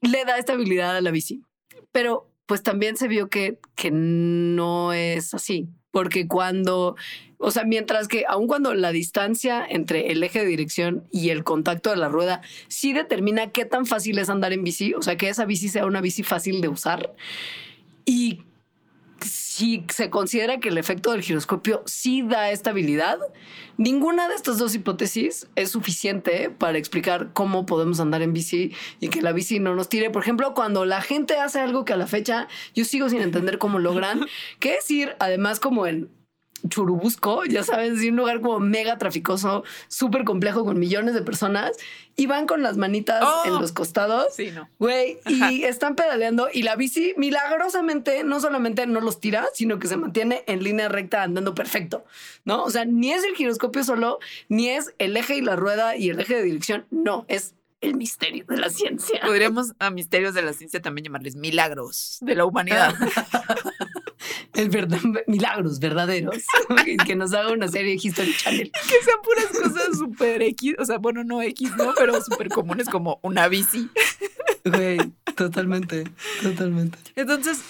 le 0.00 0.24
da 0.24 0.38
esta 0.38 0.52
habilidad 0.54 0.96
a 0.96 1.00
la 1.00 1.10
bici. 1.10 1.42
Pero 1.92 2.30
pues 2.46 2.62
también 2.62 2.96
se 2.96 3.08
vio 3.08 3.28
que, 3.28 3.58
que 3.74 3.90
no 3.90 4.92
es 4.92 5.34
así. 5.34 5.68
Porque 5.90 6.28
cuando, 6.28 6.96
o 7.38 7.50
sea, 7.50 7.64
mientras 7.64 8.06
que 8.06 8.24
aun 8.28 8.46
cuando 8.46 8.74
la 8.74 8.92
distancia 8.92 9.64
entre 9.68 10.12
el 10.12 10.22
eje 10.22 10.40
de 10.40 10.46
dirección 10.46 11.04
y 11.10 11.30
el 11.30 11.42
contacto 11.42 11.90
de 11.90 11.96
la 11.96 12.08
rueda 12.08 12.42
sí 12.68 12.92
determina 12.92 13.50
qué 13.50 13.64
tan 13.64 13.86
fácil 13.86 14.18
es 14.18 14.28
andar 14.28 14.52
en 14.52 14.62
bici, 14.62 14.94
o 14.94 15.02
sea, 15.02 15.16
que 15.16 15.28
esa 15.28 15.44
bici 15.44 15.68
sea 15.68 15.86
una 15.86 16.00
bici 16.00 16.22
fácil 16.22 16.60
de 16.60 16.68
usar. 16.68 17.14
Y 18.04 18.42
si 19.20 19.84
se 19.88 20.10
considera 20.10 20.60
que 20.60 20.68
el 20.68 20.78
efecto 20.78 21.12
del 21.12 21.22
giroscopio 21.22 21.82
sí 21.86 22.22
da 22.22 22.50
estabilidad, 22.50 23.18
ninguna 23.76 24.28
de 24.28 24.34
estas 24.34 24.58
dos 24.58 24.74
hipótesis 24.74 25.48
es 25.56 25.70
suficiente 25.70 26.50
para 26.50 26.78
explicar 26.78 27.30
cómo 27.32 27.66
podemos 27.66 28.00
andar 28.00 28.22
en 28.22 28.32
bici 28.32 28.72
y 29.00 29.08
que 29.08 29.22
la 29.22 29.32
bici 29.32 29.58
no 29.58 29.74
nos 29.74 29.88
tire. 29.88 30.10
Por 30.10 30.22
ejemplo, 30.22 30.54
cuando 30.54 30.84
la 30.84 31.00
gente 31.00 31.38
hace 31.38 31.60
algo 31.60 31.84
que 31.84 31.92
a 31.92 31.96
la 31.96 32.06
fecha 32.06 32.48
yo 32.74 32.84
sigo 32.84 33.08
sin 33.08 33.22
entender 33.22 33.58
cómo 33.58 33.78
logran, 33.78 34.26
que 34.60 34.74
es 34.74 34.90
ir 34.90 35.16
además 35.18 35.60
como 35.60 35.86
en 35.86 36.10
Churubusco, 36.68 37.44
ya 37.44 37.62
sabes, 37.62 38.00
un 38.02 38.16
lugar 38.16 38.40
como 38.40 38.60
mega 38.60 38.98
traficoso, 38.98 39.64
súper 39.88 40.24
complejo 40.24 40.64
con 40.64 40.78
millones 40.78 41.14
de 41.14 41.22
personas 41.22 41.72
y 42.16 42.26
van 42.26 42.46
con 42.46 42.62
las 42.62 42.76
manitas 42.76 43.22
en 43.44 43.52
oh. 43.52 43.60
los 43.60 43.72
costados. 43.72 44.34
Sí, 44.34 44.50
no. 44.50 44.68
Güey, 44.78 45.18
y 45.26 45.64
están 45.64 45.94
pedaleando 45.94 46.48
y 46.52 46.62
la 46.62 46.76
bici 46.76 47.14
milagrosamente 47.16 48.24
no 48.24 48.40
solamente 48.40 48.86
no 48.86 49.00
los 49.00 49.20
tira, 49.20 49.46
sino 49.54 49.78
que 49.78 49.88
se 49.88 49.96
mantiene 49.96 50.44
en 50.46 50.62
línea 50.62 50.88
recta 50.88 51.22
andando 51.22 51.54
perfecto, 51.54 52.04
¿no? 52.44 52.64
O 52.64 52.70
sea, 52.70 52.84
ni 52.84 53.12
es 53.12 53.24
el 53.24 53.34
giroscopio 53.34 53.84
solo, 53.84 54.18
ni 54.48 54.68
es 54.70 54.94
el 54.98 55.16
eje 55.16 55.36
y 55.36 55.40
la 55.42 55.56
rueda 55.56 55.96
y 55.96 56.10
el 56.10 56.20
eje 56.20 56.36
de 56.36 56.42
dirección, 56.42 56.86
no, 56.90 57.24
es 57.28 57.54
el 57.80 57.94
misterio 57.94 58.44
de 58.48 58.56
la 58.56 58.70
ciencia. 58.70 59.20
Podríamos 59.22 59.74
a 59.78 59.90
misterios 59.90 60.34
de 60.34 60.42
la 60.42 60.52
ciencia 60.52 60.80
también 60.80 61.04
llamarles 61.04 61.36
milagros 61.36 62.18
de 62.20 62.34
la 62.34 62.44
humanidad. 62.44 62.94
el 64.56 64.70
verdad, 64.70 64.98
milagros 65.26 65.78
verdaderos. 65.78 66.44
que 67.06 67.16
nos 67.16 67.32
haga 67.32 67.52
una 67.52 67.68
serie 67.68 67.92
de 67.92 68.00
History 68.02 68.34
Channel. 68.36 68.70
Que 68.72 69.04
sean 69.04 69.18
puras 69.22 69.46
cosas 69.46 69.98
súper 69.98 70.42
X, 70.42 70.74
o 70.78 70.84
sea, 70.84 70.98
bueno, 70.98 71.24
no 71.24 71.42
X, 71.42 71.70
¿no? 71.76 71.94
Pero 71.96 72.20
súper 72.22 72.48
comunes 72.48 72.88
como 72.88 73.20
una 73.22 73.48
bici. 73.48 73.88
Güey, 74.64 74.98
totalmente, 75.36 76.04
totalmente. 76.42 76.98
Entonces, 77.14 77.62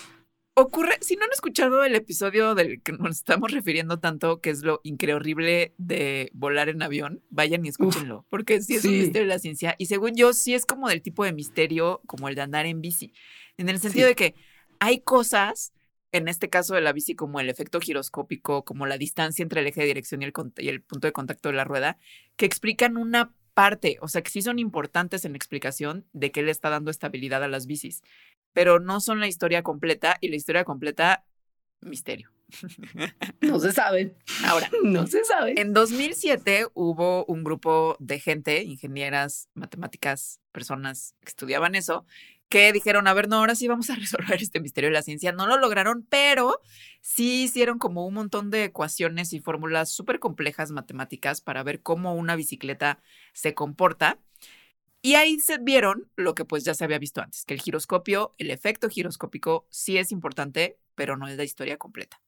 ocurre, 0.55 0.97
si 1.03 1.17
no 1.17 1.25
han 1.25 1.33
escuchado 1.33 1.85
el 1.85 1.95
episodio 1.95 2.55
del 2.55 2.83
que 2.83 2.93
nos 2.93 3.19
estamos 3.19 3.53
refiriendo 3.53 3.99
tanto, 3.99 4.41
que 4.41 4.51
es 4.51 4.63
lo 4.63 4.81
increíble 4.85 5.75
de 5.77 6.31
volar 6.33 6.71
en 6.71 6.83
avión, 6.83 7.23
vayan 7.29 7.65
y 7.67 7.69
escúchenlo, 7.69 8.25
porque 8.31 8.63
sí 8.63 8.77
es 8.77 8.85
un 8.87 8.93
misterio 8.93 9.23
de 9.23 9.35
la 9.35 9.39
ciencia 9.39 9.75
y 9.79 9.87
según 9.87 10.15
yo 10.15 10.33
sí 10.33 10.55
es 10.55 10.65
como 10.65 10.89
del 10.89 11.03
tipo 11.03 11.25
de 11.25 11.35
misterio 11.35 12.01
como 12.07 12.29
el 12.29 12.35
de 12.35 12.41
andar 12.41 12.65
en 12.65 12.81
bici, 12.81 13.13
en 13.59 13.69
el 13.69 13.79
sentido 13.79 14.07
de 14.07 14.15
que 14.15 14.35
hay 14.81 15.01
cosas, 15.01 15.73
en 16.13 16.29
este 16.29 16.49
caso 16.49 16.75
de 16.75 16.81
la 16.81 16.93
bici, 16.93 17.15
como 17.15 17.41
el 17.41 17.51
efecto 17.51 17.81
giroscópico, 17.81 18.65
como 18.65 18.87
la 18.87 18.99
distancia 18.99 19.43
entre 19.43 19.61
el 19.61 19.67
eje 19.67 19.81
de 19.81 19.89
dirección 19.89 20.23
y 20.23 20.27
el, 20.27 20.33
y 20.59 20.69
el 20.69 20.83
punto 20.83 21.07
de 21.07 21.13
contacto 21.13 21.49
de 21.49 21.57
la 21.57 21.65
rueda, 21.65 21.99
que 22.37 22.47
explican 22.47 22.97
una 22.97 23.35
parte, 23.55 23.99
o 24.03 24.09
sea, 24.09 24.23
que 24.23 24.31
sí 24.31 24.43
son 24.43 24.59
importantes 24.59 25.25
en 25.25 25.33
la 25.33 25.37
explicación 25.37 26.07
de 26.13 26.31
qué 26.31 26.43
le 26.43 26.51
está 26.51 26.69
dando 26.71 26.91
estabilidad 26.91 27.43
a 27.43 27.49
las 27.49 27.67
bicis 27.67 28.03
pero 28.57 28.81
no 28.81 29.01
son 29.01 29.21
la 29.21 29.29
historia 29.29 29.63
completa 29.63 30.17
y 30.19 30.29
la 30.29 30.37
historia 30.37 30.65
completa, 30.65 31.27
misterio. 31.83 32.33
No 33.43 33.59
se 33.61 33.71
sabe. 33.71 34.17
Ahora, 34.47 34.71
no 34.83 35.07
se 35.07 35.27
sabe. 35.27 35.61
En 35.61 35.75
2007 35.75 36.69
hubo 36.73 37.27
un 37.27 37.45
grupo 37.45 37.99
de 38.01 38.19
gente, 38.19 38.63
ingenieras, 38.63 39.51
matemáticas, 39.53 40.41
personas 40.53 41.15
que 41.21 41.29
estudiaban 41.29 41.75
eso, 41.75 42.07
que 42.49 42.73
dijeron, 42.73 43.09
a 43.09 43.15
ver, 43.15 43.29
no, 43.29 43.37
ahora 43.37 43.55
sí 43.55 43.69
vamos 43.69 43.91
a 43.91 43.95
resolver 43.97 44.41
este 44.43 44.61
misterio 44.61 44.89
de 44.89 44.95
la 44.95 45.03
ciencia. 45.03 45.33
No 45.33 45.47
lo 45.47 45.59
lograron, 45.59 46.07
pero 46.09 46.61
sí 47.01 47.45
hicieron 47.45 47.79
como 47.79 48.07
un 48.07 48.15
montón 48.15 48.51
de 48.51 48.65
ecuaciones 48.65 49.33
y 49.33 49.41
fórmulas 49.41 49.91
súper 49.91 50.19
complejas 50.19 50.71
matemáticas 50.71 51.41
para 51.41 51.63
ver 51.63 51.83
cómo 51.83 52.15
una 52.15 52.37
bicicleta 52.37 53.01
se 53.33 53.55
comporta. 53.55 54.19
Y 55.03 55.15
ahí 55.15 55.39
se 55.39 55.59
vieron 55.59 56.11
lo 56.17 56.35
que 56.35 56.45
pues 56.45 56.65
ya 56.65 56.75
se 56.75 56.83
había 56.85 56.99
visto 56.99 57.21
antes, 57.21 57.45
que 57.45 57.55
el 57.55 57.61
giroscopio, 57.61 58.35
el 58.39 58.51
efecto 58.51 58.89
giroscópico 58.89 59.67
sí 59.71 59.99
es 59.99 60.11
importante, 60.11 60.79
pero 60.95 61.17
no 61.17 61.29
es 61.29 61.37
la 61.37 61.45
historia 61.45 61.77
completa. 61.77 62.21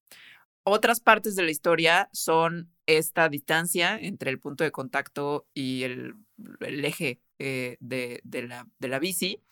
Otras 0.62 1.00
partes 1.00 1.34
de 1.34 1.42
la 1.42 1.50
historia 1.50 2.10
son 2.12 2.70
esta 2.86 3.28
distancia 3.30 3.98
entre 3.98 4.30
el 4.30 4.38
punto 4.38 4.64
de 4.64 4.70
contacto 4.70 5.48
y 5.54 5.82
el, 5.82 6.14
eje 6.60 7.22
eh, 7.38 7.78
de, 7.80 8.20
la, 8.46 8.66
de, 8.78 8.88
la, 8.88 8.98
bici. 8.98 9.42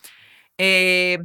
Eh, 0.57 1.19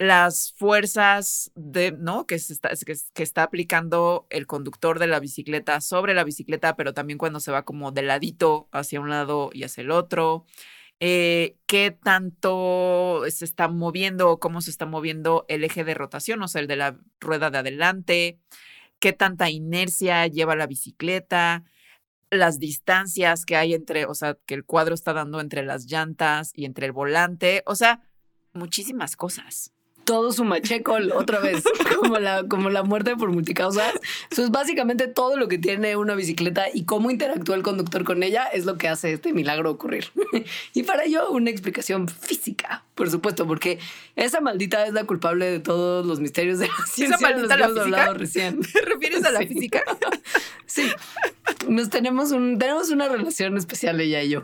las 0.00 0.54
fuerzas 0.56 1.52
de, 1.54 1.92
¿no? 1.92 2.26
que, 2.26 2.38
se 2.38 2.54
está, 2.54 2.70
que, 2.70 3.22
está 3.22 3.42
aplicando 3.42 4.26
el 4.30 4.46
conductor 4.46 4.98
de 4.98 5.06
la 5.06 5.20
bicicleta 5.20 5.82
sobre 5.82 6.14
la 6.14 6.24
bicicleta, 6.24 6.74
pero 6.74 6.94
también 6.94 7.18
cuando 7.18 7.38
se 7.38 7.52
va 7.52 7.66
como 7.66 7.92
de 7.92 8.02
ladito 8.02 8.68
hacia 8.72 8.98
un 8.98 9.10
lado 9.10 9.50
y 9.52 9.64
hacia 9.64 9.82
el 9.82 9.90
otro. 9.90 10.46
Eh, 11.00 11.56
qué 11.66 11.90
tanto 11.90 13.24
se 13.28 13.44
está 13.44 13.68
moviendo 13.68 14.30
o 14.30 14.40
cómo 14.40 14.62
se 14.62 14.70
está 14.70 14.86
moviendo 14.86 15.44
el 15.48 15.64
eje 15.64 15.84
de 15.84 15.94
rotación, 15.94 16.42
o 16.42 16.48
sea, 16.48 16.62
el 16.62 16.66
de 16.66 16.76
la 16.76 16.98
rueda 17.20 17.50
de 17.50 17.58
adelante, 17.58 18.38
qué 19.00 19.12
tanta 19.12 19.50
inercia 19.50 20.26
lleva 20.28 20.56
la 20.56 20.66
bicicleta, 20.66 21.64
las 22.30 22.58
distancias 22.58 23.44
que 23.44 23.56
hay 23.56 23.74
entre, 23.74 24.06
o 24.06 24.14
sea, 24.14 24.38
que 24.46 24.54
el 24.54 24.64
cuadro 24.64 24.94
está 24.94 25.12
dando 25.12 25.40
entre 25.40 25.64
las 25.64 25.86
llantas 25.86 26.52
y 26.54 26.64
entre 26.64 26.86
el 26.86 26.92
volante, 26.92 27.62
o 27.66 27.74
sea, 27.74 28.00
muchísimas 28.52 29.16
cosas 29.16 29.72
todo 30.10 30.32
su 30.32 30.44
machecol 30.44 31.12
otra 31.14 31.38
vez, 31.38 31.62
como 31.96 32.18
la, 32.18 32.42
como 32.48 32.68
la 32.68 32.82
muerte 32.82 33.14
por 33.14 33.30
multicausas. 33.30 33.92
Eso 34.28 34.42
es 34.42 34.50
básicamente 34.50 35.06
todo 35.06 35.36
lo 35.36 35.46
que 35.46 35.56
tiene 35.56 35.94
una 35.94 36.16
bicicleta 36.16 36.66
y 36.74 36.84
cómo 36.84 37.12
interactúa 37.12 37.54
el 37.54 37.62
conductor 37.62 38.02
con 38.02 38.24
ella 38.24 38.46
es 38.46 38.64
lo 38.64 38.76
que 38.76 38.88
hace 38.88 39.12
este 39.12 39.32
milagro 39.32 39.70
ocurrir. 39.70 40.06
y 40.74 40.82
para 40.82 41.04
ello, 41.04 41.30
una 41.30 41.50
explicación 41.50 42.08
física, 42.08 42.84
por 42.96 43.08
supuesto, 43.08 43.46
porque 43.46 43.78
esa 44.16 44.40
maldita 44.40 44.84
es 44.84 44.94
la 44.94 45.04
culpable 45.04 45.46
de 45.48 45.60
todos 45.60 46.04
los 46.04 46.18
misterios 46.18 46.58
de 46.58 46.66
la 46.66 46.86
ciencia. 46.86 47.16
¿Esa 47.16 47.30
maldita 47.30 47.56
la 47.56 47.68
física? 47.68 48.12
Recién. 48.12 48.60
¿Te 48.72 48.80
refieres 48.80 49.24
a 49.24 49.30
la 49.30 49.40
física? 49.40 49.84
sí. 50.66 50.90
Nos 51.68 51.88
tenemos, 51.88 52.32
un, 52.32 52.58
tenemos 52.58 52.90
una 52.90 53.08
relación 53.08 53.56
especial 53.56 54.00
ella 54.00 54.24
y 54.24 54.30
yo. 54.30 54.42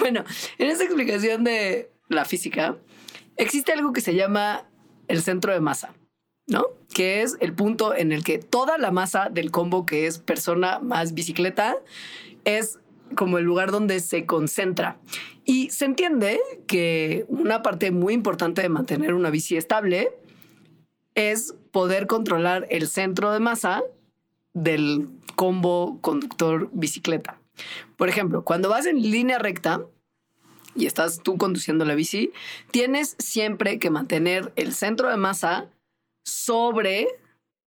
bueno, 0.00 0.24
en 0.56 0.70
esa 0.70 0.84
explicación 0.84 1.44
de 1.44 1.90
la 2.08 2.24
física, 2.24 2.76
existe 3.36 3.72
algo 3.72 3.92
que 3.92 4.00
se 4.00 4.14
llama 4.14 4.66
el 5.08 5.22
centro 5.22 5.52
de 5.52 5.60
masa, 5.60 5.94
¿no? 6.46 6.66
Que 6.92 7.22
es 7.22 7.36
el 7.40 7.52
punto 7.52 7.94
en 7.94 8.12
el 8.12 8.24
que 8.24 8.38
toda 8.38 8.78
la 8.78 8.90
masa 8.90 9.28
del 9.30 9.50
combo 9.50 9.86
que 9.86 10.06
es 10.06 10.18
persona 10.18 10.78
más 10.80 11.14
bicicleta 11.14 11.76
es 12.44 12.78
como 13.14 13.38
el 13.38 13.44
lugar 13.44 13.70
donde 13.70 14.00
se 14.00 14.26
concentra. 14.26 14.98
Y 15.44 15.70
se 15.70 15.86
entiende 15.86 16.40
que 16.66 17.24
una 17.28 17.62
parte 17.62 17.90
muy 17.90 18.12
importante 18.12 18.60
de 18.60 18.68
mantener 18.68 19.14
una 19.14 19.30
bici 19.30 19.56
estable 19.56 20.10
es 21.14 21.54
poder 21.72 22.06
controlar 22.06 22.66
el 22.70 22.86
centro 22.86 23.32
de 23.32 23.40
masa 23.40 23.82
del 24.52 25.08
combo 25.36 25.98
conductor 26.00 26.68
bicicleta. 26.72 27.40
Por 27.96 28.08
ejemplo, 28.08 28.44
cuando 28.44 28.68
vas 28.68 28.86
en 28.86 29.00
línea 29.02 29.38
recta, 29.38 29.80
y 30.78 30.86
estás 30.86 31.20
tú 31.22 31.36
conduciendo 31.36 31.84
la 31.84 31.94
bici, 31.94 32.32
tienes 32.70 33.16
siempre 33.18 33.78
que 33.78 33.90
mantener 33.90 34.52
el 34.56 34.72
centro 34.72 35.08
de 35.08 35.16
masa 35.16 35.66
sobre 36.24 37.08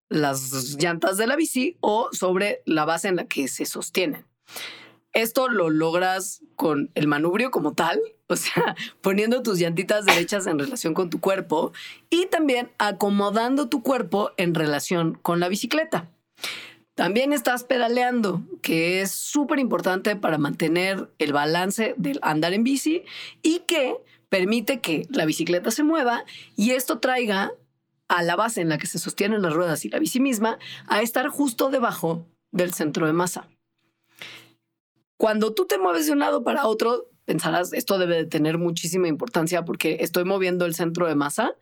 las 0.09 0.77
llantas 0.77 1.17
de 1.17 1.27
la 1.27 1.35
bici 1.35 1.77
o 1.81 2.09
sobre 2.13 2.61
la 2.65 2.85
base 2.85 3.09
en 3.09 3.17
la 3.17 3.25
que 3.25 3.47
se 3.47 3.65
sostienen. 3.65 4.25
Esto 5.13 5.49
lo 5.49 5.69
logras 5.69 6.41
con 6.55 6.89
el 6.95 7.07
manubrio 7.07 7.51
como 7.51 7.73
tal, 7.73 7.99
o 8.27 8.35
sea, 8.37 8.75
poniendo 9.01 9.43
tus 9.43 9.59
llantitas 9.59 10.05
derechas 10.05 10.47
en 10.47 10.57
relación 10.57 10.93
con 10.93 11.09
tu 11.09 11.19
cuerpo 11.19 11.73
y 12.09 12.27
también 12.27 12.71
acomodando 12.77 13.67
tu 13.67 13.83
cuerpo 13.83 14.31
en 14.37 14.55
relación 14.55 15.19
con 15.21 15.41
la 15.41 15.49
bicicleta. 15.49 16.09
También 17.01 17.33
estás 17.33 17.63
pedaleando, 17.63 18.43
que 18.61 19.01
es 19.01 19.09
súper 19.09 19.57
importante 19.57 20.15
para 20.15 20.37
mantener 20.37 21.09
el 21.17 21.33
balance 21.33 21.95
del 21.97 22.19
andar 22.21 22.53
en 22.53 22.63
bici 22.63 23.05
y 23.41 23.61
que 23.61 23.95
permite 24.29 24.81
que 24.81 25.07
la 25.09 25.25
bicicleta 25.25 25.71
se 25.71 25.81
mueva 25.81 26.25
y 26.55 26.73
esto 26.73 26.99
traiga 26.99 27.53
a 28.07 28.21
la 28.21 28.35
base 28.35 28.61
en 28.61 28.69
la 28.69 28.77
que 28.77 28.85
se 28.85 28.99
sostienen 28.99 29.41
las 29.41 29.53
ruedas 29.53 29.83
y 29.83 29.89
la 29.89 29.97
bici 29.97 30.19
misma 30.19 30.59
a 30.85 31.01
estar 31.01 31.27
justo 31.29 31.71
debajo 31.71 32.27
del 32.51 32.71
centro 32.71 33.07
de 33.07 33.13
masa. 33.13 33.49
Cuando 35.17 35.55
tú 35.55 35.65
te 35.65 35.79
mueves 35.79 36.05
de 36.05 36.11
un 36.11 36.19
lado 36.19 36.43
para 36.43 36.67
otro, 36.67 37.09
pensarás, 37.25 37.73
esto 37.73 37.97
debe 37.97 38.17
de 38.17 38.25
tener 38.25 38.59
muchísima 38.59 39.07
importancia 39.07 39.65
porque 39.65 39.97
estoy 40.01 40.23
moviendo 40.23 40.67
el 40.67 40.75
centro 40.75 41.07
de 41.07 41.15
masa 41.15 41.55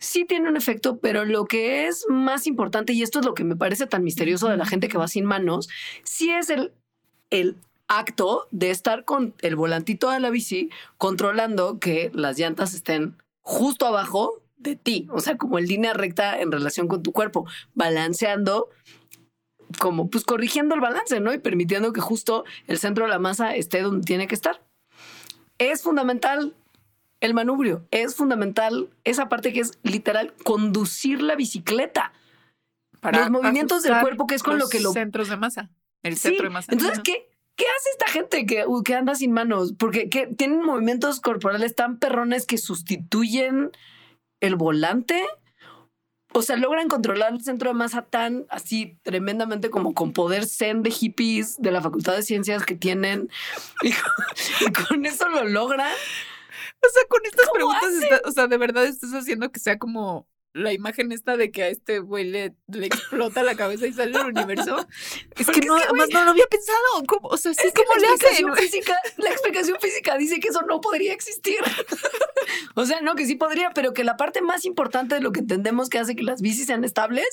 sí 0.00 0.24
tiene 0.24 0.48
un 0.48 0.56
efecto, 0.56 0.98
pero 0.98 1.24
lo 1.24 1.44
que 1.44 1.86
es 1.86 2.06
más 2.08 2.46
importante, 2.46 2.92
y 2.92 3.02
esto 3.02 3.20
es 3.20 3.26
lo 3.26 3.34
que 3.34 3.44
me 3.44 3.54
parece 3.54 3.86
tan 3.86 4.02
misterioso 4.02 4.48
de 4.48 4.56
la 4.56 4.66
gente 4.66 4.88
que 4.88 4.98
va 4.98 5.06
sin 5.06 5.24
manos, 5.24 5.68
sí 6.02 6.30
es 6.30 6.50
el, 6.50 6.72
el 7.28 7.56
acto 7.86 8.48
de 8.50 8.70
estar 8.70 9.04
con 9.04 9.34
el 9.42 9.56
volantito 9.56 10.10
de 10.10 10.20
la 10.20 10.30
bici 10.30 10.70
controlando 10.96 11.78
que 11.78 12.10
las 12.14 12.38
llantas 12.38 12.74
estén 12.74 13.16
justo 13.42 13.86
abajo 13.86 14.42
de 14.56 14.76
ti, 14.76 15.06
o 15.10 15.20
sea, 15.20 15.36
como 15.36 15.58
en 15.58 15.66
línea 15.66 15.92
recta 15.92 16.40
en 16.40 16.50
relación 16.52 16.88
con 16.88 17.02
tu 17.02 17.12
cuerpo, 17.12 17.46
balanceando 17.74 18.68
como 19.78 20.10
pues 20.10 20.24
corrigiendo 20.24 20.74
el 20.74 20.80
balance, 20.80 21.20
¿no? 21.20 21.32
Y 21.32 21.38
permitiendo 21.38 21.92
que 21.92 22.00
justo 22.00 22.44
el 22.66 22.78
centro 22.78 23.04
de 23.04 23.10
la 23.10 23.18
masa 23.18 23.54
esté 23.54 23.82
donde 23.82 24.04
tiene 24.04 24.26
que 24.26 24.34
estar. 24.34 24.62
Es 25.58 25.82
fundamental 25.82 26.54
el 27.20 27.34
manubrio. 27.34 27.86
Es 27.90 28.16
fundamental 28.16 28.90
esa 29.04 29.28
parte 29.28 29.52
que 29.52 29.60
es 29.60 29.78
literal 29.82 30.34
conducir 30.44 31.22
la 31.22 31.36
bicicleta. 31.36 32.12
Para 33.00 33.20
los 33.20 33.30
movimientos 33.30 33.82
del 33.82 33.98
cuerpo, 34.00 34.26
que 34.26 34.34
es 34.34 34.42
con 34.42 34.58
lo 34.58 34.68
que 34.68 34.80
lo. 34.80 34.92
Centros 34.92 35.28
de 35.28 35.36
masa. 35.36 35.70
El 36.02 36.16
centro 36.16 36.44
de 36.44 36.50
masa. 36.50 36.72
Entonces, 36.72 37.00
¿qué, 37.02 37.30
¿qué 37.56 37.64
hace 37.64 37.90
esta 37.92 38.08
gente 38.08 38.44
que, 38.44 38.64
que 38.84 38.94
anda 38.94 39.14
sin 39.14 39.32
manos? 39.32 39.74
Porque 39.78 40.06
tienen 40.36 40.62
movimientos 40.62 41.20
corporales 41.20 41.74
tan 41.74 41.98
perrones 41.98 42.46
que 42.46 42.58
sustituyen 42.58 43.70
el 44.40 44.56
volante. 44.56 45.22
O 46.32 46.42
sea, 46.42 46.56
logran 46.56 46.88
controlar 46.88 47.32
el 47.32 47.42
centro 47.42 47.70
de 47.70 47.74
masa 47.74 48.02
tan 48.02 48.46
así 48.50 48.98
tremendamente 49.02 49.68
como 49.68 49.94
con 49.94 50.12
poder 50.12 50.46
zen 50.46 50.82
de 50.82 50.90
hippies 50.90 51.60
de 51.60 51.72
la 51.72 51.80
Facultad 51.80 52.14
de 52.14 52.22
Ciencias 52.22 52.64
que 52.64 52.76
tienen. 52.76 53.30
y 53.82 54.72
con 54.72 55.06
eso 55.06 55.28
lo 55.28 55.44
logran. 55.44 55.90
O 56.82 56.88
sea, 56.92 57.02
con 57.08 57.20
estas 57.24 57.50
preguntas, 57.50 58.22
o 58.24 58.30
sea, 58.32 58.46
de 58.46 58.56
verdad 58.56 58.84
estás 58.86 59.12
haciendo 59.12 59.50
que 59.52 59.60
sea 59.60 59.78
como 59.78 60.26
la 60.52 60.72
imagen 60.72 61.12
esta 61.12 61.36
de 61.36 61.52
que 61.52 61.62
a 61.62 61.68
este 61.68 62.00
güey 62.00 62.24
le, 62.24 62.54
le 62.66 62.86
explota 62.86 63.42
la 63.42 63.54
cabeza 63.54 63.86
y 63.86 63.92
sale 63.92 64.18
el 64.18 64.26
universo. 64.26 64.84
Es 65.36 65.46
que 65.46 65.60
no, 65.60 65.76
más 65.94 66.08
no 66.10 66.24
lo 66.24 66.30
había 66.32 66.46
pensado. 66.46 66.78
O 67.22 67.36
sea, 67.36 67.54
sí, 67.54 67.68
¿cómo 67.74 68.00
le 68.00 68.08
hacen? 68.08 68.54
Física, 68.56 68.98
la 69.16 69.30
explicación 69.30 69.78
física 69.80 70.16
dice 70.16 70.40
que 70.40 70.48
eso 70.48 70.62
no 70.62 70.80
podría 70.80 71.12
existir. 71.12 71.58
o 72.74 72.84
sea, 72.84 73.00
no, 73.00 73.14
que 73.14 73.26
sí 73.26 73.36
podría, 73.36 73.70
pero 73.70 73.94
que 73.94 74.02
la 74.02 74.16
parte 74.16 74.42
más 74.42 74.64
importante 74.64 75.14
de 75.14 75.20
lo 75.20 75.30
que 75.30 75.40
entendemos 75.40 75.88
que 75.88 75.98
hace 75.98 76.16
que 76.16 76.24
las 76.24 76.42
bicis 76.42 76.66
sean 76.66 76.82
estables, 76.84 77.26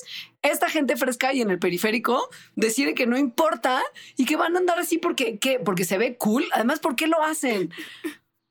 esta 0.43 0.69
gente 0.69 0.95
fresca 0.95 1.33
y 1.33 1.41
en 1.41 1.49
el 1.49 1.59
periférico 1.59 2.29
decide 2.55 2.93
que 2.93 3.07
no 3.07 3.17
importa 3.17 3.81
y 4.15 4.25
que 4.25 4.35
van 4.35 4.55
a 4.55 4.59
andar 4.59 4.79
así 4.79 4.99
porque, 4.99 5.39
¿qué? 5.39 5.59
porque 5.59 5.85
se 5.85 5.97
ve 5.97 6.17
cool. 6.17 6.45
Además, 6.51 6.79
¿por 6.79 6.95
qué 6.95 7.07
lo 7.07 7.23
hacen? 7.23 7.73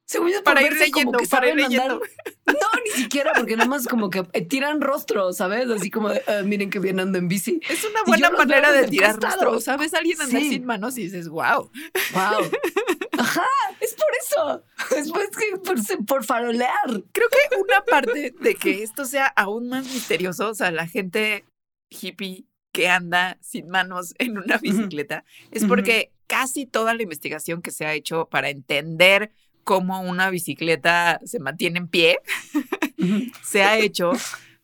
Según 0.06 0.30
yo, 0.30 0.42
Para 0.44 0.60
por 0.60 0.70
ir 0.72 0.78
verse 0.78 0.90
como 0.92 1.12
leyendo, 1.12 1.18
que 1.18 1.26
para 1.28 1.48
ir 1.48 1.56
leyendo. 1.56 2.00
No, 2.46 2.80
ni 2.84 3.02
siquiera, 3.02 3.32
porque 3.34 3.56
nada 3.56 3.68
más 3.68 3.88
como 3.88 4.08
que 4.08 4.22
tiran 4.22 4.80
rostro, 4.80 5.32
¿sabes? 5.32 5.68
Así 5.68 5.90
como 5.90 6.10
de, 6.10 6.22
"Ah, 6.28 6.42
miren 6.44 6.70
que 6.70 6.78
bien 6.78 7.00
ando 7.00 7.18
en 7.18 7.26
bici. 7.26 7.60
Es 7.68 7.82
una 7.84 8.04
buena 8.06 8.30
manera 8.30 8.70
de 8.70 8.86
tirar 8.86 9.18
costado. 9.18 9.44
rostro. 9.46 9.60
¿Sabes? 9.60 9.92
Alguien 9.94 10.20
andar 10.20 10.40
Sí. 10.42 10.50
sin 10.50 10.64
manos 10.64 10.96
y 10.96 11.02
dices, 11.02 11.28
wow. 11.28 11.68
Wow. 12.12 12.50
Ajá, 13.18 13.44
es 13.80 13.94
por 13.94 14.06
eso. 14.20 14.64
Es 14.96 15.10
pues 15.10 15.28
que 15.30 15.56
por, 15.58 16.06
por 16.06 16.24
farolear. 16.24 16.70
Creo 17.10 17.28
que 17.28 17.56
una 17.56 17.84
parte 17.84 18.32
de 18.38 18.54
que 18.54 18.84
esto 18.84 19.04
sea 19.06 19.26
aún 19.26 19.68
más 19.68 19.84
misterioso, 19.86 20.50
o 20.50 20.54
sea, 20.54 20.70
la 20.70 20.86
gente 20.86 21.44
hippie 21.90 22.46
que 22.72 22.88
anda 22.88 23.38
sin 23.40 23.68
manos 23.68 24.14
en 24.18 24.38
una 24.38 24.58
bicicleta, 24.58 25.24
es 25.50 25.64
porque 25.64 26.12
casi 26.28 26.64
toda 26.66 26.94
la 26.94 27.02
investigación 27.02 27.60
que 27.60 27.70
se 27.72 27.86
ha 27.86 27.94
hecho 27.94 28.28
para 28.28 28.50
entender 28.50 29.32
cómo 29.66 30.00
una 30.00 30.30
bicicleta 30.30 31.20
se 31.24 31.40
mantiene 31.40 31.78
en 31.78 31.88
pie, 31.88 32.20
se 33.42 33.64
ha 33.64 33.76
hecho 33.76 34.12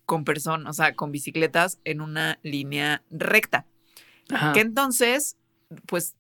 con 0.07 0.25
personas, 0.25 0.71
o 0.71 0.73
sea, 0.73 0.95
con 0.95 1.11
bicicletas 1.11 1.81
en 1.83 2.01
una 2.01 2.39
línea 2.45 3.03
recta. 3.11 3.67
Ajá. 4.31 4.53
Que 4.53 4.61
entonces, 4.61 5.37
pues, 5.87 6.15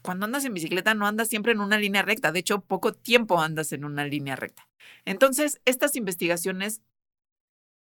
cuando 0.00 0.24
andas 0.24 0.46
en 0.46 0.54
bicicleta 0.54 0.94
no 0.94 1.06
andas 1.06 1.28
siempre 1.28 1.52
en 1.52 1.60
una 1.60 1.76
línea 1.76 2.00
recta. 2.00 2.32
De 2.32 2.38
hecho, 2.38 2.62
poco 2.62 2.94
tiempo 2.94 3.42
andas 3.42 3.72
en 3.72 3.84
una 3.84 4.06
línea 4.06 4.36
recta. 4.36 4.66
Entonces, 5.04 5.60
estas 5.66 5.94
investigaciones, 5.94 6.80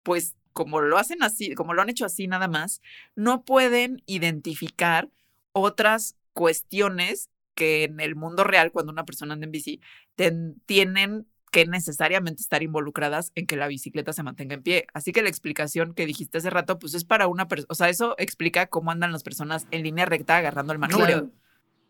pues, 0.02 0.36
como 0.54 0.82
lo 0.82 0.98
hacen 0.98 1.22
así, 1.22 1.54
como 1.54 1.76
lo 1.76 1.84
han 1.84 1.90
hecho 1.92 2.06
así 2.06 2.26
nada 2.26 2.48
más, 2.48 2.82
no 3.16 3.46
pueden 3.46 4.02
identificar 4.08 5.08
otras 5.52 6.16
cuestiones 6.34 7.30
que 7.62 7.84
en 7.84 8.00
el 8.00 8.16
mundo 8.16 8.44
real, 8.44 8.72
cuando 8.72 8.92
una 8.92 9.06
persona 9.06 9.34
anda 9.36 9.46
en 9.46 9.52
bici, 9.52 9.80
ten- 10.16 10.56
tienen 10.66 11.28
que 11.52 11.68
necesariamente 11.68 12.42
estar 12.42 12.64
involucradas 12.64 13.32
en 13.36 13.46
que 13.46 13.56
la 13.56 13.68
bicicleta 13.68 14.14
se 14.14 14.24
mantenga 14.24 14.56
en 14.56 14.64
pie. 14.64 14.88
Así 14.96 15.12
que 15.12 15.22
la 15.22 15.30
explicación 15.30 15.94
que 15.94 16.08
dijiste 16.08 16.40
hace 16.40 16.50
rato, 16.50 16.80
pues 16.80 16.96
es 16.96 17.04
para 17.06 17.28
una 17.28 17.48
persona, 17.48 17.68
o 17.70 17.76
sea, 17.76 17.90
eso 17.90 18.16
explica 18.18 18.66
cómo 18.66 18.90
andan 18.90 19.12
las 19.12 19.22
personas 19.22 19.68
en 19.70 19.84
línea 19.84 20.06
recta 20.08 20.38
agarrando 20.38 20.74
el 20.74 20.80
manubrio. 20.80 21.06
Claro. 21.06 21.30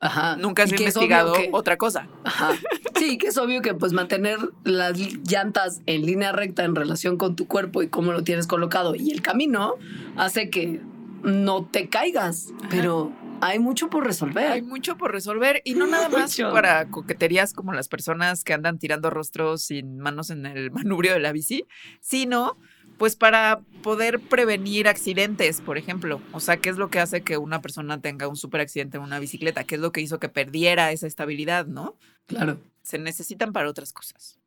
Ajá. 0.01 0.35
Nunca 0.35 0.65
se 0.67 0.73
ha 0.75 0.77
investigado 0.79 1.33
que- 1.33 1.49
otra 1.53 1.77
cosa. 1.77 2.09
Ajá. 2.25 2.49
Sí, 2.97 3.17
que 3.17 3.27
es 3.27 3.37
obvio 3.37 3.61
que 3.61 3.73
pues 3.75 3.93
mantener 3.93 4.39
las 4.65 4.97
llantas 5.29 5.81
en 5.85 6.05
línea 6.05 6.31
recta 6.33 6.63
en 6.65 6.75
relación 6.75 7.17
con 7.17 7.35
tu 7.35 7.47
cuerpo 7.47 7.81
y 7.83 7.87
cómo 7.87 8.11
lo 8.11 8.23
tienes 8.23 8.47
colocado 8.47 8.95
y 8.95 9.11
el 9.11 9.21
camino 9.21 9.75
hace 10.17 10.49
que 10.49 10.81
no 11.23 11.65
te 11.65 11.87
caigas, 11.87 12.51
pero 12.71 13.11
hay 13.41 13.59
mucho 13.59 13.89
por 13.89 14.05
resolver. 14.05 14.51
Hay 14.51 14.61
mucho 14.61 14.97
por 14.97 15.11
resolver 15.11 15.61
y 15.65 15.73
no 15.73 15.87
nada 15.87 16.09
más 16.09 16.37
Mucho. 16.37 16.51
para 16.53 16.87
coqueterías 16.87 17.53
como 17.53 17.73
las 17.73 17.87
personas 17.87 18.43
que 18.43 18.53
andan 18.53 18.79
tirando 18.79 19.09
rostros 19.09 19.63
sin 19.63 19.97
manos 19.99 20.29
en 20.29 20.45
el 20.45 20.71
manubrio 20.71 21.13
de 21.13 21.19
la 21.19 21.31
bici, 21.31 21.65
sino 21.99 22.57
pues 22.97 23.15
para 23.15 23.61
poder 23.81 24.19
prevenir 24.19 24.87
accidentes, 24.87 25.59
por 25.59 25.79
ejemplo. 25.79 26.21
O 26.33 26.39
sea, 26.39 26.57
¿qué 26.57 26.69
es 26.69 26.77
lo 26.77 26.89
que 26.89 26.99
hace 26.99 27.21
que 27.21 27.37
una 27.37 27.59
persona 27.59 27.99
tenga 27.99 28.27
un 28.27 28.35
super 28.35 28.61
accidente 28.61 28.97
en 28.97 29.03
una 29.03 29.17
bicicleta? 29.17 29.63
¿Qué 29.63 29.75
es 29.75 29.81
lo 29.81 29.91
que 29.91 30.01
hizo 30.01 30.19
que 30.19 30.29
perdiera 30.29 30.91
esa 30.91 31.07
estabilidad, 31.07 31.65
no? 31.65 31.97
Claro. 32.27 32.59
Se 32.83 32.99
necesitan 32.99 33.53
para 33.53 33.69
otras 33.69 33.91
cosas. 33.91 34.39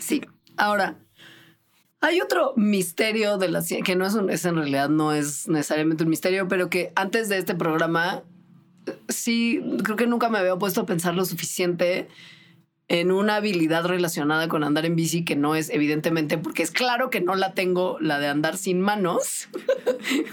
Sí. 0.00 0.20
Ahora, 0.56 0.96
hay 2.00 2.20
otro 2.20 2.52
misterio 2.56 3.38
de 3.38 3.48
la 3.48 3.62
ciencia, 3.62 3.84
que 3.84 3.96
no 3.96 4.06
es, 4.06 4.14
un, 4.14 4.30
en 4.30 4.56
realidad 4.56 4.88
no 4.88 5.12
es 5.12 5.48
necesariamente 5.48 6.04
un 6.04 6.10
misterio, 6.10 6.48
pero 6.48 6.68
que 6.68 6.92
antes 6.94 7.28
de 7.28 7.38
este 7.38 7.54
programa, 7.54 8.22
sí, 9.08 9.62
creo 9.82 9.96
que 9.96 10.06
nunca 10.06 10.28
me 10.28 10.38
había 10.38 10.56
puesto 10.56 10.82
a 10.82 10.86
pensar 10.86 11.14
lo 11.14 11.24
suficiente 11.24 12.08
en 12.88 13.10
una 13.10 13.36
habilidad 13.36 13.84
relacionada 13.84 14.48
con 14.48 14.62
andar 14.62 14.86
en 14.86 14.94
bici 14.94 15.24
que 15.24 15.34
no 15.34 15.56
es 15.56 15.70
evidentemente, 15.70 16.38
porque 16.38 16.62
es 16.62 16.70
claro 16.70 17.10
que 17.10 17.20
no 17.20 17.34
la 17.34 17.52
tengo, 17.52 17.98
la 18.00 18.20
de 18.20 18.28
andar 18.28 18.56
sin 18.56 18.80
manos. 18.80 19.48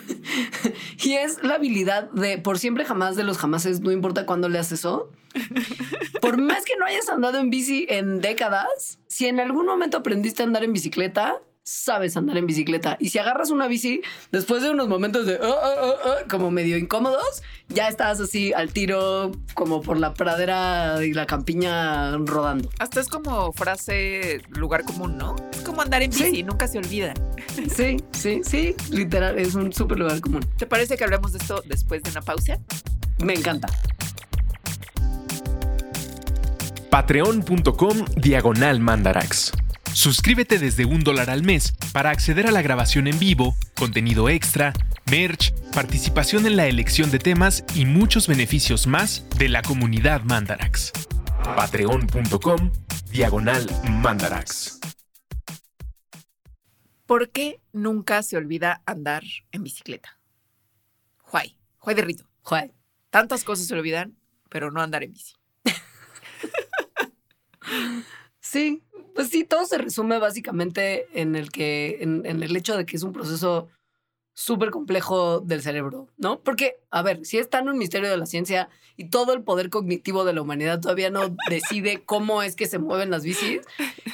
y 1.03 1.14
es 1.14 1.41
la 1.43 1.55
habilidad 1.55 2.11
de 2.11 2.38
por 2.38 2.59
siempre 2.59 2.86
jamás 2.86 3.16
de 3.16 3.24
los 3.24 3.39
jamases, 3.39 3.82
no 3.82 3.91
importa 3.91 4.26
cuándo 4.26 4.49
le 4.49 4.59
haces 4.59 4.80
eso. 4.80 5.09
Por 6.22 6.39
más 6.39 6.64
que 6.64 6.76
no 6.78 6.86
hayas 6.86 7.09
andado 7.09 7.39
en 7.39 7.49
bici 7.49 7.88
en 7.89 8.22
décadas, 8.22 8.99
si 9.07 9.26
en 9.26 9.39
algún 9.39 9.66
momento 9.66 9.97
aprendiste 9.97 10.43
a 10.43 10.45
andar 10.45 10.64
en 10.64 10.74
bicicleta, 10.74 11.41
sabes 11.64 12.18
andar 12.18 12.38
en 12.38 12.45
bicicleta. 12.45 12.97
Y 12.99 13.09
si 13.09 13.20
agarras 13.20 13.49
una 13.49 13.68
bici, 13.68 14.01
después 14.32 14.61
de 14.64 14.70
unos 14.70 14.88
momentos 14.89 15.26
de 15.26 15.36
"Ah, 15.41 15.55
ah, 15.64 15.74
ah, 15.82 15.93
ah", 16.05 16.16
como 16.30 16.51
medio 16.51 16.78
incómodos, 16.78 17.41
ya 17.70 17.88
estás 17.88 18.20
así 18.20 18.51
al 18.53 18.72
tiro, 18.74 19.32
como 19.53 19.82
por 19.82 19.97
la 19.97 20.14
pradera 20.14 21.03
y 21.05 21.14
la 21.14 21.26
campiña 21.26 22.18
rodando. 22.18 22.70
Hasta 22.80 22.99
es 22.99 23.07
como 23.07 23.53
frase 23.53 24.41
lugar 24.49 24.84
común, 24.84 25.18
¿no? 25.18 25.36
Es 25.53 25.61
como 25.61 25.82
andar 25.82 26.03
en 26.03 26.11
Sí. 26.11 26.26
bici, 26.26 26.43
nunca 26.43 26.68
se 26.68 26.78
olvida. 26.78 27.14
Sí, 27.76 27.97
sí, 28.11 28.41
sí, 28.43 28.76
literal, 28.89 29.38
es 29.38 29.53
un 29.55 29.72
súper 29.72 29.99
lugar 29.99 30.20
común. 30.22 30.41
¿Te 30.57 30.66
parece 30.66 30.97
que 30.97 31.03
hablemos 31.03 31.32
de 31.34 31.38
esto 31.39 31.61
después 31.66 32.01
de 32.03 32.09
una 32.11 32.22
pausa? 32.22 32.57
Me 33.20 33.34
encanta. 33.34 33.68
Patreon.com 36.89 38.05
Diagonal 38.18 38.80
Mandarax. 38.80 39.51
Suscríbete 39.94 40.58
desde 40.58 40.86
un 40.86 41.02
dólar 41.02 41.30
al 41.30 41.44
mes 41.44 41.74
para 41.94 42.10
acceder 42.10 42.48
a 42.48 42.52
la 42.52 42.64
grabación 42.64 43.08
en 43.08 43.20
vivo, 43.20 43.56
contenido 43.76 44.28
extra, 44.28 44.74
merch, 45.10 45.54
participación 45.72 46.48
en 46.48 46.56
la 46.56 46.66
elección 46.66 47.12
de 47.12 47.20
temas 47.20 47.64
y 47.76 47.86
muchos 47.86 48.28
beneficios 48.28 48.88
más 48.88 49.28
de 49.38 49.50
la 49.50 49.62
comunidad 49.62 50.24
Mandarax. 50.24 50.91
Patreon.com 51.56 52.72
Diagonal 53.12 53.68
Mandarax. 54.02 54.80
¿Por 57.06 57.30
qué 57.30 57.62
nunca 57.72 58.24
se 58.24 58.36
olvida 58.38 58.82
andar 58.88 59.24
en 59.52 59.64
bicicleta? 59.64 60.18
Juay, 61.20 61.56
Juay 61.78 61.96
de 61.96 62.02
Rito. 62.02 62.26
Joder. 62.41 62.74
Tantas 63.12 63.44
cosas 63.44 63.68
se 63.68 63.76
olvidan, 63.76 64.18
pero 64.50 64.72
no 64.72 64.82
andar 64.82 65.04
en 65.04 65.14
bici. 65.14 65.36
Sí, 68.39 68.84
pues 69.16 69.30
sí, 69.30 69.43
todo 69.43 69.66
se 69.66 69.78
resume 69.78 70.18
básicamente 70.20 71.07
en 71.14 71.36
el 71.36 71.51
que, 71.51 71.97
en, 72.01 72.26
el 72.26 72.55
hecho 72.55 72.78
de 72.78 72.86
que 72.86 72.95
es 72.95 73.03
un 73.03 73.14
proceso 73.14 73.68
súper 74.34 74.72
complejo 74.72 75.39
del 75.41 75.61
cerebro, 75.61 76.07
¿no? 76.18 76.39
Porque, 76.39 76.78
a 76.89 77.03
ver, 77.03 77.24
si 77.26 77.38
es 77.38 77.49
tan 77.49 77.70
un 77.70 77.78
misterio 77.78 78.09
de 78.09 78.18
la 78.18 78.26
ciencia 78.26 78.70
y 78.97 79.09
todo 79.09 79.34
el 79.34 79.43
poder 79.43 79.70
cognitivo 79.70 80.26
de 80.26 80.34
la 80.34 80.41
humanidad 80.41 80.80
todavía 80.80 81.11
no 81.11 81.36
decide 81.49 82.03
cómo 82.03 82.41
es 82.41 82.55
que 82.55 82.68
se 82.68 82.80
mueven 82.80 83.11
las 83.11 83.24
bicis, 83.24 83.61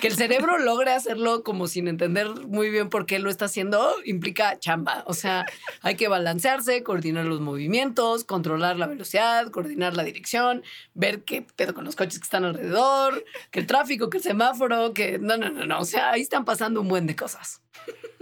que 0.01 0.07
el 0.07 0.15
cerebro 0.15 0.57
logre 0.57 0.91
hacerlo 0.91 1.43
como 1.43 1.67
sin 1.67 1.87
entender 1.87 2.27
muy 2.47 2.69
bien 2.69 2.89
por 2.89 3.05
qué 3.05 3.19
lo 3.19 3.29
está 3.29 3.45
haciendo, 3.45 3.95
implica 4.05 4.59
chamba. 4.59 5.03
O 5.07 5.13
sea, 5.13 5.45
hay 5.81 5.95
que 5.95 6.07
balancearse, 6.07 6.83
coordinar 6.83 7.25
los 7.25 7.41
movimientos, 7.41 8.23
controlar 8.23 8.77
la 8.77 8.87
velocidad, 8.87 9.49
coordinar 9.51 9.95
la 9.95 10.03
dirección, 10.03 10.63
ver 10.93 11.23
qué 11.23 11.41
pedo 11.41 11.73
con 11.73 11.85
los 11.85 11.95
coches 11.95 12.19
que 12.19 12.23
están 12.23 12.45
alrededor, 12.45 13.23
que 13.51 13.59
el 13.59 13.67
tráfico, 13.67 14.09
que 14.09 14.17
el 14.17 14.23
semáforo, 14.23 14.93
que 14.93 15.19
no, 15.19 15.37
no, 15.37 15.49
no, 15.49 15.65
no. 15.65 15.79
O 15.79 15.85
sea, 15.85 16.11
ahí 16.11 16.21
están 16.21 16.45
pasando 16.45 16.81
un 16.81 16.87
buen 16.87 17.07
de 17.07 17.15
cosas. 17.15 17.61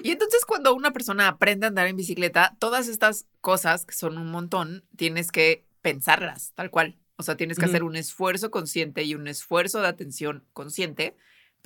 Y 0.02 0.12
entonces 0.12 0.46
cuando 0.46 0.74
una 0.74 0.92
persona 0.92 1.28
aprende 1.28 1.66
a 1.66 1.70
andar 1.70 1.88
en 1.88 1.98
bicicleta, 1.98 2.56
todas 2.60 2.88
estas 2.88 3.26
cosas, 3.42 3.86
que 3.86 3.96
son 3.96 4.18
un 4.18 4.32
montón, 4.32 4.86
tienes 4.96 5.32
que 5.32 5.66
pensarlas, 5.82 6.54
tal 6.56 6.70
cual. 6.70 6.98
O 7.18 7.24
sea, 7.24 7.36
tienes 7.36 7.58
que 7.58 7.66
hacer 7.66 7.84
un 7.84 7.96
esfuerzo 7.96 8.52
consciente 8.52 9.04
y 9.04 9.16
un 9.16 9.28
esfuerzo 9.28 9.82
de 9.82 9.88
atención 9.88 10.46
consciente 10.54 11.16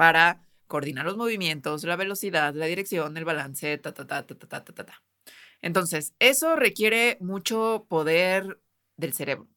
para 0.02 0.42
coordinar 0.66 1.06
los 1.06 1.16
movimientos, 1.16 1.84
la 1.84 1.96
velocidad, 1.96 2.56
la 2.56 2.66
dirección, 2.66 3.16
el 3.18 3.24
balance, 3.24 3.78
ta, 3.78 3.94
ta, 3.94 4.08
ta, 4.08 4.26
ta, 4.26 4.36
ta, 4.36 4.64
ta, 4.64 4.74
ta, 4.74 4.84
ta. 4.84 5.04
Entonces, 5.62 6.16
eso 6.18 6.56
requiere 6.56 7.18
mucho 7.20 7.86
poder 7.88 8.60
del 8.98 9.14
cerebro. 9.14 9.48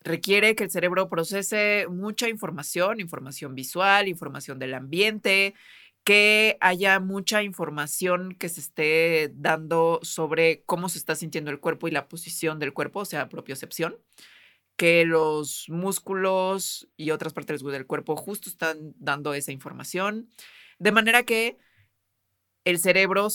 Requiere 0.00 0.56
que 0.56 0.64
el 0.64 0.72
cerebro 0.72 1.08
procese 1.08 1.86
mucha 1.88 2.28
información, 2.28 2.98
información 2.98 3.54
visual, 3.54 4.08
información 4.08 4.58
del 4.58 4.74
ambiente, 4.74 5.54
que 6.02 6.56
haya 6.60 6.98
mucha 6.98 7.44
información 7.44 8.34
que 8.34 8.48
se 8.48 8.58
esté 8.60 9.30
dando 9.36 10.00
sobre 10.02 10.64
cómo 10.64 10.88
se 10.88 10.98
está 10.98 11.14
sintiendo 11.14 11.52
el 11.52 11.60
cuerpo 11.60 11.86
y 11.86 11.92
la 11.92 12.08
posición 12.08 12.58
del 12.58 12.72
cuerpo, 12.72 12.98
o 12.98 13.04
sea, 13.04 13.28
propiocepción, 13.28 13.98
que 14.78 15.04
los 15.04 15.64
músculos 15.68 16.88
y 16.96 17.10
otras 17.10 17.32
partes 17.32 17.64
del 17.64 17.86
cuerpo 17.86 18.14
justo 18.14 18.48
están 18.48 18.94
dando 18.96 19.34
esa 19.34 19.50
información, 19.50 20.30
de 20.78 20.92
manera 20.92 21.24
que 21.24 21.58
el 22.64 22.78
cerebro 22.78 23.26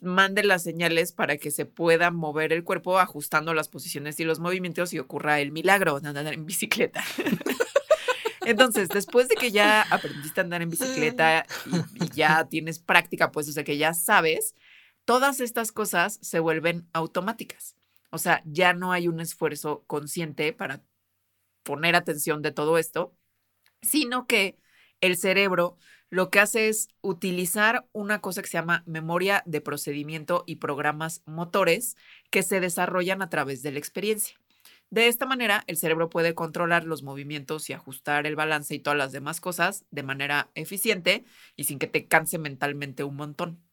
mande 0.00 0.42
las 0.42 0.62
señales 0.62 1.12
para 1.12 1.36
que 1.36 1.50
se 1.50 1.66
pueda 1.66 2.10
mover 2.10 2.50
el 2.54 2.64
cuerpo 2.64 2.98
ajustando 2.98 3.52
las 3.52 3.68
posiciones 3.68 4.18
y 4.20 4.24
los 4.24 4.40
movimientos 4.40 4.94
y 4.94 4.98
ocurra 4.98 5.38
el 5.40 5.52
milagro 5.52 6.00
de 6.00 6.08
andar 6.08 6.32
en 6.32 6.46
bicicleta. 6.46 7.04
Entonces, 8.46 8.88
después 8.88 9.28
de 9.28 9.34
que 9.34 9.50
ya 9.50 9.82
aprendiste 9.82 10.40
a 10.40 10.44
andar 10.44 10.62
en 10.62 10.70
bicicleta 10.70 11.44
y, 11.66 12.04
y 12.04 12.08
ya 12.14 12.46
tienes 12.48 12.78
práctica, 12.78 13.32
pues, 13.32 13.50
o 13.50 13.52
sea, 13.52 13.64
que 13.64 13.76
ya 13.76 13.92
sabes, 13.92 14.54
todas 15.04 15.40
estas 15.40 15.72
cosas 15.72 16.18
se 16.22 16.40
vuelven 16.40 16.88
automáticas. 16.94 17.75
O 18.16 18.18
sea, 18.18 18.42
ya 18.46 18.72
no 18.72 18.92
hay 18.92 19.08
un 19.08 19.20
esfuerzo 19.20 19.84
consciente 19.86 20.54
para 20.54 20.82
poner 21.64 21.96
atención 21.96 22.40
de 22.40 22.50
todo 22.50 22.78
esto, 22.78 23.14
sino 23.82 24.26
que 24.26 24.58
el 25.02 25.18
cerebro 25.18 25.76
lo 26.08 26.30
que 26.30 26.40
hace 26.40 26.68
es 26.70 26.88
utilizar 27.02 27.86
una 27.92 28.22
cosa 28.22 28.40
que 28.40 28.48
se 28.48 28.56
llama 28.58 28.84
memoria 28.86 29.42
de 29.44 29.60
procedimiento 29.60 30.44
y 30.46 30.56
programas 30.56 31.22
motores 31.26 31.96
que 32.30 32.42
se 32.42 32.60
desarrollan 32.60 33.20
a 33.20 33.28
través 33.28 33.62
de 33.62 33.72
la 33.72 33.80
experiencia. 33.80 34.38
De 34.90 35.08
esta 35.08 35.26
manera, 35.26 35.64
el 35.66 35.76
cerebro 35.76 36.08
puede 36.08 36.34
controlar 36.34 36.84
los 36.84 37.02
movimientos 37.02 37.68
y 37.68 37.74
ajustar 37.74 38.26
el 38.26 38.36
balance 38.36 38.74
y 38.74 38.78
todas 38.78 38.98
las 38.98 39.12
demás 39.12 39.42
cosas 39.42 39.84
de 39.90 40.04
manera 40.04 40.50
eficiente 40.54 41.26
y 41.54 41.64
sin 41.64 41.78
que 41.78 41.86
te 41.86 42.08
canse 42.08 42.38
mentalmente 42.38 43.04
un 43.04 43.16
montón. 43.16 43.65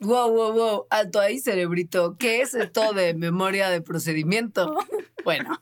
Wow, 0.00 0.30
wow, 0.32 0.52
wow, 0.52 0.86
alto 0.90 1.20
ahí, 1.20 1.38
cerebrito. 1.38 2.16
¿Qué 2.18 2.40
es 2.40 2.54
esto 2.54 2.92
de 2.92 3.14
memoria 3.14 3.70
de 3.70 3.80
procedimiento? 3.80 4.74
Bueno, 5.24 5.58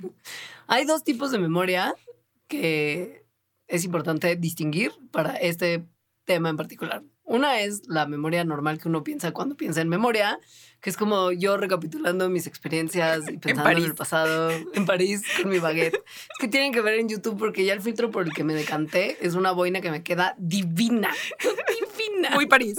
hay 0.67 0.85
dos 0.85 1.05
tipos 1.05 1.31
de 1.31 1.39
memoria 1.39 1.95
que 2.49 3.25
es 3.69 3.85
importante 3.85 4.35
distinguir 4.35 4.91
para 5.13 5.37
este 5.37 5.87
tema 6.25 6.51
en 6.51 6.57
particular. 6.57 7.05
Una 7.33 7.61
es 7.61 7.89
la 7.89 8.05
memoria 8.07 8.45
normal 8.45 8.79
que 8.79 8.89
uno 8.89 9.03
piensa 9.03 9.33
cuando 9.33 9.57
piensa 9.57 9.81
en 9.81 9.89
memoria, 9.89 10.39
que 10.83 10.91
es 10.91 10.99
como 10.99 11.33
yo 11.33 11.57
recapitulando 11.57 12.29
mis 12.29 12.47
experiencias 12.47 13.23
y 13.27 13.39
pensando 13.39 13.71
en, 13.71 13.85
el 13.85 13.95
pasado 13.95 14.51
en 14.51 14.85
París 14.85 15.23
con 15.41 15.51
mi 15.51 15.59
baguette. 15.59 15.95
Es 15.95 16.39
que 16.39 16.49
tienen 16.49 16.75
que 16.75 16.83
ver 16.83 16.99
en 16.99 17.09
YouTube 17.09 17.39
porque 17.39 17.65
ya 17.65 17.73
el 17.73 17.81
filtro 17.81 18.11
por 18.11 18.27
el 18.27 18.35
que 18.35 18.45
me 18.45 18.53
decanté 18.53 19.17
es 19.27 19.35
una 19.35 19.53
boina 19.53 19.81
que 19.81 19.91
me 19.91 20.03
queda 20.03 20.35
divina. 20.37 21.11
divina. 21.41 22.35
Muy 22.35 22.45
París. 22.45 22.77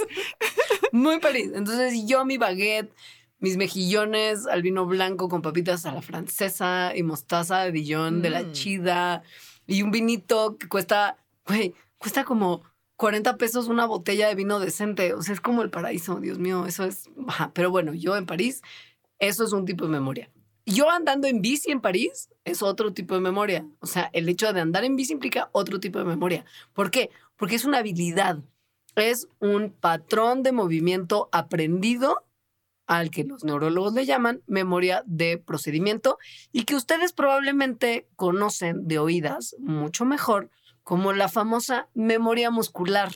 Muy 0.92 1.18
París. 1.20 1.50
Entonces 1.56 2.06
yo 2.06 2.24
mi 2.24 2.38
baguette, 2.38 2.94
mis 3.40 3.58
mejillones 3.58 4.46
al 4.46 4.62
vino 4.62 4.86
blanco 4.86 5.30
con 5.30 5.42
papitas 5.42 5.88
a 5.88 5.94
la 5.94 6.04
francesa 6.04 6.94
y 6.96 7.02
mostaza 7.02 7.62
de 7.62 7.72
Dijon 7.72 8.22
de 8.22 8.30
la 8.30 8.44
Mm. 8.44 8.52
chida 8.52 9.24
y 9.66 9.82
un 9.82 9.90
vinito 9.90 10.58
que 10.60 10.68
cuesta, 10.68 11.18
güey, 11.48 11.74
cuesta 11.98 12.24
como 12.24 12.62
40 12.98 13.38
pesos 13.38 13.68
una 13.68 13.86
botella 13.86 14.28
de 14.28 14.36
vino 14.36 14.60
decente. 14.60 15.14
O 15.14 15.22
sea, 15.22 15.34
es 15.34 15.42
como 15.42 15.62
el 15.62 15.70
paraíso, 15.70 16.20
Dios 16.20 16.40
mío, 16.40 16.66
eso 16.66 16.86
es... 16.86 17.10
Pero 17.54 17.72
bueno, 17.72 17.94
yo 17.94 18.16
en 18.16 18.26
París, 18.26 18.62
eso 19.20 19.44
es 19.44 19.52
un 19.52 19.66
tipo 19.66 19.86
de 19.86 19.92
memoria. 19.92 20.30
Yo 20.66 20.90
andando 20.90 21.28
en 21.28 21.42
bici 21.42 21.72
en 21.72 21.82
París 21.82 22.30
es 22.46 22.62
otro 22.62 22.94
tipo 22.94 23.16
de 23.16 23.22
memoria. 23.22 23.66
O 23.80 23.88
sea, 23.88 24.10
el 24.14 24.30
hecho 24.30 24.52
de 24.54 24.62
andar 24.62 24.84
en 24.86 24.96
bici 24.96 25.14
implica 25.14 25.50
otro 25.52 25.80
tipo 25.80 26.00
de 26.00 26.06
memoria. 26.06 26.46
¿Por 26.74 26.92
qué? 26.92 27.10
Porque 27.36 27.56
es 27.56 27.66
una 27.66 27.80
habilidad. 27.80 28.40
Es 28.96 29.28
un 29.40 29.72
patrón 29.72 30.44
de 30.44 30.52
movimiento 30.52 31.28
aprendido 31.32 32.24
al 32.86 33.12
que 33.12 33.24
los 33.24 33.44
neurólogos 33.44 33.94
le 33.94 34.06
llaman 34.06 34.42
memoria 34.46 35.04
de 35.06 35.38
procedimiento 35.38 36.18
y 36.52 36.64
que 36.64 36.76
ustedes 36.76 37.14
probablemente 37.14 38.08
conocen 38.16 38.88
de 38.88 39.00
oídas 39.00 39.56
mucho 39.60 40.06
mejor 40.06 40.50
como 40.84 41.14
la 41.14 41.30
famosa 41.30 41.88
memoria 41.94 42.52
muscular. 42.52 43.12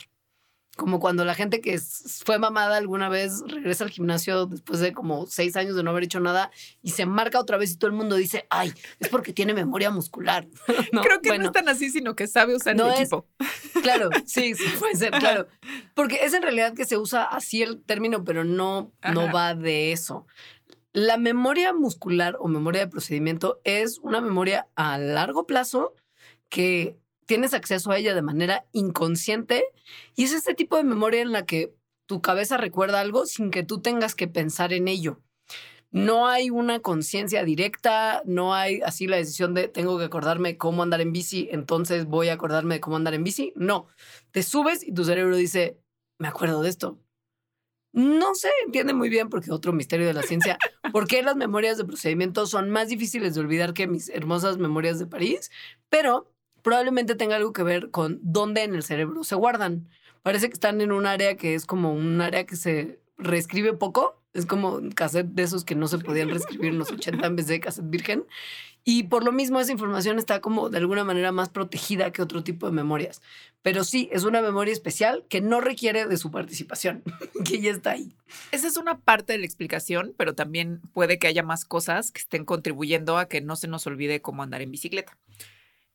Como 0.76 1.00
cuando 1.00 1.26
la 1.26 1.34
gente 1.34 1.60
que 1.60 1.80
fue 2.24 2.38
mamada 2.38 2.78
alguna 2.78 3.10
vez 3.10 3.42
regresa 3.48 3.84
al 3.84 3.90
gimnasio 3.90 4.46
después 4.46 4.80
de 4.80 4.94
como 4.94 5.26
seis 5.26 5.56
años 5.56 5.76
de 5.76 5.82
no 5.82 5.90
haber 5.90 6.04
hecho 6.04 6.20
nada 6.20 6.52
y 6.84 6.92
se 6.92 7.08
marca 7.08 7.40
otra 7.40 7.58
vez 7.58 7.72
y 7.72 7.78
todo 7.78 7.90
el 7.90 7.98
mundo 7.98 8.16
dice, 8.16 8.46
ay, 8.52 8.72
es 9.00 9.10
porque 9.10 9.34
tiene 9.34 9.56
memoria 9.56 9.90
muscular. 9.90 10.48
¿No? 10.94 11.02
Creo 11.02 11.20
que 11.20 11.30
Bueno, 11.30 11.46
no 11.46 11.50
es 11.50 11.54
tan 11.54 11.68
así, 11.68 11.90
sino 11.90 12.16
que 12.16 12.28
sabe 12.28 12.56
usar 12.56 12.76
No 12.76 12.86
el 12.88 12.94
es- 12.94 13.00
equipo. 13.02 13.28
Claro, 13.82 14.10
sí, 14.26 14.54
sí, 14.56 14.64
puede 14.80 14.96
ser, 14.96 15.12
claro. 15.12 15.48
Porque 15.96 16.20
es 16.26 16.34
en 16.34 16.42
realidad 16.42 16.74
que 16.74 16.84
se 16.86 16.98
usa 16.98 17.24
así 17.24 17.62
el 17.64 17.82
término, 17.84 18.24
pero 18.24 18.44
no, 18.44 18.92
no 19.14 19.32
va 19.32 19.54
de 19.56 19.92
eso. 19.92 20.26
La 20.94 21.18
memoria 21.18 21.74
muscular 21.74 22.38
o 22.40 22.48
memoria 22.48 22.82
de 22.82 22.88
procedimiento 22.92 23.62
es 23.64 24.00
una 24.00 24.20
memoria 24.20 24.68
a 24.76 24.98
largo 24.98 25.46
plazo 25.46 25.94
que 26.50 26.98
tienes 27.28 27.54
acceso 27.54 27.92
a 27.92 27.98
ella 27.98 28.16
de 28.16 28.24
manera 28.24 28.66
inconsciente 28.72 29.66
y 30.16 30.24
es 30.24 30.34
este 30.34 30.56
tipo 30.56 30.78
de 30.78 30.84
memoria 30.84 31.22
en 31.22 31.32
la 31.32 31.46
que 31.46 31.76
tu 32.08 32.22
cabeza 32.22 32.58
recuerda 32.58 33.02
algo 33.02 33.28
sin 33.28 33.52
que 33.52 33.64
tú 33.64 33.82
tengas 33.82 34.16
que 34.16 34.28
pensar 34.28 34.74
en 34.74 34.88
ello. 34.88 35.22
No 35.92 36.28
hay 36.28 36.50
una 36.50 36.80
conciencia 36.80 37.44
directa, 37.44 38.22
no 38.26 38.54
hay 38.54 38.82
así 38.82 39.08
la 39.08 39.18
decisión 39.18 39.54
de 39.54 39.68
tengo 39.68 39.98
que 39.98 40.06
acordarme 40.06 40.58
cómo 40.58 40.84
andar 40.84 41.02
en 41.02 41.14
bici, 41.14 41.48
entonces 41.52 42.06
voy 42.06 42.30
a 42.30 42.34
acordarme 42.34 42.76
de 42.76 42.82
cómo 42.82 42.96
andar 42.96 43.14
en 43.14 43.24
bici. 43.24 43.54
No, 43.56 43.88
te 44.32 44.44
subes 44.44 44.86
y 44.86 44.94
tu 44.94 45.04
cerebro 45.06 45.36
dice, 45.36 45.78
me 46.18 46.28
acuerdo 46.28 46.62
de 46.62 46.70
esto. 46.70 47.00
No 47.94 48.36
se 48.36 48.50
entiende 48.66 48.94
muy 48.94 49.10
bien, 49.10 49.30
porque 49.30 49.52
otro 49.52 49.74
misterio 49.74 50.08
de 50.08 50.14
la 50.14 50.24
ciencia, 50.24 50.58
por 50.92 51.08
qué 51.08 51.24
las 51.24 51.36
memorias 51.36 51.78
de 51.78 51.86
procedimiento 51.86 52.46
son 52.46 52.70
más 52.70 52.90
difíciles 52.90 53.34
de 53.34 53.42
olvidar 53.42 53.74
que 53.74 53.88
mis 53.88 54.10
hermosas 54.10 54.58
memorias 54.58 55.00
de 55.00 55.08
París, 55.08 55.50
pero 55.90 56.32
probablemente 56.68 57.16
tenga 57.16 57.38
algo 57.38 57.54
que 57.54 57.64
ver 57.64 57.92
con 57.92 58.20
dónde 58.22 58.64
en 58.64 58.76
el 58.76 58.84
cerebro 58.84 59.24
se 59.24 59.36
guardan. 59.36 59.88
Parece 60.22 60.50
que 60.50 60.54
están 60.54 60.82
en 60.82 60.92
un 60.92 61.06
área 61.06 61.38
que 61.38 61.56
es 61.56 61.66
como 61.66 61.94
un 61.94 62.20
área 62.20 62.46
que 62.46 62.58
se 62.58 63.00
reescribe 63.18 63.72
poco. 63.72 64.22
Es 64.34 64.46
como 64.46 64.76
un 64.76 64.92
cassette 64.92 65.28
de 65.28 65.44
esos 65.44 65.64
que 65.64 65.76
no 65.76 65.88
se 65.88 65.98
podían 65.98 66.28
reescribir 66.28 66.72
en 66.72 66.78
los 66.78 66.92
80 66.92 67.26
en 67.26 67.36
de 67.38 67.60
cassette 67.62 67.90
virgen. 67.90 68.26
Y 68.84 69.04
por 69.04 69.24
lo 69.24 69.32
mismo 69.32 69.62
esa 69.62 69.72
información 69.72 70.20
está 70.20 70.42
como 70.42 70.70
de 70.70 70.80
alguna 70.80 71.06
manera 71.06 71.32
más 71.32 71.48
protegida 71.48 72.12
que 72.12 72.22
otro 72.22 72.44
tipo 72.44 72.66
de 72.66 72.74
memorias. 72.74 73.22
Pero 73.62 73.86
sí, 73.86 74.10
es 74.12 74.26
una 74.26 74.42
memoria 74.42 74.74
especial 74.74 75.24
que 75.30 75.40
no 75.40 75.62
requiere 75.62 76.06
de 76.06 76.18
su 76.18 76.32
participación, 76.32 77.02
que 77.46 77.62
ya 77.62 77.72
está 77.72 77.92
ahí. 77.92 78.14
Esa 78.52 78.68
es 78.68 78.76
una 78.76 79.00
parte 79.00 79.32
de 79.32 79.40
la 79.40 79.46
explicación, 79.46 80.14
pero 80.18 80.36
también 80.36 80.82
puede 80.92 81.18
que 81.18 81.28
haya 81.28 81.44
más 81.44 81.64
cosas 81.64 82.12
que 82.12 82.20
estén 82.20 82.44
contribuyendo 82.44 83.18
a 83.18 83.30
que 83.30 83.40
no 83.40 83.56
se 83.56 83.70
nos 83.70 83.88
olvide 83.88 84.22
cómo 84.22 84.44
andar 84.44 84.62
en 84.62 84.72
bicicleta. 84.72 85.18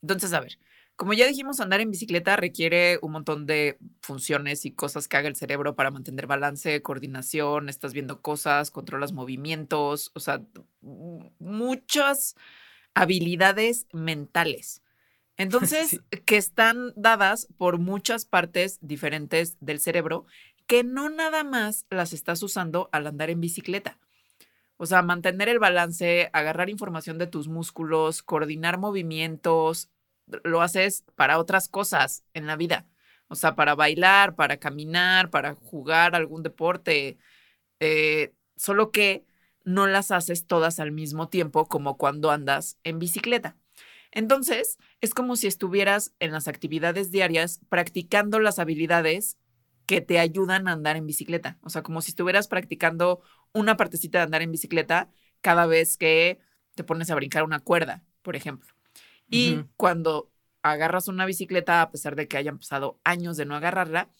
Entonces, 0.02 0.32
a 0.32 0.40
ver, 0.40 0.58
como 0.96 1.12
ya 1.14 1.26
dijimos, 1.26 1.60
andar 1.60 1.80
en 1.80 1.90
bicicleta 1.90 2.36
requiere 2.36 2.98
un 3.02 3.12
montón 3.12 3.46
de 3.46 3.78
funciones 4.02 4.64
y 4.66 4.72
cosas 4.72 5.08
que 5.08 5.16
haga 5.16 5.28
el 5.28 5.36
cerebro 5.36 5.74
para 5.76 5.90
mantener 5.90 6.26
balance, 6.26 6.82
coordinación, 6.82 7.68
estás 7.68 7.92
viendo 7.94 8.20
cosas, 8.22 8.70
controlas 8.70 9.12
movimientos, 9.12 10.10
o 10.14 10.20
sea, 10.20 10.42
muchas 11.38 12.36
habilidades 12.94 13.86
mentales. 13.92 14.82
Entonces, 15.38 15.90
Sí. 15.90 16.00
que 16.26 16.36
están 16.36 16.92
dadas 16.96 17.48
por 17.58 17.78
muchas 17.78 18.24
partes 18.26 18.78
diferentes 18.82 19.56
del 19.60 19.80
cerebro 19.80 20.26
que 20.66 20.84
no 20.84 21.10
nada 21.10 21.44
más 21.44 21.86
las 21.90 22.12
estás 22.12 22.42
usando 22.42 22.88
al 22.92 23.06
andar 23.06 23.30
en 23.30 23.40
bicicleta. 23.40 23.98
O 24.78 24.86
sea, 24.86 25.02
mantener 25.02 25.48
el 25.48 25.60
balance, 25.60 26.30
agarrar 26.32 26.70
información 26.70 27.18
de 27.18 27.28
tus 27.28 27.48
músculos, 27.48 28.22
coordinar 28.22 28.78
movimientos, 28.78 29.90
lo 30.44 30.62
haces 30.62 31.04
para 31.16 31.38
otras 31.38 31.68
cosas 31.68 32.24
en 32.34 32.46
la 32.46 32.56
vida. 32.56 32.86
O 33.28 33.34
sea, 33.34 33.54
para 33.54 33.74
bailar, 33.74 34.34
para 34.36 34.58
caminar, 34.58 35.30
para 35.30 35.54
jugar 35.54 36.14
algún 36.14 36.42
deporte. 36.42 37.18
eh, 37.80 38.32
solo 38.56 38.90
que 38.92 39.24
no 39.64 39.86
las 39.86 40.10
haces 40.10 40.46
todas 40.46 40.80
al 40.80 40.92
mismo 40.92 41.28
tiempo 41.28 41.66
como 41.68 41.96
cuando 41.96 42.30
andas 42.30 42.78
en 42.84 42.98
bicicleta. 42.98 43.56
Entonces, 44.10 44.78
es 45.00 45.14
como 45.14 45.36
si 45.36 45.46
estuvieras 45.46 46.14
en 46.20 46.32
las 46.32 46.48
actividades 46.48 47.10
diarias 47.10 47.60
practicando 47.68 48.40
las 48.40 48.58
habilidades 48.58 49.38
que 49.86 50.00
te 50.00 50.18
ayudan 50.18 50.68
a 50.68 50.72
andar 50.72 50.96
en 50.96 51.06
bicicleta. 51.06 51.58
O 51.62 51.70
sea, 51.70 51.82
como 51.82 52.02
si 52.02 52.10
estuvieras 52.12 52.48
practicando 52.48 53.22
una 53.52 53.76
partecita 53.76 54.18
de 54.18 54.24
andar 54.24 54.42
en 54.42 54.52
bicicleta 54.52 55.10
cada 55.40 55.66
vez 55.66 55.96
que 55.96 56.40
te 56.74 56.84
pones 56.84 57.10
a 57.10 57.14
brincar 57.14 57.44
una 57.44 57.60
cuerda, 57.60 58.04
por 58.22 58.36
ejemplo. 58.36 58.72
Y 59.32 59.64
cuando 59.76 60.30
agarras 60.62 61.08
una 61.08 61.26
bicicleta, 61.26 61.82
a 61.82 61.90
pesar 61.90 62.16
de 62.16 62.28
que 62.28 62.36
hayan 62.36 62.58
pasado 62.58 63.00
años 63.02 63.36
de 63.36 63.46
no 63.46 63.56
agarrarla, 63.56 64.10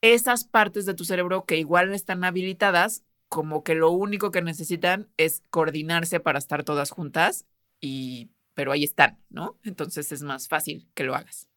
esas 0.00 0.44
partes 0.44 0.86
de 0.86 0.94
tu 0.94 1.04
cerebro 1.04 1.44
que 1.44 1.56
igual 1.56 1.92
están 1.92 2.22
habilitadas, 2.22 3.02
como 3.28 3.64
que 3.64 3.74
lo 3.74 3.90
único 3.90 4.30
que 4.30 4.42
necesitan 4.42 5.08
es 5.16 5.42
coordinarse 5.50 6.20
para 6.20 6.38
estar 6.38 6.64
todas 6.64 6.90
juntas 6.90 7.46
y 7.80 8.30
pero 8.54 8.72
ahí 8.72 8.82
están, 8.82 9.18
¿no? 9.30 9.56
Entonces 9.62 10.10
es 10.10 10.22
más 10.22 10.48
fácil 10.48 10.88
que 10.94 11.04
lo 11.04 11.14
hagas. 11.14 11.48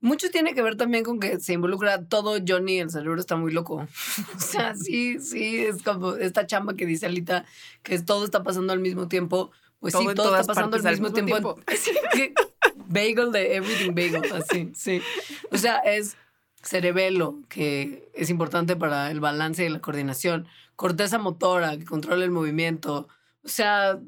Mucho 0.00 0.28
tiene 0.30 0.54
que 0.54 0.62
ver 0.62 0.76
también 0.76 1.04
con 1.04 1.20
que 1.20 1.38
se 1.38 1.52
involucra 1.52 2.08
todo 2.08 2.38
Johnny, 2.44 2.80
el 2.80 2.90
cerebro 2.90 3.20
está 3.20 3.36
muy 3.36 3.52
loco. 3.52 3.86
O 4.36 4.40
sea, 4.40 4.74
sí, 4.74 5.20
sí, 5.20 5.58
es 5.58 5.84
como 5.84 6.14
esta 6.16 6.44
chamba 6.44 6.74
que 6.74 6.84
dice 6.84 7.06
Alita, 7.06 7.44
que 7.84 8.00
todo 8.00 8.24
está 8.24 8.42
pasando 8.42 8.72
al 8.72 8.80
mismo 8.80 9.06
tiempo. 9.06 9.52
Pues 9.82 9.92
Todo 9.94 10.08
sí, 10.10 10.14
todo 10.14 10.36
está 10.36 10.46
pasando 10.54 10.76
al 10.76 10.82
mismo, 10.84 11.12
tiempo. 11.12 11.58
Bagel 12.86 13.32
de 13.32 13.56
everything 13.56 13.94
bagel, 13.94 14.32
así, 14.32 14.70
sí. 14.76 15.02
O 15.50 15.58
sea, 15.58 15.78
es 15.78 16.16
cerebelo, 16.62 17.40
que 17.48 18.08
es 18.14 18.30
importante 18.30 18.76
para 18.76 19.10
el 19.10 19.18
balance 19.18 19.64
y 19.64 19.68
la 19.68 19.80
coordinación. 19.80 20.46
Corteza 20.76 21.18
motora, 21.18 21.76
que 21.76 21.84
controla 21.84 22.24
el 22.24 22.30
movimiento. 22.30 23.08
O 23.42 23.48
sea, 23.48 23.98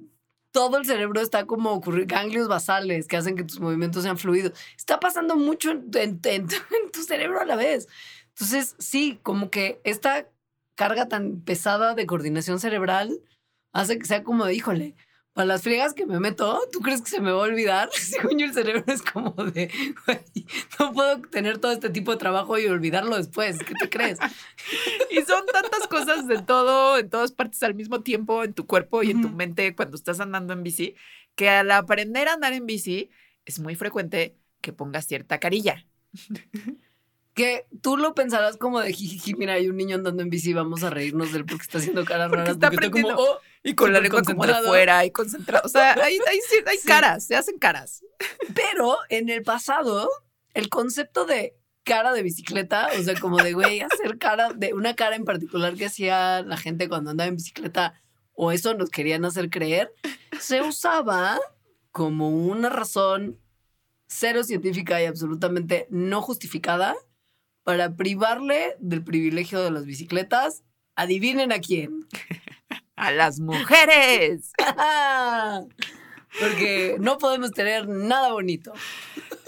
todo 0.53 0.77
el 0.79 0.87
cerebro 0.87 1.21
está 1.21 1.45
como 1.47 1.73
ocurrir, 1.73 2.07
ganglios 2.07 2.47
basales 2.47 3.09
que 3.09 3.17
hacen 3.17 3.35
que 3.35 3.43
tus 3.43 3.59
movimientos 3.59 4.05
sean 4.05 4.17
fluidos. 4.17 4.53
Está 4.77 5.01
pasando 5.01 5.35
mucho 5.35 5.73
en, 5.73 5.91
en- 5.95 6.21
en- 6.23 6.43
en 6.85 6.91
tu 6.93 7.03
cerebro 7.03 7.41
a 7.41 7.45
la 7.45 7.57
vez. 7.57 7.89
Entonces, 8.29 8.77
sí, 8.79 9.19
como 9.25 9.51
que 9.51 9.81
esta 9.83 10.29
carga 10.77 11.09
tan 11.09 11.41
pesada 11.41 11.95
de 11.95 12.07
coordinación 12.07 12.61
cerebral 12.61 13.19
hace 13.73 13.99
que 13.99 14.07
sea 14.07 14.23
como 14.23 14.49
híjole, 14.49 14.95
para 15.35 15.47
las 15.47 15.63
friegas 15.63 15.95
que 15.95 16.07
me 16.07 16.21
meto, 16.21 16.61
¿tú 16.73 16.81
crees 16.81 17.03
que 17.03 17.11
se 17.11 17.21
me 17.21 17.33
va 17.33 17.41
a 17.41 17.49
olvidar? 17.49 17.91
Según 17.93 18.39
yo, 18.39 18.47
el 18.47 18.55
cerebro 18.55 18.85
es 18.87 19.03
como 19.03 19.33
de, 19.33 19.71
güey, 20.07 20.21
no 20.79 20.93
puedo 20.93 21.21
tener 21.23 21.59
todo 21.59 21.73
este 21.73 21.91
tipo 21.91 22.13
de 22.13 22.19
trabajo 22.19 22.57
y 22.59 22.67
olvidarlo 22.67 23.17
después. 23.17 23.59
¿Qué 23.59 23.75
te 23.75 23.91
crees? 23.91 24.19
Y 25.11 25.21
son 25.23 25.45
tantas 25.53 25.89
cosas 25.89 26.29
de 26.29 26.41
todo, 26.41 26.99
en 26.99 27.11
todas 27.11 27.33
partes 27.33 27.63
al 27.65 27.75
mismo 27.75 28.03
tiempo, 28.03 28.45
en 28.45 28.55
tu 28.55 28.67
cuerpo 28.67 29.03
y 29.03 29.11
en 29.11 29.23
tu 29.23 29.29
mente 29.29 29.75
cuando 29.75 29.97
estás 29.97 30.21
andando 30.21 30.53
en 30.53 30.63
bici, 30.63 30.95
que 31.35 31.49
al 31.49 31.71
aprender 31.73 32.29
a 32.29 32.35
andar 32.35 32.53
en 32.53 32.67
bici 32.67 33.11
es 33.45 33.59
muy 33.59 33.75
frecuente 33.75 34.39
que 34.61 34.73
pongas 34.73 35.07
cierta 35.07 35.41
carilla. 35.41 35.85
Que 37.35 37.67
tú 37.83 37.97
lo 37.97 38.15
pensarás 38.15 38.57
como 38.57 38.81
de 38.81 38.93
jijiji, 38.93 39.35
mira, 39.35 39.55
hay 39.55 39.69
un 39.69 39.77
niño 39.77 39.97
andando 39.97 40.23
en 40.23 40.31
bici, 40.31 40.53
vamos 40.53 40.85
a 40.85 40.91
reírnos 40.91 41.33
del 41.33 41.45
porque 41.45 41.63
está 41.63 41.79
haciendo 41.79 42.05
caras 42.05 42.29
Porque 42.29 42.43
raras. 42.43 42.55
está 42.55 42.71
porque 42.71 42.91
como, 42.91 43.09
oh, 43.09 43.39
Y 43.65 43.75
con 43.75 43.93
la 43.93 43.99
lengua 44.01 44.23
como 44.23 44.47
de 44.47 44.55
fuera 44.55 45.05
y 45.05 45.11
concentrado. 45.11 45.63
O 45.67 45.69
sea, 45.69 45.95
hay, 45.95 46.19
hay, 46.29 46.39
hay 46.67 46.79
Sí. 46.79 46.87
caras, 46.87 47.25
se 47.27 47.35
hacen 47.35 47.59
caras. 47.59 48.05
Pero 48.55 48.97
en 49.09 49.29
el 49.31 49.43
pasado, 49.43 50.09
el 50.55 50.69
concepto 50.69 51.27
de 51.27 51.57
cara 51.83 52.13
de 52.13 52.23
bicicleta, 52.23 52.89
o 52.99 53.03
sea, 53.03 53.19
como 53.21 53.39
de, 53.43 53.53
güey, 53.53 53.81
hacer 53.81 54.17
cara, 54.19 54.53
de 54.55 54.73
una 54.73 54.95
cara 54.95 55.17
en 55.17 55.25
particular 55.25 55.75
que 55.75 55.87
hacía 55.87 56.43
la 56.43 56.57
gente 56.57 56.89
cuando 56.89 57.11
andaba 57.11 57.29
en 57.29 57.37
bicicleta, 57.37 58.01
o 58.33 58.53
eso 58.53 58.75
nos 58.75 58.91
querían 58.91 59.25
hacer 59.25 59.51
creer, 59.51 59.93
se 60.41 60.63
usaba 60.63 61.39
como 61.91 62.31
una 62.31 62.69
razón 62.71 63.39
cero 64.07 64.45
científica 64.45 65.03
y 65.03 65.07
absolutamente 65.07 65.87
no 65.91 66.23
justificada 66.23 66.95
para 67.65 67.97
privarle 67.97 68.77
del 68.79 69.03
privilegio 69.03 69.63
de 69.63 69.71
las 69.71 69.87
bicicletas. 69.87 70.63
Adivinen 70.95 71.51
a 71.53 71.59
quién. 71.59 72.07
A 72.97 73.11
las 73.11 73.41
mujeres. 73.41 74.53
Porque 76.41 76.97
no 77.01 77.19
podemos 77.19 77.51
tener 77.51 77.89
nada 77.89 78.33
bonito. 78.33 78.73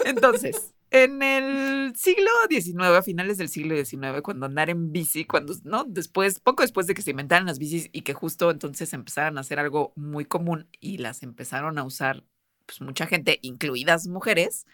Entonces, 0.03 0.73
en 0.89 1.21
el 1.21 1.95
siglo 1.95 2.29
XIX, 2.49 2.77
a 2.97 3.01
finales 3.01 3.37
del 3.37 3.49
siglo 3.49 3.75
XIX, 3.75 4.21
cuando 4.21 4.45
andar 4.45 4.69
en 4.69 4.91
bici, 4.91 5.25
cuando, 5.25 5.53
¿no? 5.63 5.83
Después, 5.83 6.39
poco 6.39 6.63
después 6.63 6.87
de 6.87 6.93
que 6.93 7.01
se 7.01 7.11
inventaran 7.11 7.45
las 7.45 7.59
bicis 7.59 7.89
y 7.91 8.01
que 8.01 8.13
justo 8.13 8.51
entonces 8.51 8.93
empezaran 8.93 9.37
a 9.37 9.41
hacer 9.41 9.59
algo 9.59 9.91
muy 9.95 10.25
común 10.25 10.69
y 10.79 10.97
las 10.97 11.23
empezaron 11.23 11.77
a 11.77 11.83
usar, 11.83 12.23
pues 12.65 12.79
mucha 12.81 13.05
gente, 13.05 13.39
incluidas 13.41 14.07
mujeres, 14.07 14.65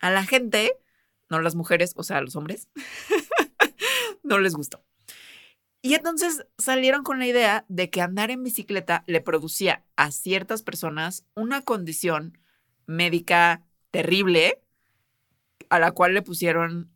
a 0.00 0.10
la 0.10 0.24
gente, 0.24 0.72
no 1.30 1.40
las 1.40 1.54
mujeres, 1.54 1.92
o 1.96 2.02
sea, 2.02 2.20
los 2.20 2.36
hombres, 2.36 2.68
no 4.22 4.38
les 4.38 4.54
gustó. 4.54 4.84
Y 5.82 5.94
entonces 5.94 6.44
salieron 6.58 7.04
con 7.04 7.18
la 7.18 7.26
idea 7.26 7.64
de 7.68 7.88
que 7.88 8.02
andar 8.02 8.30
en 8.30 8.42
bicicleta 8.42 9.02
le 9.06 9.22
producía 9.22 9.84
a 9.96 10.10
ciertas 10.10 10.62
personas 10.62 11.24
una 11.34 11.62
condición 11.62 12.38
médica 12.86 13.64
terrible, 13.90 14.62
a 15.70 15.78
la 15.78 15.92
cual 15.92 16.12
le 16.12 16.22
pusieron 16.22 16.92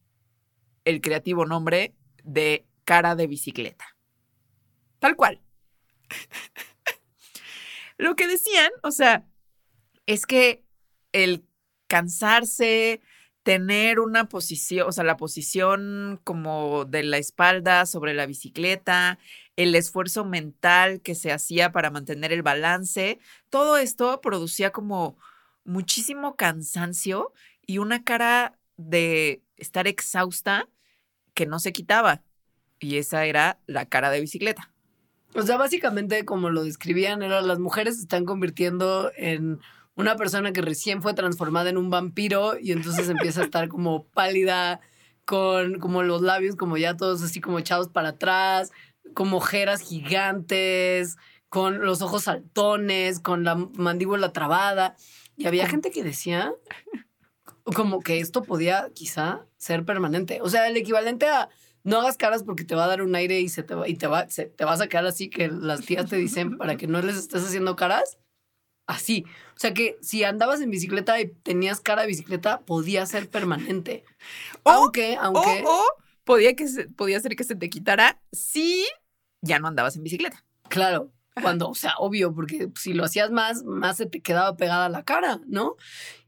el 0.85 1.01
creativo 1.01 1.47
nombre 1.47 1.95
de 2.23 2.67
cara 2.85 3.15
de 3.15 3.27
bicicleta. 3.27 3.87
Tal 4.99 5.17
cual. 5.17 5.41
Lo 7.97 8.17
que 8.17 8.27
decían, 8.27 8.71
o 8.83 8.91
sea, 8.91 9.27
es 10.07 10.27
que 10.27 10.65
el 11.13 11.47
cansarse, 11.87 13.01
tener 13.45 14.01
una 14.01 14.29
posición, 14.29 14.89
o 14.89 14.93
sea, 14.93 15.05
la 15.05 15.19
posición 15.19 16.21
como 16.25 16.87
de 16.87 17.05
la 17.05 17.19
espalda 17.19 17.87
sobre 17.87 18.15
la 18.15 18.27
bicicleta, 18.27 19.19
el 19.57 19.75
esfuerzo 19.75 20.25
mental 20.25 21.03
que 21.03 21.15
se 21.15 21.31
hacía 21.31 21.71
para 21.71 21.91
mantener 21.91 22.33
el 22.33 22.43
balance, 22.43 23.21
todo 23.51 23.77
esto 23.77 24.21
producía 24.23 24.71
como 24.71 25.19
muchísimo 25.63 26.37
cansancio 26.37 27.33
y 27.67 27.79
una 27.79 28.03
cara 28.03 28.59
de 28.77 29.43
estar 29.57 29.87
exhausta 29.87 30.69
que 31.35 31.47
no 31.47 31.59
se 31.59 31.73
quitaba. 31.73 32.23
Y 32.81 32.97
esa 32.97 33.27
era 33.27 33.61
la 33.67 33.87
cara 33.87 34.11
de 34.11 34.21
bicicleta. 34.21 34.73
O 35.35 35.43
sea, 35.43 35.59
básicamente, 35.59 36.25
como 36.25 36.49
lo 36.49 36.65
describían, 36.65 37.23
era 37.23 37.43
las 37.43 37.59
mujeres 37.59 37.97
se 37.97 38.03
están 38.03 38.25
convirtiendo 38.25 39.13
en 39.17 39.61
una 39.97 40.17
persona 40.17 40.53
que 40.53 40.61
recién 40.61 41.03
fue 41.03 41.15
transformada 41.15 41.71
en 41.71 41.77
un 41.79 41.91
vampiro 41.91 42.59
y 42.59 42.73
entonces 42.73 43.09
empieza 43.09 43.41
a 43.41 43.45
estar 43.45 43.69
como 43.69 44.05
pálida, 44.09 44.81
con 45.25 45.79
como 45.79 46.03
los 46.03 46.21
labios 46.21 46.55
como 46.57 46.77
ya 46.77 46.97
todos 46.97 47.23
así 47.23 47.41
como 47.41 47.59
echados 47.59 47.89
para 47.89 48.11
atrás, 48.11 48.73
como 49.15 49.39
ojeras 49.39 49.81
gigantes, 49.81 51.17
con 51.49 51.81
los 51.85 52.03
ojos 52.03 52.25
saltones, 52.25 53.21
con 53.21 53.45
la 53.45 53.55
mandíbula 53.55 54.33
trabada. 54.33 54.97
Y 55.37 55.47
había 55.47 55.67
gente 55.69 55.91
que 55.91 56.03
decía 56.05 56.53
como 57.65 58.01
que 58.01 58.21
esto 58.21 58.43
podía 58.43 58.91
quizá 58.95 59.47
ser 59.57 59.85
permanente. 59.85 60.41
O 60.43 60.51
sea, 60.51 60.69
el 60.69 60.77
equivalente 60.77 61.27
a 61.27 61.49
no 61.83 62.01
hagas 62.01 62.17
caras 62.17 62.43
porque 62.43 62.65
te 62.65 62.75
va 62.75 62.85
a 62.85 62.89
dar 62.89 63.03
un 63.03 63.15
aire 63.15 63.41
y 63.41 63.49
se 63.49 63.63
te 63.63 63.75
va, 63.75 63.89
y 63.89 63.95
te 63.95 64.07
va, 64.07 64.29
se- 64.29 64.47
te 64.47 64.65
vas 64.65 64.81
a 64.81 64.87
quedar 64.89 65.07
así 65.07 65.29
que 65.31 65.49
las 65.49 65.83
tías 65.83 66.09
te 66.09 66.17
dicen 66.17 66.57
para 66.57 66.77
que 66.77 66.87
no 66.87 67.01
les 67.03 67.17
estés 67.17 67.45
haciendo 67.45 67.77
caras. 67.77 68.19
Así. 68.87 69.25
O 69.57 69.59
sea 69.59 69.73
que 69.73 69.97
si 70.03 70.25
andabas 70.25 70.61
en 70.61 70.71
bicicleta 70.71 71.19
y 71.21 71.29
tenías 71.29 71.81
cara 71.81 72.03
de 72.03 72.09
bicicleta, 72.09 72.61
podía 72.61 73.07
ser 73.07 73.29
permanente. 73.31 74.05
O- 74.63 74.71
aunque, 74.71 75.17
aunque. 75.21 75.63
O, 75.67 75.71
o 75.71 75.85
podía, 76.25 76.55
que 76.55 76.69
se- 76.69 76.89
podía 76.89 77.19
ser 77.21 77.37
que 77.37 77.45
se 77.45 77.55
te 77.57 77.71
quitara 77.71 78.21
si 78.33 78.87
ya 79.41 79.59
no 79.59 79.69
andabas 79.69 79.97
en 79.97 80.03
bicicleta. 80.03 80.45
Claro, 80.69 81.13
cuando, 81.41 81.69
o 81.69 81.75
sea, 81.75 81.95
obvio, 81.99 82.35
porque 82.35 82.69
si 82.79 82.93
lo 82.95 83.05
hacías 83.05 83.31
más, 83.31 83.63
más 83.65 83.97
se 83.97 84.07
te 84.07 84.21
quedaba 84.21 84.57
pegada 84.57 84.89
la 84.89 85.03
cara, 85.05 85.41
¿no? 85.47 85.77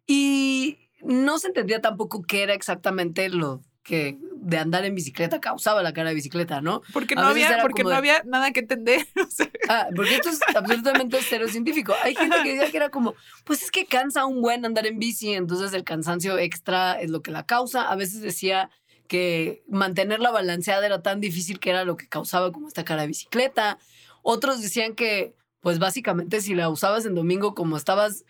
Y 0.07 0.79
no 1.03 1.39
se 1.39 1.49
entendía 1.49 1.81
tampoco 1.81 2.23
qué 2.23 2.43
era 2.43 2.55
exactamente 2.55 3.29
lo 3.29 3.63
que 3.87 4.19
de 4.35 4.59
andar 4.59 4.85
en 4.85 4.95
bicicleta 4.95 5.41
causaba 5.41 5.83
la 5.83 5.93
cara 5.93 6.09
de 6.11 6.15
bicicleta, 6.17 6.61
¿no? 6.61 6.83
Porque 6.93 7.15
no 7.15 7.23
había, 7.23 7.59
porque 7.63 7.83
no 7.85 7.91
de- 7.91 7.95
había 7.95 8.23
nada 8.25 8.51
que 8.53 8.61
entender. 8.61 9.07
O 9.17 9.31
sea, 9.31 9.49
Ah, 9.69 9.87
porque 9.95 10.17
esto 10.17 10.29
es 10.29 10.41
absolutamente 10.55 11.19
cero 11.27 11.47
científico. 11.49 11.95
Hay 12.03 12.15
gente 12.15 12.37
que 12.43 12.53
decía 12.55 12.71
que 12.71 12.77
era 12.77 12.89
como, 12.91 13.15
pues 13.45 13.63
es 13.63 13.71
que 13.71 13.87
cansa 13.87 14.27
un 14.27 14.43
buen 14.43 14.65
andar 14.65 14.87
en 14.87 14.99
bici, 14.99 15.33
entonces 15.33 15.73
el 15.73 15.85
cansancio 15.85 16.39
extra 16.39 17.01
es 17.01 17.11
lo 17.11 17.23
que 17.23 17.31
la 17.31 17.47
causa. 17.47 17.91
A 17.91 17.97
veces 17.97 18.21
decía 18.21 18.71
que 19.09 19.63
mantenerla 19.69 20.31
balanceada 20.31 20.85
era 20.85 21.01
tan 21.03 21.21
difícil 21.21 21.59
que 21.61 21.71
era 21.71 21.85
lo 21.85 21.97
que 21.97 22.09
causaba 22.09 22.51
como 22.53 22.69
esta 22.69 22.85
cara 22.85 23.03
de 23.03 23.09
bicicleta. 23.09 23.79
Otros 24.23 24.61
decían 24.63 24.95
que, 24.95 25.35
pues 25.61 25.79
básicamente 25.79 26.41
si 26.41 26.55
la 26.55 26.69
usabas 26.69 27.07
en 27.07 27.15
domingo 27.15 27.55
como 27.55 27.77
estabas 27.77 28.25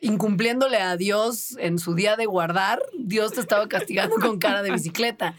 incumpliéndole 0.00 0.78
a 0.78 0.96
Dios 0.96 1.56
en 1.58 1.78
su 1.78 1.94
día 1.94 2.16
de 2.16 2.26
guardar, 2.26 2.80
Dios 2.98 3.32
te 3.32 3.40
estaba 3.40 3.68
castigando 3.68 4.16
con 4.16 4.38
cara 4.38 4.62
de 4.62 4.70
bicicleta. 4.70 5.34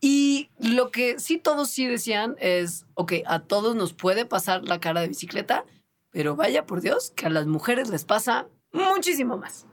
Y 0.00 0.50
lo 0.58 0.90
que 0.90 1.18
sí 1.18 1.38
todos 1.38 1.70
sí 1.70 1.86
decían 1.86 2.36
es, 2.38 2.86
ok, 2.94 3.14
a 3.26 3.40
todos 3.40 3.74
nos 3.74 3.94
puede 3.94 4.26
pasar 4.26 4.62
la 4.64 4.78
cara 4.78 5.00
de 5.00 5.08
bicicleta, 5.08 5.64
pero 6.10 6.36
vaya 6.36 6.66
por 6.66 6.80
Dios 6.80 7.12
que 7.16 7.26
a 7.26 7.30
las 7.30 7.46
mujeres 7.46 7.88
les 7.88 8.04
pasa 8.04 8.46
muchísimo 8.72 9.38
más. 9.38 9.66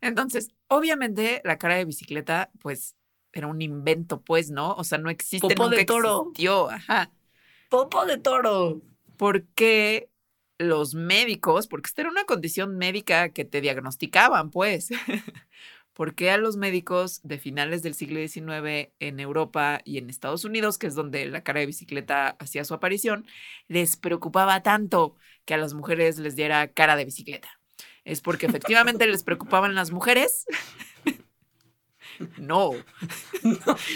entonces, 0.00 0.48
obviamente, 0.68 1.40
la 1.44 1.58
cara 1.58 1.76
de 1.76 1.86
bicicleta, 1.86 2.50
pues, 2.60 2.96
era 3.32 3.46
un 3.46 3.62
invento, 3.62 4.20
pues, 4.20 4.50
¿no? 4.50 4.74
O 4.74 4.84
sea, 4.84 4.98
no 4.98 5.10
existe, 5.10 5.54
nunca 5.54 5.76
de 5.76 5.84
toro. 5.84 6.22
existió. 6.22 6.70
Ajá. 6.70 7.10
Popo 7.70 8.04
de 8.04 8.18
toro. 8.18 8.82
porque 9.16 10.09
los 10.60 10.94
médicos, 10.94 11.66
porque 11.66 11.88
esta 11.88 12.02
era 12.02 12.10
una 12.10 12.24
condición 12.24 12.76
médica 12.76 13.30
que 13.30 13.46
te 13.46 13.62
diagnosticaban, 13.62 14.50
pues, 14.50 14.90
porque 15.94 16.30
a 16.30 16.36
los 16.36 16.56
médicos 16.56 17.20
de 17.22 17.38
finales 17.38 17.82
del 17.82 17.94
siglo 17.94 18.20
XIX 18.20 18.90
en 19.00 19.20
Europa 19.20 19.80
y 19.84 19.96
en 19.96 20.10
Estados 20.10 20.44
Unidos, 20.44 20.76
que 20.76 20.86
es 20.86 20.94
donde 20.94 21.24
la 21.26 21.42
cara 21.42 21.60
de 21.60 21.66
bicicleta 21.66 22.36
hacía 22.38 22.64
su 22.64 22.74
aparición, 22.74 23.26
les 23.68 23.96
preocupaba 23.96 24.62
tanto 24.62 25.16
que 25.46 25.54
a 25.54 25.58
las 25.58 25.72
mujeres 25.72 26.18
les 26.18 26.36
diera 26.36 26.68
cara 26.68 26.94
de 26.94 27.06
bicicleta. 27.06 27.48
Es 28.04 28.20
porque 28.20 28.46
efectivamente 28.46 29.06
les 29.06 29.24
preocupaban 29.24 29.74
las 29.74 29.90
mujeres. 29.90 30.44
No, 32.38 32.72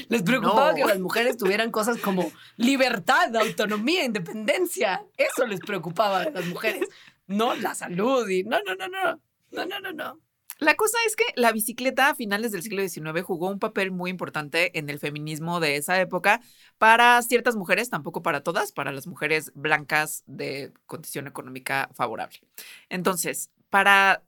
Les 0.08 0.22
preocupaba 0.22 0.70
No. 0.70 0.76
que 0.76 0.84
las 0.84 0.98
mujeres 0.98 1.36
tuvieran 1.36 1.70
cosas 1.70 1.98
como 1.98 2.30
libertad, 2.56 3.34
autonomía, 3.36 4.04
independencia. 4.04 5.04
Eso 5.16 5.46
les 5.46 5.60
preocupaba 5.60 6.22
a 6.22 6.30
las 6.30 6.46
mujeres. 6.46 6.88
No 7.26 7.54
la 7.54 7.74
salud 7.74 8.28
y 8.28 8.44
no, 8.44 8.58
no, 8.64 8.74
no, 8.74 8.88
no. 8.88 9.20
No, 9.50 9.66
no, 9.66 9.80
no, 9.80 9.92
no. 9.92 10.20
La 10.60 10.76
cosa 10.76 10.96
es 11.06 11.16
que 11.16 11.24
la 11.34 11.50
bicicleta 11.52 12.10
a 12.10 12.14
finales 12.14 12.52
del 12.52 12.62
siglo 12.62 12.86
XIX 12.86 13.22
jugó 13.22 13.50
un 13.50 13.58
papel 13.58 13.90
muy 13.90 14.10
importante 14.10 14.78
en 14.78 14.88
el 14.88 14.98
feminismo 15.00 15.58
de 15.58 15.76
esa 15.76 16.00
época 16.00 16.40
para 16.78 17.20
ciertas 17.22 17.56
mujeres, 17.56 17.90
tampoco 17.90 18.22
para 18.22 18.42
todas, 18.42 18.70
para 18.72 18.92
las 18.92 19.06
mujeres 19.08 19.50
blancas 19.54 20.22
de 20.26 20.72
condición 20.86 21.26
económica 21.26 21.90
favorable. 21.94 22.40
Entonces, 22.88 23.50
para, 23.68 24.22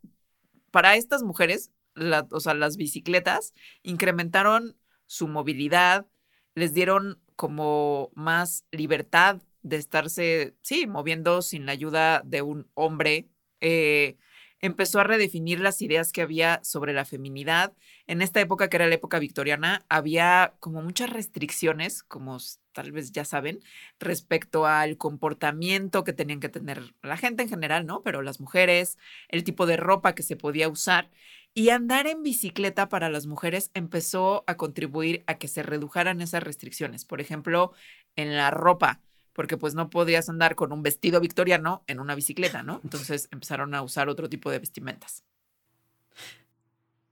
para 0.73 0.97
estas 0.97 1.23
mujeres, 1.23 1.71
la- 1.97 2.29
o 2.31 2.41
sea, 2.41 2.55
las 2.55 2.77
bicicletas 2.77 3.55
incrementaron 3.83 4.77
su 5.07 5.29
movilidad, 5.29 6.07
les 6.55 6.75
dieron 6.75 7.21
como 7.37 8.11
más 8.15 8.65
libertad 8.71 9.43
de 9.63 9.77
estarse, 9.77 10.57
sí, 10.63 10.87
moviendo 10.87 11.43
sin 11.43 11.67
la 11.67 11.73
ayuda 11.73 12.23
de 12.25 12.43
un 12.43 12.71
hombre 12.75 13.29
eh, 13.61 14.17
empezó 14.61 15.01
a 15.01 15.05
redefinir 15.05 15.61
las 15.61 15.83
ideas 15.83 16.13
que 16.13 16.23
había 16.23 16.61
sobre 16.65 16.93
la 16.93 17.05
feminidad. 17.05 17.75
En 18.07 18.23
esta 18.23 18.41
época, 18.41 18.69
que 18.69 18.77
era 18.77 18.87
la 18.87 18.95
época 18.95 19.19
victoriana, 19.19 19.85
había 19.89 20.55
como 20.61 20.83
muchas 20.83 21.11
restricciones, 21.11 22.03
como 22.03 22.39
tal 22.73 22.93
vez 22.93 23.13
ya 23.13 23.25
saben, 23.25 23.61
respecto 24.01 24.67
al 24.67 24.97
comportamiento 24.99 26.05
que 26.05 26.13
tenían 26.13 26.41
que 26.41 26.49
tener 26.49 26.95
la 27.03 27.17
gente 27.17 27.43
en 27.43 27.49
general, 27.49 27.87
¿no? 27.87 28.03
Pero 28.03 28.23
las 28.23 28.41
mujeres, 28.41 28.99
el 29.29 29.45
tipo 29.45 29.67
de 29.67 29.77
ropa 29.77 30.15
que 30.15 30.23
se 30.23 30.37
podía 30.37 30.69
usar. 30.69 31.11
Y 31.59 31.71
andar 31.71 32.07
en 32.07 32.23
bicicleta 32.23 32.91
para 32.91 33.09
las 33.09 33.27
mujeres 33.27 33.71
empezó 33.73 34.45
a 34.47 34.59
contribuir 34.59 35.25
a 35.27 35.39
que 35.39 35.49
se 35.49 35.63
redujeran 35.63 36.21
esas 36.21 36.43
restricciones. 36.43 37.07
Por 37.07 37.23
ejemplo, 37.23 37.73
en 38.15 38.37
la 38.37 38.51
ropa 38.51 39.01
porque 39.33 39.57
pues 39.57 39.75
no 39.75 39.89
podías 39.89 40.29
andar 40.29 40.55
con 40.55 40.71
un 40.71 40.83
vestido 40.83 41.19
victoriano 41.19 41.83
en 41.87 41.99
una 42.01 42.15
bicicleta, 42.15 42.63
¿no? 42.63 42.81
Entonces 42.85 43.29
empezaron 43.31 43.75
a 43.75 43.81
usar 43.81 44.11
otro 44.11 44.29
tipo 44.29 44.51
de 44.51 44.59
vestimentas. 44.59 45.25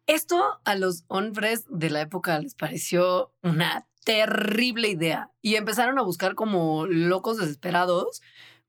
Esto 0.07 0.61
a 0.65 0.75
los 0.75 1.05
hombres 1.09 1.65
de 1.71 1.89
la 1.89 2.03
época 2.03 2.39
les 2.39 2.55
pareció 2.55 3.33
una 3.43 3.87
terrible 4.05 4.89
idea 4.89 5.31
y 5.41 5.55
empezaron 5.55 5.99
a 5.99 6.03
buscar 6.03 6.35
como 6.35 6.87
locos 6.87 7.39
desesperados 7.39 8.21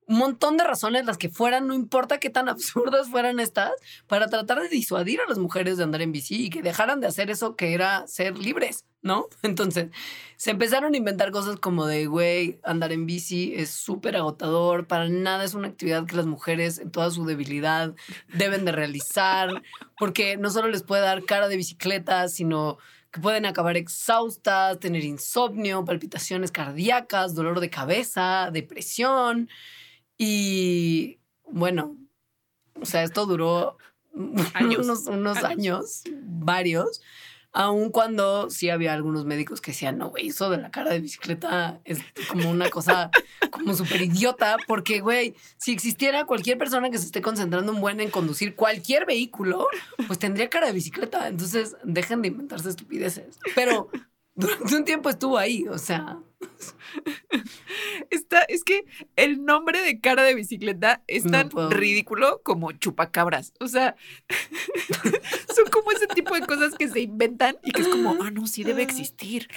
un 0.08 0.18
montón 0.18 0.58
de 0.58 0.64
razones, 0.64 1.06
las 1.06 1.18
que 1.18 1.30
fueran, 1.30 1.68
no 1.68 1.74
importa 1.74 2.20
qué 2.20 2.30
tan 2.30 2.50
absurdas 2.50 3.10
fueran 3.10 3.40
estas, 3.40 3.72
para 4.08 4.28
tratar 4.28 4.62
de 4.62 4.70
disuadir 4.70 5.20
a 5.22 5.28
las 5.28 5.38
mujeres 5.38 5.78
de 5.78 5.84
andar 5.84 6.02
en 6.02 6.12
bici 6.12 6.46
y 6.46 6.50
que 6.50 6.62
dejaran 6.62 7.00
de 7.02 7.08
hacer 7.08 7.30
eso 7.30 7.56
que 7.56 7.74
era 7.74 8.06
ser 8.08 8.38
libres, 8.38 8.86
¿no? 9.02 9.28
Entonces, 9.44 9.90
se 10.38 10.52
empezaron 10.52 10.94
a 10.94 10.98
inventar 10.98 11.32
cosas 11.32 11.58
como 11.58 11.86
de, 11.86 12.06
güey, 12.08 12.60
andar 12.64 12.92
en 12.92 13.06
bici 13.06 13.54
es 13.56 13.70
súper 13.72 14.16
agotador, 14.16 14.88
para 14.88 15.10
nada 15.10 15.44
es 15.44 15.54
una 15.54 15.68
actividad 15.68 16.06
que 16.06 16.16
las 16.16 16.26
mujeres 16.26 16.80
en 16.80 16.92
toda 16.92 17.10
su 17.12 17.26
debilidad 17.26 17.96
deben 18.34 18.66
de 18.66 18.72
realizar, 18.72 19.64
porque 19.98 20.38
no 20.38 20.50
solo 20.50 20.68
les 20.70 20.84
puede 20.84 21.02
dar 21.02 21.24
cara 21.26 21.48
de 21.48 21.58
bicicleta, 21.58 22.28
sino 22.28 22.78
que 23.12 23.22
pueden 23.22 23.46
acabar 23.46 23.78
exhaustas, 23.78 24.78
tener 24.80 25.06
insomnio, 25.06 25.86
palpitaciones 25.86 26.52
cardíacas, 26.52 27.34
dolor 27.34 27.62
de 27.62 27.70
cabeza, 27.70 28.50
depresión. 28.52 29.50
Y 30.18 31.20
bueno, 31.44 31.98
o 32.80 32.86
sea, 32.86 33.04
esto 33.04 33.26
duró 33.26 33.78
unos, 34.14 35.08
unos 35.08 35.44
años. 35.44 36.04
varios, 36.24 37.02
aun 37.56 37.90
cuando 37.90 38.50
sí 38.50 38.70
había 38.70 38.94
algunos 38.94 39.24
médicos 39.24 39.62
que 39.62 39.72
decían, 39.72 39.98
no, 39.98 40.10
güey, 40.10 40.28
eso 40.28 40.50
de 40.50 40.58
la 40.58 40.72
cara 40.72 40.92
de 40.92 41.00
bicicleta 41.00 41.80
es 41.86 42.00
como 42.30 42.52
una 42.52 42.70
cosa 42.70 43.10
como 43.50 43.74
súper 43.74 44.02
idiota, 44.02 44.58
porque, 44.68 45.00
güey, 45.00 45.36
si 45.58 45.72
existiera 45.72 46.26
cualquier 46.26 46.58
persona 46.58 46.90
que 46.90 46.98
se 46.98 47.06
esté 47.06 47.22
concentrando 47.22 47.72
un 47.72 47.80
buen 47.80 48.02
en 48.02 48.10
conducir 48.12 48.56
cualquier 48.56 49.06
vehículo, 49.06 49.68
pues 50.06 50.20
tendría 50.20 50.50
cara 50.50 50.68
de 50.68 50.74
bicicleta. 50.74 51.30
Entonces, 51.30 51.78
dejen 51.86 52.22
de 52.22 52.28
inventarse 52.28 52.68
estupideces. 52.68 53.40
Pero 53.56 53.90
durante 54.36 54.76
un 54.76 54.84
tiempo 54.84 55.10
estuvo 55.10 55.38
ahí, 55.38 55.66
o 55.70 55.78
sea... 55.78 56.20
Está, 58.10 58.44
es 58.44 58.64
que 58.64 58.86
el 59.16 59.46
nombre 59.46 59.82
de 59.82 60.00
cara 60.00 60.24
de 60.24 60.36
bicicleta 60.36 61.04
es 61.08 61.24
tan 61.24 61.50
ridículo 61.70 62.42
como 62.44 62.72
chupacabras. 62.72 63.54
O 63.60 63.68
sea, 63.68 63.96
son 65.56 65.66
como 65.72 65.92
ese 65.92 66.08
tipo 66.08 66.36
de 66.36 66.42
cosas 66.42 66.76
que 66.76 66.88
se 66.88 67.02
inventan 67.02 67.58
y 67.64 67.72
que 67.72 67.82
es 67.82 67.88
como, 67.88 68.18
ah, 68.22 68.32
no, 68.32 68.48
sí 68.48 68.64
debe 68.64 68.84
existir. 68.84 69.50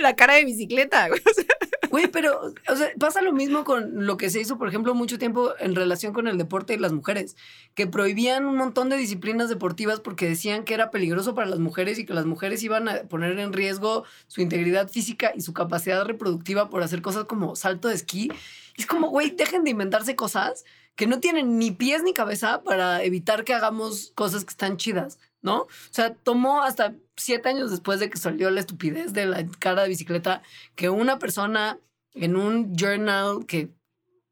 La 0.00 0.16
cara 0.16 0.34
de 0.34 0.44
bicicleta. 0.44 1.08
O 1.32 1.34
sea, 1.34 1.44
Güey, 1.92 2.08
pero 2.08 2.54
o 2.68 2.74
sea, 2.76 2.90
pasa 2.98 3.20
lo 3.20 3.34
mismo 3.34 3.64
con 3.64 4.06
lo 4.06 4.16
que 4.16 4.30
se 4.30 4.40
hizo, 4.40 4.56
por 4.56 4.66
ejemplo, 4.66 4.94
mucho 4.94 5.18
tiempo 5.18 5.52
en 5.58 5.74
relación 5.74 6.14
con 6.14 6.26
el 6.26 6.38
deporte 6.38 6.72
y 6.72 6.78
las 6.78 6.94
mujeres, 6.94 7.36
que 7.74 7.86
prohibían 7.86 8.46
un 8.46 8.56
montón 8.56 8.88
de 8.88 8.96
disciplinas 8.96 9.50
deportivas 9.50 10.00
porque 10.00 10.26
decían 10.26 10.64
que 10.64 10.72
era 10.72 10.90
peligroso 10.90 11.34
para 11.34 11.50
las 11.50 11.58
mujeres 11.58 11.98
y 11.98 12.06
que 12.06 12.14
las 12.14 12.24
mujeres 12.24 12.62
iban 12.62 12.88
a 12.88 13.02
poner 13.02 13.38
en 13.38 13.52
riesgo 13.52 14.04
su 14.26 14.40
integridad 14.40 14.88
física 14.88 15.32
y 15.36 15.42
su 15.42 15.52
capacidad 15.52 16.02
reproductiva 16.06 16.31
por 16.70 16.82
hacer 16.82 17.02
cosas 17.02 17.24
como 17.24 17.56
salto 17.56 17.88
de 17.88 17.94
esquí. 17.94 18.30
Y 18.76 18.82
es 18.82 18.86
como, 18.86 19.08
güey, 19.08 19.30
dejen 19.30 19.64
de 19.64 19.70
inventarse 19.70 20.16
cosas 20.16 20.64
que 20.94 21.06
no 21.06 21.20
tienen 21.20 21.58
ni 21.58 21.70
pies 21.70 22.02
ni 22.02 22.12
cabeza 22.14 22.62
para 22.62 23.02
evitar 23.02 23.44
que 23.44 23.54
hagamos 23.54 24.12
cosas 24.14 24.44
que 24.44 24.50
están 24.50 24.76
chidas. 24.76 25.18
¿no? 25.42 25.62
O 25.62 25.68
sea, 25.90 26.14
tomó 26.14 26.62
hasta 26.62 26.94
siete 27.16 27.48
años 27.48 27.70
después 27.70 28.00
de 28.00 28.08
que 28.08 28.16
salió 28.16 28.50
la 28.50 28.60
estupidez 28.60 29.12
de 29.12 29.26
la 29.26 29.46
cara 29.58 29.82
de 29.82 29.88
bicicleta 29.88 30.42
que 30.76 30.88
una 30.88 31.18
persona 31.18 31.78
en 32.14 32.36
un 32.36 32.74
journal 32.76 33.44
que 33.46 33.70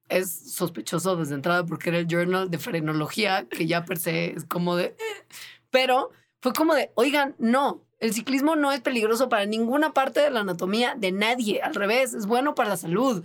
es 0.08 0.54
sospechoso 0.54 1.16
desde 1.16 1.34
entrada 1.34 1.66
porque 1.66 1.90
era 1.90 1.98
el 1.98 2.06
journal 2.06 2.50
de 2.50 2.58
frenología, 2.58 3.46
que 3.48 3.66
ya 3.66 3.84
per 3.84 3.98
se 3.98 4.32
es 4.32 4.44
como 4.44 4.76
de... 4.76 4.86
Eh", 4.86 5.26
pero 5.70 6.10
fue 6.40 6.52
como 6.52 6.74
de, 6.74 6.90
oigan, 6.94 7.34
no, 7.38 7.84
el 8.00 8.14
ciclismo 8.14 8.56
no 8.56 8.72
es 8.72 8.80
peligroso 8.80 9.28
para 9.28 9.44
ninguna 9.44 9.92
parte 9.92 10.20
de 10.20 10.30
la 10.30 10.40
anatomía 10.40 10.94
de 10.96 11.12
nadie, 11.12 11.60
al 11.60 11.74
revés, 11.74 12.14
es 12.14 12.26
bueno 12.26 12.54
para 12.54 12.70
la 12.70 12.76
salud. 12.78 13.24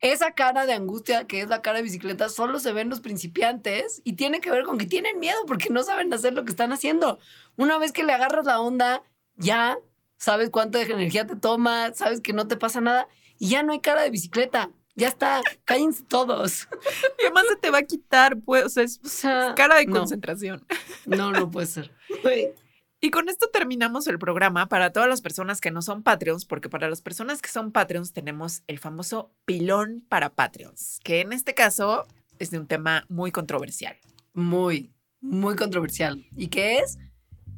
Esa 0.00 0.32
cara 0.32 0.66
de 0.66 0.72
angustia 0.72 1.26
que 1.26 1.40
es 1.40 1.48
la 1.48 1.62
cara 1.62 1.78
de 1.78 1.82
bicicleta 1.84 2.28
solo 2.28 2.58
se 2.58 2.72
ve 2.72 2.82
en 2.82 2.90
los 2.90 3.00
principiantes 3.00 4.02
y 4.04 4.14
tiene 4.14 4.40
que 4.40 4.50
ver 4.50 4.64
con 4.64 4.78
que 4.78 4.86
tienen 4.86 5.18
miedo 5.18 5.38
porque 5.46 5.70
no 5.70 5.82
saben 5.82 6.12
hacer 6.12 6.32
lo 6.34 6.44
que 6.44 6.50
están 6.50 6.72
haciendo. 6.72 7.18
Una 7.56 7.78
vez 7.78 7.92
que 7.92 8.04
le 8.04 8.12
agarras 8.12 8.46
la 8.46 8.60
onda, 8.60 9.02
ya 9.36 9.78
sabes 10.18 10.50
cuánto 10.50 10.78
de 10.78 10.84
energía 10.84 11.26
te 11.26 11.36
toma, 11.36 11.92
sabes 11.94 12.20
que 12.20 12.32
no 12.32 12.46
te 12.48 12.56
pasa 12.56 12.80
nada 12.80 13.08
y 13.38 13.50
ya 13.50 13.62
no 13.62 13.72
hay 13.72 13.80
cara 13.80 14.02
de 14.02 14.10
bicicleta. 14.10 14.70
Ya 14.98 15.08
está, 15.08 15.42
cállense 15.66 16.04
todos. 16.04 16.68
Y 17.18 17.24
además 17.24 17.44
se 17.50 17.56
te 17.56 17.70
va 17.70 17.78
a 17.78 17.82
quitar, 17.82 18.38
pues, 18.40 18.64
o 18.64 18.68
sea, 18.70 18.82
es, 18.82 18.98
cara 19.54 19.76
de 19.76 19.86
concentración. 19.86 20.64
No, 21.04 21.32
no 21.32 21.50
puede 21.50 21.66
ser. 21.66 21.92
Y 23.06 23.10
con 23.12 23.28
esto 23.28 23.48
terminamos 23.52 24.08
el 24.08 24.18
programa 24.18 24.66
para 24.66 24.90
todas 24.90 25.08
las 25.08 25.20
personas 25.20 25.60
que 25.60 25.70
no 25.70 25.80
son 25.80 26.02
Patreons, 26.02 26.44
porque 26.44 26.68
para 26.68 26.90
las 26.90 27.02
personas 27.02 27.40
que 27.40 27.48
son 27.48 27.70
Patreons 27.70 28.12
tenemos 28.12 28.64
el 28.66 28.80
famoso 28.80 29.30
pilón 29.44 30.04
para 30.08 30.30
Patreons, 30.30 30.98
que 31.04 31.20
en 31.20 31.32
este 31.32 31.54
caso 31.54 32.08
es 32.40 32.50
de 32.50 32.58
un 32.58 32.66
tema 32.66 33.06
muy 33.08 33.30
controversial. 33.30 33.94
Muy, 34.34 34.92
muy 35.20 35.54
controversial. 35.54 36.26
¿Y 36.36 36.48
qué 36.48 36.78
es? 36.78 36.98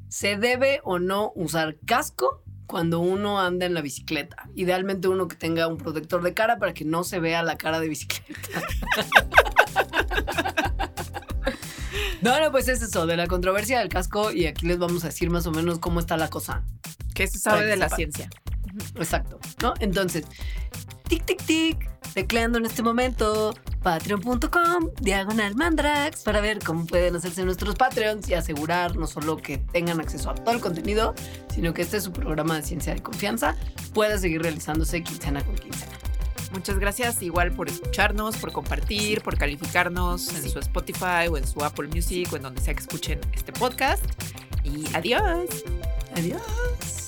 ¿Se 0.08 0.36
debe 0.36 0.82
o 0.84 0.98
no 0.98 1.32
usar 1.34 1.78
casco 1.86 2.44
cuando 2.66 3.00
uno 3.00 3.40
anda 3.40 3.64
en 3.64 3.72
la 3.72 3.80
bicicleta? 3.80 4.50
Idealmente 4.54 5.08
uno 5.08 5.28
que 5.28 5.36
tenga 5.36 5.66
un 5.66 5.78
protector 5.78 6.22
de 6.22 6.34
cara 6.34 6.58
para 6.58 6.74
que 6.74 6.84
no 6.84 7.04
se 7.04 7.20
vea 7.20 7.42
la 7.42 7.56
cara 7.56 7.80
de 7.80 7.88
bicicleta. 7.88 8.60
No, 12.20 12.40
no, 12.40 12.50
pues 12.50 12.68
es 12.68 12.82
eso, 12.82 13.06
de 13.06 13.16
la 13.16 13.26
controversia 13.26 13.78
del 13.78 13.88
casco 13.88 14.32
y 14.32 14.46
aquí 14.46 14.66
les 14.66 14.78
vamos 14.78 15.04
a 15.04 15.08
decir 15.08 15.30
más 15.30 15.46
o 15.46 15.52
menos 15.52 15.78
cómo 15.78 16.00
está 16.00 16.16
la 16.16 16.28
cosa. 16.28 16.64
¿Qué 17.14 17.26
se 17.26 17.38
sabe 17.38 17.64
de 17.66 17.76
la 17.76 17.88
ciencia? 17.88 18.28
Exacto, 18.96 19.38
¿no? 19.62 19.74
Entonces, 19.80 20.24
tic, 21.08 21.24
tic, 21.24 21.42
tic, 21.44 21.90
tecleando 22.14 22.58
en 22.58 22.66
este 22.66 22.82
momento 22.82 23.54
patreon.com, 23.82 24.90
diagonal 25.00 25.54
mandrax, 25.54 26.22
para 26.22 26.40
ver 26.40 26.58
cómo 26.58 26.86
pueden 26.86 27.16
hacerse 27.16 27.44
nuestros 27.44 27.76
Patreons 27.76 28.28
y 28.28 28.34
asegurar 28.34 28.96
no 28.96 29.06
solo 29.06 29.36
que 29.36 29.58
tengan 29.58 30.00
acceso 30.00 30.30
a 30.30 30.34
todo 30.34 30.54
el 30.54 30.60
contenido, 30.60 31.14
sino 31.54 31.72
que 31.72 31.82
este 31.82 31.98
es 31.98 32.04
su 32.04 32.12
programa 32.12 32.56
de 32.56 32.62
ciencia 32.62 32.94
de 32.94 33.02
confianza 33.02 33.56
pueda 33.94 34.18
seguir 34.18 34.42
realizándose 34.42 35.02
quincena 35.02 35.44
con 35.44 35.54
quincena. 35.56 36.07
Muchas 36.52 36.78
gracias 36.78 37.22
igual 37.22 37.52
por 37.52 37.68
escucharnos, 37.68 38.36
por 38.36 38.52
compartir, 38.52 39.22
por 39.22 39.36
calificarnos 39.36 40.34
en 40.34 40.50
su 40.50 40.58
Spotify 40.58 41.28
o 41.30 41.36
en 41.36 41.46
su 41.46 41.62
Apple 41.64 41.88
Music 41.88 42.32
o 42.32 42.36
en 42.36 42.42
donde 42.42 42.60
sea 42.60 42.74
que 42.74 42.80
escuchen 42.80 43.20
este 43.32 43.52
podcast. 43.52 44.04
Y 44.64 44.84
adiós. 44.94 45.64
Adiós. 46.16 47.07